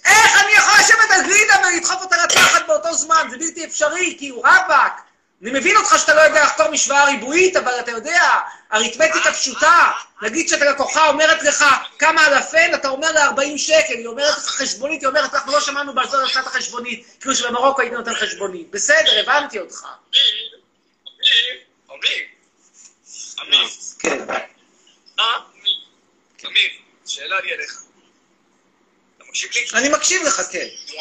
איך 0.06 0.42
אני 0.44 0.52
יכול 0.58 0.74
לשבת 0.80 1.12
על 1.12 1.22
גרידה 1.22 1.56
ולדחוף 1.68 2.02
אותה 2.02 2.16
לתחת 2.24 2.68
באותו 2.68 2.94
זמן? 2.94 3.28
זה 3.32 3.38
בלתי 3.38 3.66
אפשרי, 3.66 4.16
כי 4.20 4.30
הוא 4.30 4.46
רבאק. 4.48 5.07
אני 5.42 5.52
מבין 5.52 5.78
אותך 5.78 5.96
שאתה 6.00 6.14
לא 6.16 6.22
יודע 6.22 6.44
לחתור 6.44 6.72
משוואה 6.72 7.06
ריבועית, 7.06 7.56
אבל 7.56 7.80
אתה 7.80 7.92
יודע, 7.92 8.40
אריתמטיקה 8.74 9.34
פשוטה. 9.34 9.92
נגיד 10.22 10.50
שאתה 10.50 10.66
לקוחה 10.66 11.08
אומרת 11.08 11.44
לך 11.44 11.66
כמה 12.00 12.28
אלפן, 12.28 12.74
אתה 12.74 12.90
אומר 12.90 13.12
לה 13.12 13.26
40 13.26 13.58
שקל, 13.58 13.94
היא 13.94 14.08
אומרת 14.08 14.38
לך 14.38 14.46
חשבונית, 14.46 15.02
היא 15.02 15.08
אומרת, 15.08 15.34
אנחנו 15.34 15.52
לא 15.52 15.62
שמענו 15.62 15.96
באשדוד 15.96 16.22
על 16.22 16.28
שנת 16.28 16.48
החשבונית, 16.48 17.08
כאילו 17.20 17.36
שבמרוקו 17.36 17.82
הייתי 17.82 17.96
נותן 17.96 18.14
חשבונית. 18.14 18.72
בסדר, 18.72 19.20
הבנתי 19.20 19.60
אותך. 19.60 19.86
שאלה 27.06 27.42
לי 27.42 27.54
אליך. 27.54 27.84
אתה 29.18 29.24
מקשיב 29.30 29.52
לי? 29.54 29.66
אני 29.74 29.90
מקשיב 29.90 30.24
לך, 30.24 30.42
כן. 30.52 30.68
Me? 30.88 30.92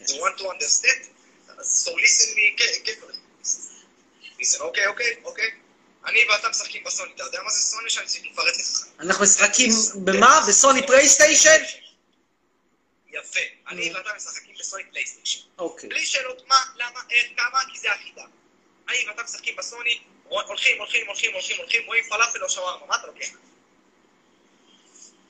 You 0.00 0.12
want 0.12 0.38
to 0.38 0.44
understand? 0.44 1.15
So 1.62 1.90
listen 1.94 2.34
me 2.36 2.54
carefully. 2.56 3.18
listen, 4.40 4.60
אוקיי, 4.60 4.86
אוקיי, 4.86 5.16
אוקיי. 5.24 5.50
אני 6.06 6.24
ואתה 6.28 6.48
משחקים 6.48 6.84
בסוני, 6.84 7.12
אתה 7.14 7.22
יודע 7.22 7.42
מה 7.42 7.50
זה 7.50 7.60
סוני 7.60 7.90
שאני 7.90 8.06
צריך 8.06 8.24
לפרט 8.32 8.56
לך? 8.56 8.86
אנחנו 9.00 9.24
משחקים 9.24 9.70
במה? 10.04 10.40
בסוני 10.48 10.86
פלייסטיישן? 10.86 11.62
יפה. 13.08 13.40
אני 13.68 13.94
ואתה 13.94 14.10
משחקים 14.16 14.54
בסוני 14.58 14.84
פלייסטיישן. 14.90 15.40
אוקיי. 15.58 15.88
בלי 15.88 16.06
שאלות 16.06 16.42
מה, 16.48 16.56
למה, 16.76 17.00
איך, 17.10 17.26
כמה, 17.36 17.60
כי 17.72 17.78
זה 17.78 17.92
החידה. 17.92 18.24
אני 18.88 18.98
ואתה 19.08 19.22
משחקים 19.22 19.56
בסוני, 19.56 20.00
הולכים, 20.24 20.78
הולכים, 20.78 21.06
הולכים, 21.06 21.32
הולכים, 21.34 21.56
הולכים, 21.58 21.86
רואים 21.86 22.04
פלאפל 22.08 22.44
או 22.44 22.50
שווארמה, 22.50 22.86
מה 22.86 22.96
אתה 22.96 23.06
לוקח? 23.06 23.28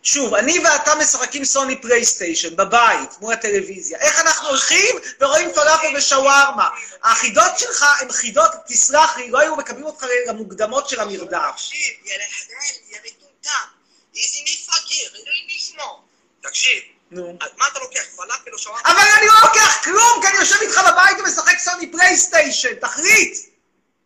שוב, 0.07 0.35
אני 0.35 0.59
ואתה 0.59 0.95
משחקים 0.95 1.45
סוני 1.45 1.81
פלייסטיישן 1.81 2.57
בבית, 2.57 3.11
מול 3.21 3.33
הטלוויזיה. 3.33 3.99
איך 3.99 4.21
אנחנו 4.21 4.49
הולכים 4.49 4.97
ורואים 5.21 5.53
פלאפל 5.53 5.97
ושווארמה? 5.97 6.69
החידות 7.03 7.59
שלך 7.59 7.87
הן 8.01 8.13
חידות, 8.13 8.51
תסלח 8.67 9.17
לי, 9.17 9.31
לא 9.31 9.39
היו 9.39 9.57
מקבלים 9.57 9.85
אותך 9.85 10.07
למוקדמות 10.27 10.89
של 10.89 11.01
המרדף. 11.01 11.53
תקשיב, 11.55 11.95
יא 12.05 12.15
לחדל, 12.17 12.81
יא 12.89 12.99
מטומטם. 13.05 13.69
איזה 14.17 14.39
מפגר, 14.45 15.19
אלוהים 15.23 15.49
ישמור. 15.49 16.05
תקשיב, 16.43 16.83
נו. 17.11 17.39
אז 17.41 17.51
מה 17.57 17.69
אתה 17.69 17.79
לוקח, 17.79 18.05
פלאפל 18.17 18.51
או 18.53 18.59
שווארמה? 18.59 18.91
אבל 18.91 19.09
אני 19.19 19.27
לא 19.27 19.35
לוקח 19.49 19.85
כלום, 19.85 20.23
כי 20.23 20.29
אני 20.29 20.39
יושב 20.39 20.57
איתך 20.61 20.81
בבית 20.89 21.19
ומשחק 21.19 21.59
סוני 21.59 21.93
פלייסטיישן, 21.93 22.75
תחליט! 22.75 23.39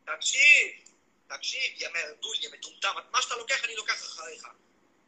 תקשיב, 0.05 0.68
תקשיב, 1.28 1.62
יא 1.78 1.88
מרדול, 1.88 2.36
יא 2.40 2.48
מטומטם. 2.59 2.88
מה 3.12 3.22
שאתה 3.22 3.34
לוקח, 3.34 3.64
אני 3.64 3.76
לוקח 3.76 3.94
אחריך. 3.94 4.42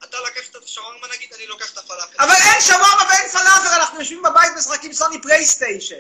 אתה 0.04 0.20
לקחת 0.20 0.56
את 0.56 0.64
השווארמה 0.64 1.06
נגיד, 1.14 1.32
אני 1.34 1.46
לוקח 1.46 1.72
את 1.72 1.78
הפלאפל. 1.78 2.16
אבל 2.18 2.34
אין 2.34 2.60
שווארמה 2.60 3.04
ואין 3.10 3.28
פלאפל, 3.28 3.74
אנחנו 3.80 3.98
יושבים 3.98 4.22
בבית 4.22 4.52
ומשחקים 4.56 4.92
סוני 4.92 5.22
פלייסטיישן. 5.22 5.96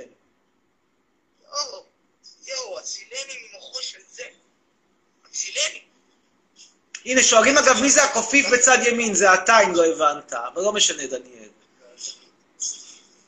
יואו, 1.42 1.84
יואו, 2.46 2.78
הצילני 2.78 3.48
ממוחו 3.50 3.82
של 3.82 3.98
זה. 4.10 4.24
הצילני. 5.30 5.82
הנה, 7.04 7.22
שואלים 7.22 7.58
אגב 7.58 7.80
מי 7.80 7.90
זה 7.90 8.04
הקופיף 8.04 8.46
בצד 8.52 8.78
ימין, 8.86 9.14
זה 9.14 9.34
אתה 9.34 9.60
אם 9.64 9.74
לא 9.74 9.84
הבנת, 9.86 10.32
אבל 10.32 10.62
לא 10.62 10.72
משנה, 10.72 11.06
דניאל. 11.06 11.48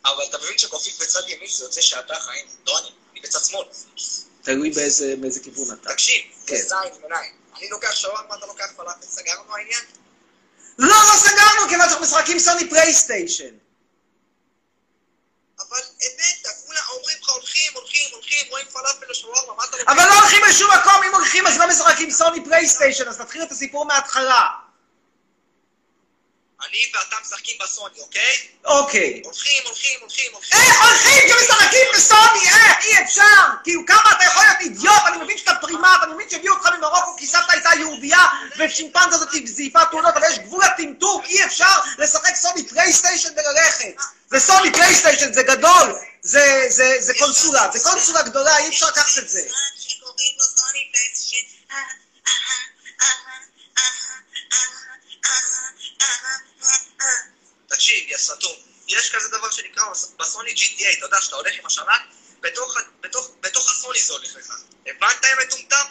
אבל 0.04 0.24
אתה 0.28 0.38
מבין 0.38 0.58
שקופיף 0.58 1.02
בצד 1.02 1.28
ימין 1.28 1.48
זה 1.50 1.64
יוצא 1.64 1.80
שאתה 1.80 2.14
חיים, 2.14 2.46
לא 2.66 2.78
אני, 2.78 2.88
אני 3.12 3.20
בצד 3.20 3.38
שמאל. 3.44 3.64
תלוי 4.42 4.70
באיזה 4.70 5.14
באיזה 5.20 5.40
כיוון 5.40 5.78
אתה. 5.80 5.92
תקשיב, 5.92 6.22
כן. 6.46 6.56
זה 6.56 6.62
זין 6.68 7.02
ועיניים. 7.02 7.32
אני 7.56 7.68
לוקח 7.68 7.94
שווארמה, 7.94 8.36
אתה 8.36 8.46
לוקח 8.46 8.66
פלאפל, 8.76 9.06
סגרנו 9.06 9.56
העניין? 9.56 9.84
לא, 10.78 10.88
לא 10.88 11.16
סגרנו, 11.16 11.68
כיוון 11.68 11.88
שאנחנו 11.88 12.04
משחקים 12.04 12.38
סוני 12.38 12.70
פלייסטיישן. 12.70 13.54
אבל 15.58 15.78
אמת, 15.78 16.46
כולם 16.66 16.80
אומרים 16.96 17.16
לך 17.22 17.28
הולכים, 17.28 17.72
הולכים, 17.74 18.08
הולכים, 18.12 18.46
רואים 18.50 18.66
פלאפל 18.72 19.06
או 19.08 19.14
שווארמה, 19.14 19.54
מה 19.56 19.64
אתה 19.64 19.76
לוקח? 19.76 19.92
אבל 19.92 20.04
לא 20.08 20.14
הולכים 20.20 20.44
לשום 20.48 20.70
מקום, 20.70 21.02
אם 21.08 21.14
הולכים 21.14 21.46
אז 21.46 21.58
לא 21.58 21.68
משחקים 21.68 22.10
סוני 22.10 22.44
פלייסטיישן, 22.44 23.08
אז 23.08 23.18
תתחיל 23.18 23.42
את 23.42 23.52
הסיפור 23.52 23.84
מההתחלה. 23.84 24.50
אני 26.68 26.78
ואתה 26.94 27.16
משחקים 27.22 27.56
בסוני, 27.62 28.00
אוקיי? 28.00 28.48
אוקיי. 28.64 29.22
הולכים, 29.24 29.62
הולכים, 29.64 30.00
הולכים, 30.00 30.32
הולכים. 30.32 30.60
איך 30.60 30.76
הולכים 30.82 31.28
כשמשחקים 31.28 31.86
בסוני? 31.94 32.48
איך? 32.48 32.84
אי 32.84 33.04
אפשר! 33.04 33.22
כאילו, 33.64 33.86
כמה 33.86 34.12
אתה 34.16 34.24
יכול 34.24 34.42
להיות 34.42 34.60
אידיוט? 34.60 35.02
אני 35.06 35.24
מבין 35.24 35.38
שאתה 35.38 35.54
פרימט, 35.60 36.02
אני 36.02 36.14
מבין 36.14 36.30
שהביאו 36.30 36.54
אותך 36.54 36.66
ממרוקו 36.78 37.16
כי 37.16 37.26
סבתא 37.26 37.52
הייתה 37.52 37.70
יהודייה 37.78 38.26
ושימפנזה 38.58 39.16
הזאת 39.16 39.28
זייפה 39.44 39.84
תעודות, 39.84 40.16
אבל 40.16 40.26
יש 40.30 40.38
גבול 40.38 40.64
לטמטום, 40.64 41.22
אי 41.24 41.44
אפשר 41.44 41.80
לשחק 41.98 42.34
סוני 42.36 42.68
פלייסטיישן 42.68 43.28
וללכת. 43.36 44.02
זה 44.30 44.40
סוני 44.40 44.72
פלייסטיישן, 44.72 45.32
זה 45.32 45.42
גדול, 45.42 45.94
זה 46.22 47.12
קונסולה, 47.18 47.68
זה 47.72 47.90
קונסולה 47.90 48.22
גדולה, 48.22 48.58
אי 48.58 48.68
אפשר 48.68 48.86
לקחת 48.86 49.18
את 49.18 49.28
זה. 49.28 49.40
תקשיב, 57.84 58.08
יא 58.10 58.16
סתום, 58.16 58.52
יש 58.88 59.14
כזה 59.14 59.28
דבר 59.28 59.50
שנקרא 59.50 59.84
בס- 59.90 60.12
בסוני 60.20 60.50
GTA, 60.54 60.98
אתה 60.98 61.06
יודע, 61.06 61.16
שאתה 61.20 61.36
הולך 61.36 61.52
עם 61.60 61.66
השרת, 61.66 61.86
בתוך 62.40 62.76
בתוך- 63.00 63.30
בתוך 63.40 63.70
הסוני 63.70 63.98
זה 64.02 64.12
הולך 64.12 64.36
לך. 64.36 64.54
הבנת, 64.86 65.24
מטומטם? 65.46 65.84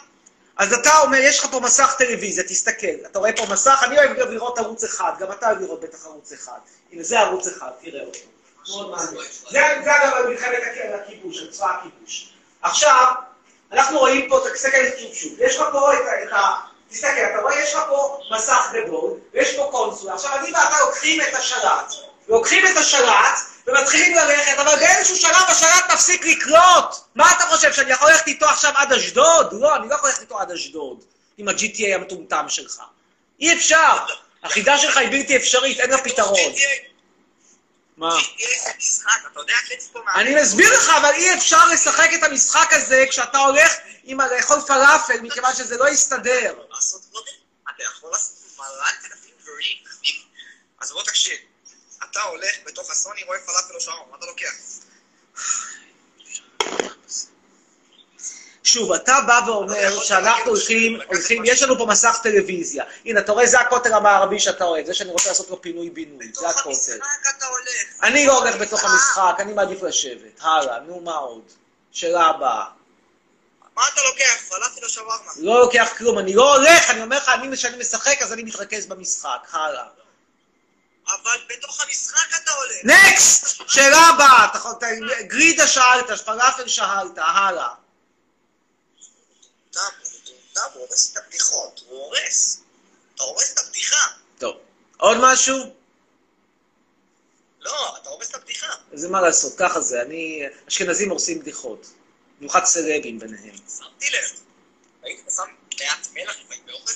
אז 0.56 0.72
אתה 0.72 0.98
אומר, 0.98 1.18
יש 1.18 1.38
לך 1.38 1.46
פה 1.50 1.60
מסך 1.60 1.94
טלוויזיה, 1.98 2.44
תסתכל. 2.44 3.06
אתה 3.06 3.18
רואה 3.18 3.30
פה 3.36 3.46
מסך, 3.52 3.80
אני 3.82 3.98
אוהב 3.98 4.18
גם 4.18 4.30
לראות 4.32 4.58
ערוץ 4.58 4.84
אחד, 4.84 5.12
גם 5.18 5.32
אתה 5.32 5.46
אוהב 5.46 5.60
לראות 5.60 5.80
בטח 5.80 6.04
ערוץ 6.04 6.32
אחד. 6.32 6.58
הנה, 6.92 7.02
זה 7.02 7.20
ערוץ 7.20 7.46
אחד, 7.46 7.70
תראה 7.82 8.02
אותו. 8.04 8.18
זה 9.50 9.66
אגב 9.76 10.14
על 10.14 10.26
מלחמת 10.28 10.58
הכ- 10.62 10.94
הכיבוש, 11.04 11.38
על 11.38 11.50
צבא 11.50 11.70
הכיבוש. 11.78 12.28
עכשיו, 12.62 13.12
אנחנו 13.72 13.98
רואים 13.98 14.28
פה, 14.28 14.40
תסתכל 14.54 14.78
שוב 15.00 15.14
שוב, 15.14 15.32
יש 15.38 15.56
לך 15.56 15.62
פה 15.72 15.92
את 15.94 16.32
ה... 16.32 16.73
תסתכל, 16.94 17.24
אתה 17.30 17.40
רואה, 17.42 17.60
יש 17.60 17.74
לך 17.74 17.80
פה 17.88 18.18
מסך 18.30 18.72
גדול, 18.72 19.10
ויש 19.32 19.56
פה 19.56 19.68
קונסולה. 19.70 20.14
עכשיו, 20.14 20.36
אני 20.36 20.52
ואתה 20.52 20.76
לוקחים 20.80 21.20
את 21.20 21.34
השלט. 21.34 21.92
לוקחים 22.28 22.66
את 22.66 22.76
השלט, 22.76 23.38
ומתחילים 23.66 24.14
ללכת, 24.16 24.58
אבל 24.58 24.76
באיזשהו 24.76 25.16
שלב 25.16 25.42
השלט 25.48 25.84
מפסיק 25.92 26.26
לקלוט. 26.26 26.96
מה 27.14 27.32
אתה 27.32 27.44
חושב, 27.44 27.72
שאני 27.72 27.92
יכול 27.92 28.10
ללכת 28.10 28.26
איתו 28.26 28.46
עכשיו 28.46 28.72
עד 28.76 28.92
אשדוד? 28.92 29.52
לא, 29.52 29.76
אני 29.76 29.88
לא 29.88 29.94
יכול 29.94 30.08
ללכת 30.08 30.20
איתו 30.20 30.40
עד 30.40 30.50
אשדוד, 30.50 31.04
עם 31.38 31.48
ה-GTA 31.48 31.94
המטומטם 31.94 32.44
שלך. 32.48 32.80
אי 33.40 33.56
אפשר. 33.56 33.96
החידה 34.44 34.78
שלך 34.78 34.96
היא 34.96 35.08
בלתי 35.08 35.36
אפשרית, 35.36 35.80
אין 35.80 35.90
לה 35.90 35.98
פתרון. 35.98 36.52
מה? 37.96 38.16
אני 40.14 40.34
מסביר 40.34 40.74
לך, 40.74 40.90
אבל 40.96 41.10
אי 41.14 41.34
אפשר 41.34 41.66
לשחק 41.66 42.10
את 42.14 42.22
המשחק 42.22 42.72
הזה 42.72 43.04
כשאתה 43.10 43.38
הולך 43.38 43.72
עם 44.04 44.20
לאכול 44.20 44.60
פלאפל, 44.66 45.20
מכיוון 45.22 45.54
שזה 45.54 45.76
לא 45.76 45.88
יסתדר. 45.88 46.54
לעשות 46.74 47.02
גודל, 47.12 47.32
אתה 47.74 47.82
יכול 47.82 48.10
לעשות 48.10 48.58
מלא 48.58 48.90
תלפים 49.02 49.34
דברים 49.42 49.76
קטנים. 49.84 50.22
אז 50.80 50.92
בוא 50.92 51.02
תקשיב, 51.02 51.38
אתה 52.10 52.22
הולך 52.22 52.54
בתוך 52.66 52.90
הסוני, 52.90 53.22
רואה 53.22 53.38
פלאפל 53.38 53.74
או 53.74 53.80
שווארמה, 53.80 54.10
מה 54.10 54.16
אתה 54.16 54.26
לוקח? 54.26 54.52
שוב, 58.64 58.92
אתה 58.92 59.20
בא 59.26 59.40
ואומר 59.46 60.02
שאנחנו 60.02 60.50
הולכים, 60.50 61.00
הולכים, 61.06 61.42
יש 61.44 61.62
לנו 61.62 61.78
פה 61.78 61.86
מסך 61.86 62.18
טלוויזיה. 62.22 62.84
הנה, 63.04 63.20
אתה 63.20 63.32
רואה, 63.32 63.46
זה 63.46 63.60
הכותל 63.60 63.92
המערבי 63.92 64.40
שאתה 64.40 64.64
אוהב, 64.64 64.86
זה 64.86 64.94
שאני 64.94 65.10
רוצה 65.10 65.28
לעשות 65.28 65.50
לו 65.50 65.62
פינוי-בינוי, 65.62 66.26
זה 66.26 66.30
בתוך 66.30 66.58
הכותל. 66.58 66.92
המשחק 66.92 67.36
אתה 67.36 67.46
הולך. 67.46 68.02
אני 68.02 68.26
לא 68.26 68.38
הולך 68.38 68.56
בתוך 68.56 68.84
המשחק, 68.84 69.34
אני 69.38 69.52
מעדיף 69.52 69.82
לשבת. 69.82 70.40
הלאה, 70.40 70.80
נו, 70.80 71.00
מה 71.00 71.14
עוד? 71.14 71.42
שאלה 71.92 72.26
הבאה. 72.26 72.64
מה 73.74 73.82
אתה 73.92 74.00
לוקח, 74.02 74.52
או 74.82 74.88
שווארמה? 74.88 75.32
לא 75.36 75.60
לוקח 75.60 75.88
כלום, 75.98 76.18
אני 76.18 76.34
לא 76.34 76.56
הולך, 76.56 76.90
אני 76.90 77.02
אומר 77.02 77.16
לך, 77.16 77.28
אני, 77.28 77.56
כשאני 77.56 77.76
משחק, 77.76 78.22
אז 78.22 78.32
אני 78.32 78.42
מתרכז 78.42 78.86
במשחק. 78.86 79.48
הלאה. 79.50 79.84
אבל 81.06 81.44
בתוך 81.48 81.80
המשחק 81.80 82.28
אתה 82.42 82.50
הולך. 82.50 82.76
נקסט! 82.84 83.68
שאלה 83.68 83.96
הבאה. 83.96 84.48
גרידה 85.26 85.68
שאלת, 85.68 86.10
פלאפל 86.24 86.68
שאלת, 86.68 87.18
הלאה. 87.18 87.68
מטומטם, 89.68 90.60
הוא 90.74 90.86
הורס 90.86 91.12
את 91.12 91.16
הבדיחות, 91.16 91.80
הוא 91.88 91.98
הורס. 91.98 92.60
אתה 93.14 93.22
הורס 93.22 93.52
את 93.52 93.58
הבדיחה. 93.58 94.06
טוב. 94.38 94.56
עוד 94.96 95.16
משהו? 95.20 95.74
לא, 97.60 97.96
אתה 97.96 98.08
הורס 98.08 98.30
את 98.30 98.34
הבדיחה. 98.34 98.74
זה 98.92 99.08
מה 99.08 99.20
לעשות, 99.20 99.52
ככה 99.58 99.80
זה. 99.80 100.02
אני... 100.02 100.42
אשכנזים 100.68 101.10
הורסים 101.10 101.40
בדיחות. 101.40 101.86
במיוחד 102.44 102.64
סלבים 102.64 103.18
ביניהם. 103.18 103.56
שמתי 103.78 104.10
לב. 104.10 104.40
היית 105.02 105.20
שם 105.36 105.42
מעט 105.80 106.08
מלח 106.14 106.36
לפעמים 106.44 106.62
באוכל? 106.66 106.92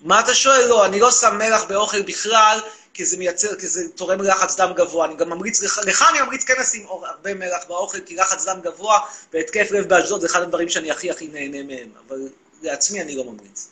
מה 0.00 0.20
אתה 0.20 0.34
שואל? 0.34 0.66
לא, 0.66 0.86
אני 0.86 1.00
לא 1.00 1.10
שם 1.10 1.38
מלח 1.38 1.64
באוכל 1.64 2.02
בכלל, 2.02 2.60
כי 2.94 3.04
זה 3.04 3.16
מייצר, 3.16 3.60
כי 3.60 3.66
זה 3.66 3.88
תורם 3.88 4.20
ללחץ 4.20 4.56
דם 4.56 4.72
גבוה. 4.76 5.06
אני 5.06 5.16
גם 5.16 5.30
ממליץ, 5.30 5.62
לך, 5.62 5.80
לך 5.86 6.04
אני 6.10 6.20
ממליץ 6.20 6.44
כן 6.44 6.54
לשים 6.60 6.86
הרבה 6.86 7.34
מלח 7.34 7.64
באוכל, 7.68 8.00
כי 8.00 8.16
לחץ 8.16 8.44
דם 8.44 8.60
גבוה 8.62 9.00
והתקף 9.32 9.70
לב 9.70 9.88
באשדוד 9.88 10.20
זה 10.20 10.26
אחד 10.26 10.42
הדברים 10.42 10.68
שאני 10.68 10.90
הכי 10.90 11.10
הכי 11.10 11.28
נהנה 11.28 11.62
מהם. 11.62 11.92
אבל 12.06 12.28
לעצמי 12.62 13.00
אני 13.00 13.16
לא 13.16 13.24
ממליץ. 13.24 13.68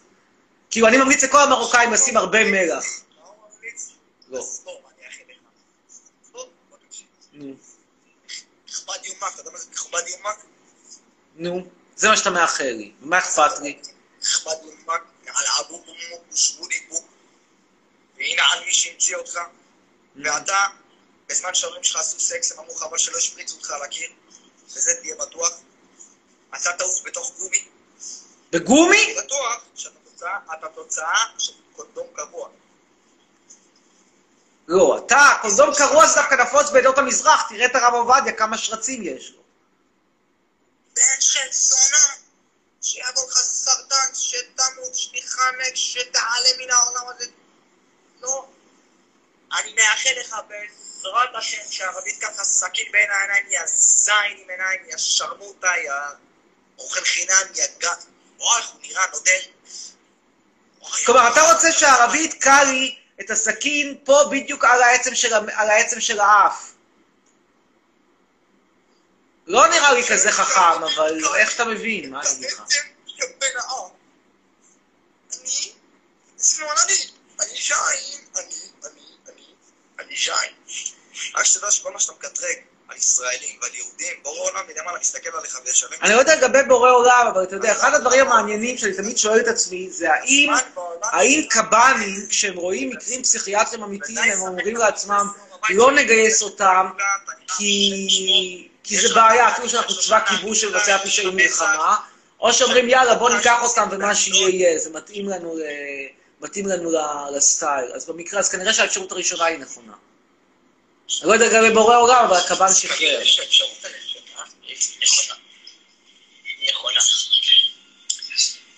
כאילו, 0.71 0.87
אני 0.87 0.97
ממליץ 0.97 1.25
לכל 1.25 1.39
המרוקאים 1.39 1.93
לשים 1.93 2.17
הרבה 2.17 2.45
מלח. 2.45 2.85
לא. 4.29 4.47
בוא 6.33 6.79
תקשיב. 6.89 7.07
נו, 7.33 7.55
מכובד 8.69 9.05
יומק, 9.05 9.33
אתה 9.35 9.41
יודע 9.41 9.51
מה 9.51 9.59
זה 9.59 9.67
מכובד 9.73 10.03
יומק? 10.09 10.52
נו, 11.37 11.67
זה 11.97 12.09
מה 12.09 12.17
שאתה 12.17 12.31
מאחל 12.31 12.65
לי. 12.65 12.93
מה 13.01 13.19
אכפת 13.19 13.59
לי? 13.63 13.79
והנה 18.17 18.43
על 18.53 18.65
מי 18.65 18.73
שהמציא 18.73 19.17
אותך. 19.17 19.39
ואתה, 20.17 20.65
בזמן 21.29 21.55
שההורים 21.55 21.85
שלך 21.85 21.97
עשו 21.97 22.21
סקס, 22.21 22.53
הם 22.53 22.59
אמרו 22.59 22.85
אבל 22.85 22.99
שלא 22.99 23.17
השפריצו 23.17 23.57
אותך 23.57 23.71
על 23.71 23.83
הקיר. 23.83 24.11
וזה 24.67 24.91
תהיה 25.01 25.15
בטוח. 25.17 25.51
אתה 26.55 26.73
תעוף 26.79 27.03
בתוך 27.05 27.33
גומי. 27.39 27.65
בגומי? 28.51 29.05
אני 29.05 29.25
בטוח 29.25 29.65
שאתה 29.75 29.99
תוצאה, 30.05 30.39
אתה 30.59 30.69
תוצאה 30.69 31.19
של 31.39 31.53
קונדום 31.77 32.07
קבוע. 32.13 32.49
לא, 34.69 34.99
אתה, 35.07 35.37
קונדום 35.43 35.75
קרוע 35.75 36.07
זה 36.07 36.15
דווקא 36.21 36.35
נפוץ 36.35 36.71
בעדות 36.71 36.99
המזרח, 36.99 37.49
תראה 37.49 37.67
את 37.67 37.75
הרב 37.75 37.95
עובדיה, 37.95 38.33
כמה 38.33 38.59
שרצים 38.59 39.03
יש 39.03 39.33
לו. 39.37 39.42
בן 40.97 41.21
של 41.21 41.53
זונה, 41.53 42.15
שיעבור 42.83 43.29
לך 43.31 43.39
סרטן, 43.39 44.15
שתמות, 44.15 44.95
שתיחנק, 44.95 45.75
שתעלה 45.75 46.49
מן 46.59 46.71
העולם 46.71 47.09
הזה. 47.09 47.27
לא. 48.21 48.47
אני 49.53 49.75
מאחל 49.75 50.11
לך 50.21 50.37
בעזרת 50.49 51.35
השם 51.35 51.63
שהרבית 51.71 52.21
ככה 52.21 52.45
סכין 52.45 52.93
בין 52.93 53.11
העיניים, 53.11 53.47
יא 53.51 53.67
זין 53.67 54.37
עם 54.39 54.51
עיניים, 54.51 54.81
יא 54.91 54.97
שרמוטה, 54.97 55.71
יא 55.85 55.93
אוכל 56.79 57.05
חינם, 57.05 57.47
יא 57.55 57.65
גת. 57.79 58.05
וואי, 58.39 58.61
איך 58.61 58.69
הוא 58.71 58.81
נראה 58.83 59.07
נודל. 59.13 59.41
וואי, 60.81 61.05
כלומר, 61.05 61.33
אתה 61.33 61.53
רוצה 61.53 61.73
שהערבי 61.73 62.25
יתקע 62.25 62.65
לי 62.65 62.99
את 63.21 63.31
הסכין 63.31 63.99
פה 64.05 64.25
בדיוק 64.31 64.65
על 64.65 64.83
העצם 64.83 65.15
של, 65.15 65.35
על 65.35 65.71
העצם 65.71 66.01
של 66.01 66.21
האף. 66.21 66.72
לא 69.47 69.69
נראה 69.69 69.93
לי 69.93 70.05
כזה 70.09 70.33
חכם, 70.33 70.85
אבל 70.85 71.21
איך 71.37 71.51
שאתה 71.51 71.65
מבין, 71.65 72.11
מה 72.11 72.21
אני 72.21 72.31
אגיד 72.31 72.51
לך? 72.51 72.63
אני, 75.41 75.73
שמאלני. 76.43 76.93
אני 77.41 77.49
ז'ין. 77.61 77.77
אני, 78.37 78.53
אני, 78.85 79.03
אני, 79.29 79.43
אני 80.01 80.17
ז'ין. 80.17 80.55
רק 81.35 81.45
שתדע 81.45 81.71
שכל 81.71 81.93
מה 81.93 82.01
שאתה 82.01 82.13
מקטרג 82.13 82.57
על 82.89 82.97
ישראלים 82.97 83.59
ועל 83.63 83.75
יהודים, 83.75 84.23
בורא 84.23 84.51
עולם 84.51 84.61
מלמעלה 84.69 84.99
מסתכל 85.01 85.31
עליך 85.39 85.59
וישלם. 85.65 85.89
אני 86.03 86.13
לא 86.15 86.19
יודע 86.19 86.37
לגבי 86.37 86.63
בורא 86.69 86.91
עולם, 86.91 87.27
אבל 87.33 87.43
אתה 87.43 87.57
יודע, 87.57 87.73
אחד 87.73 87.95
הדברים 87.95 88.27
המעניינים 88.27 88.79
שאני 88.79 88.95
תמיד 88.95 89.19
שואל 89.19 89.41
את 89.41 89.49
עצמי, 89.49 89.91
זה 89.91 90.13
האם, 90.13 90.53
האם 91.03 91.47
קב"נים, 91.51 92.27
כשהם 92.29 92.57
רואים 92.57 92.91
מקרים 92.91 93.23
פסיכיאטריים 93.23 93.83
אמיתיים, 93.83 94.33
הם 94.33 94.41
אומרים 94.41 94.77
לעצמם, 94.77 95.27
לא 95.71 95.93
נגייס 95.93 96.43
אותם, 96.43 96.87
כי, 97.59 98.69
כי 98.85 99.01
זה 99.01 99.15
בעיה, 99.15 99.49
אפילו 99.49 99.69
שאנחנו 99.69 99.95
צבא 99.95 100.21
כיבוש 100.27 100.61
שמבצע 100.61 100.99
פשעי 100.99 101.31
מלחמה, 101.31 101.97
או 102.41 102.53
שאומרים, 102.53 102.89
יאללה, 102.89 103.15
בוא 103.15 103.31
ניקח 103.31 103.63
אותם 103.63 103.89
ומה 103.91 104.15
שיהיה 104.15 104.49
יהיה, 104.49 104.79
זה 104.79 104.91
מתאים 104.91 105.29
לנו. 105.29 105.57
מתאים 106.43 106.67
לנו 106.67 106.91
לסטייל. 107.37 107.93
אז 107.95 108.07
במקרה, 108.07 108.41
אז 108.41 108.49
כנראה 108.49 108.73
שהאפשרות 108.73 109.13
הראשונה 109.13 109.45
היא 109.45 109.59
נכונה. 109.59 109.93
אני 111.21 111.29
לא 111.29 111.33
יודע 111.33 111.47
לגבי 111.47 111.75
בורא 111.75 111.97
עולם, 111.97 112.25
אבל 112.25 112.37
הקב"ן 112.37 112.73
שחרר. 112.73 113.23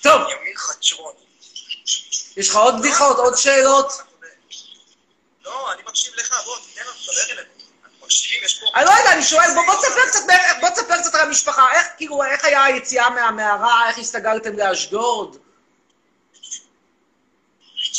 טוב. 0.03 0.23
יש 2.37 2.49
לך 2.49 2.57
עוד 2.57 2.75
בדיחות, 2.79 3.17
עוד 3.17 3.37
שאלות? 3.37 3.93
לא, 5.45 5.73
אני 5.73 5.83
מקשיב 5.83 6.15
לך, 6.17 6.43
בוא, 6.45 6.57
תיתן 6.59 6.83
לנו, 6.83 6.93
תדבר 6.93 7.33
אלינו. 7.33 7.54
אני 8.75 8.85
לא 8.85 8.91
יודע, 8.91 9.13
אני 9.13 9.23
שואל, 9.23 9.55
בוא, 9.55 9.67
בוא 9.67 9.75
תספר 9.75 10.09
קצת, 10.09 10.21
בוא 10.61 10.71
תספר 10.71 11.01
קצת 11.01 11.15
על 11.15 11.21
המשפחה, 11.21 11.73
איך, 11.73 11.87
כאילו, 11.97 12.25
איך 12.25 12.45
היה 12.45 12.65
היציאה 12.65 13.11
מהמערה, 13.11 13.89
איך 13.89 13.99
הסתגלתם 13.99 14.57
לאשדוד? 14.59 15.39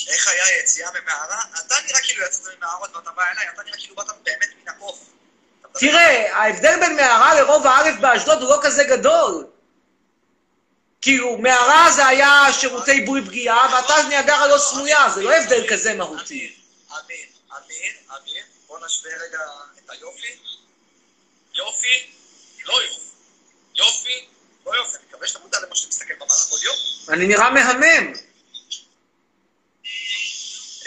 איך 0.08 0.28
היה 0.28 0.46
היציאה 0.46 0.90
ממערה? 0.92 1.42
אתה 1.66 1.76
נראה 1.88 2.02
כאילו 2.04 2.26
יצאת 2.26 2.58
ממערות 2.58 2.96
ואתה 2.96 3.12
בא 3.12 3.24
אליי, 3.32 3.50
אתה 3.54 3.64
נראה 3.64 3.78
כאילו 3.78 3.96
באת 3.96 4.08
באמת 4.24 4.50
מן 4.62 4.70
הקוף. 4.70 5.00
תראה, 5.80 6.38
ההבדל 6.38 6.80
בין 6.80 6.96
מערה 6.96 7.42
לרובע 7.42 7.72
א' 7.72 7.90
באשדוד 8.02 8.42
הוא 8.42 8.50
לא 8.50 8.60
כזה 8.64 8.84
גדול. 8.84 9.48
כאילו, 11.02 11.38
מערה 11.38 11.92
זה 11.92 12.08
היה 12.08 12.46
שירותי 12.54 13.02
בוי 13.02 13.26
פגיעה, 13.26 13.76
ואתה 13.76 13.94
ניאגרה 14.10 14.48
לא 14.48 14.58
סמויה, 14.58 15.10
זה 15.10 15.24
לא 15.24 15.36
הבדל 15.36 15.68
כזה 15.70 15.94
מהותי. 15.94 16.56
אמיר, 16.92 17.28
אמיר, 17.52 17.94
אמיר, 18.10 18.44
בוא 18.76 18.86
נשווה 18.86 19.12
רגע 19.18 19.40
את 19.78 19.90
היופי. 19.90 20.40
יופי, 21.54 22.12
לא 22.66 22.74
יופי. 22.84 23.10
יופי, 23.76 24.28
לא 24.66 24.76
יופי. 24.76 24.98
אני 24.98 25.06
מקווה 25.08 25.28
שאתה 25.28 25.40
מודע 25.40 25.60
למה 25.60 25.76
שאתה 25.76 25.90
מסתכל 25.90 26.14
במראה 26.14 26.46
כל 26.50 26.58
יום. 26.64 26.76
אני 27.10 27.28
נראה 27.28 27.50
מהמם. 27.50 28.14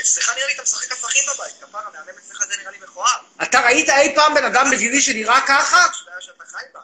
אצלך 0.00 0.28
נראה 0.36 0.46
לי 0.46 0.54
אתה 0.54 0.62
משחק 0.62 0.92
הפכים 0.92 1.22
בבית, 1.34 1.54
כפרה, 1.60 1.90
מהמם 1.90 2.18
אצלך 2.18 2.44
זה 2.48 2.56
נראה 2.56 2.70
לי 2.70 2.78
מכוער. 2.78 3.20
אתה 3.42 3.60
ראית 3.60 3.90
אי 3.90 4.14
פעם 4.14 4.34
בן 4.34 4.44
אדם 4.44 4.66
בגילי 4.72 5.02
שנראה 5.02 5.40
ככה? 5.48 5.90
אשליה 5.90 6.20
שאתה 6.20 6.44
חי 6.46 6.64
בה. 6.74 6.80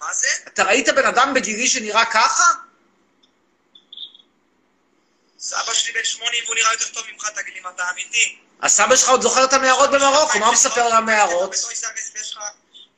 מה 0.00 0.14
זה? 0.14 0.28
אתה 0.46 0.64
ראית 0.64 0.88
בן 0.88 1.06
אדם 1.06 1.34
בגילי 1.34 1.68
שנראה 1.68 2.04
ככה? 2.04 2.44
סבא 5.38 5.74
שלי 5.74 5.92
בן 5.92 6.04
80 6.04 6.44
והוא 6.44 6.54
נראה 6.54 6.72
יותר 6.72 6.88
טוב 6.88 7.06
ממך, 7.12 7.28
תגיד 7.28 7.54
לי 7.54 7.60
אם 7.60 7.68
אתה 7.68 7.90
אמיתי. 7.90 8.43
הסבא 8.62 8.96
שלך 8.96 9.08
עוד 9.08 9.22
זוכר 9.22 9.44
את 9.44 9.52
המערות 9.52 9.90
במרוקו, 9.90 10.38
מה 10.38 10.46
הוא 10.46 10.52
מספר 10.54 10.80
על 10.80 10.92
המערות? 10.92 11.50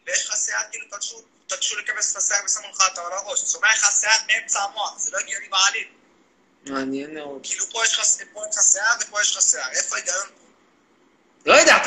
ויש 0.07 0.28
לך- 0.28 0.36
שיער, 0.36 0.62
כאילו 0.70 0.86
תלשו 1.46 1.76
לקבץ 1.78 2.11
את 2.11 2.16
השיער 2.16 2.40
ושמו 2.44 2.62
לך 2.74 2.80
אותו 2.88 3.07
על 3.07 3.12
הראש. 3.12 3.44
צומח 3.44 3.84
לך 3.84 3.92
שיער 4.00 4.18
באמצע 4.26 4.61
המוח, 4.62 4.98
זה 4.98 5.11
לא 5.11 5.18
הגיוני 5.18 5.48
בעליל. 5.48 5.88
מעניין 6.66 7.14
מאוד. 7.14 7.40
כאילו 7.42 7.64
פה 7.70 7.82
יש 7.84 7.98
לך 7.98 8.04
שיער 8.72 8.94
ופה 9.00 9.20
יש 9.20 9.36
לך 9.36 9.42
שיער. 9.42 9.68
איפה 9.72 9.96
ההיגיון 9.96 10.26
פה? 10.26 10.40
לא 11.46 11.54
יודע, 11.54 11.74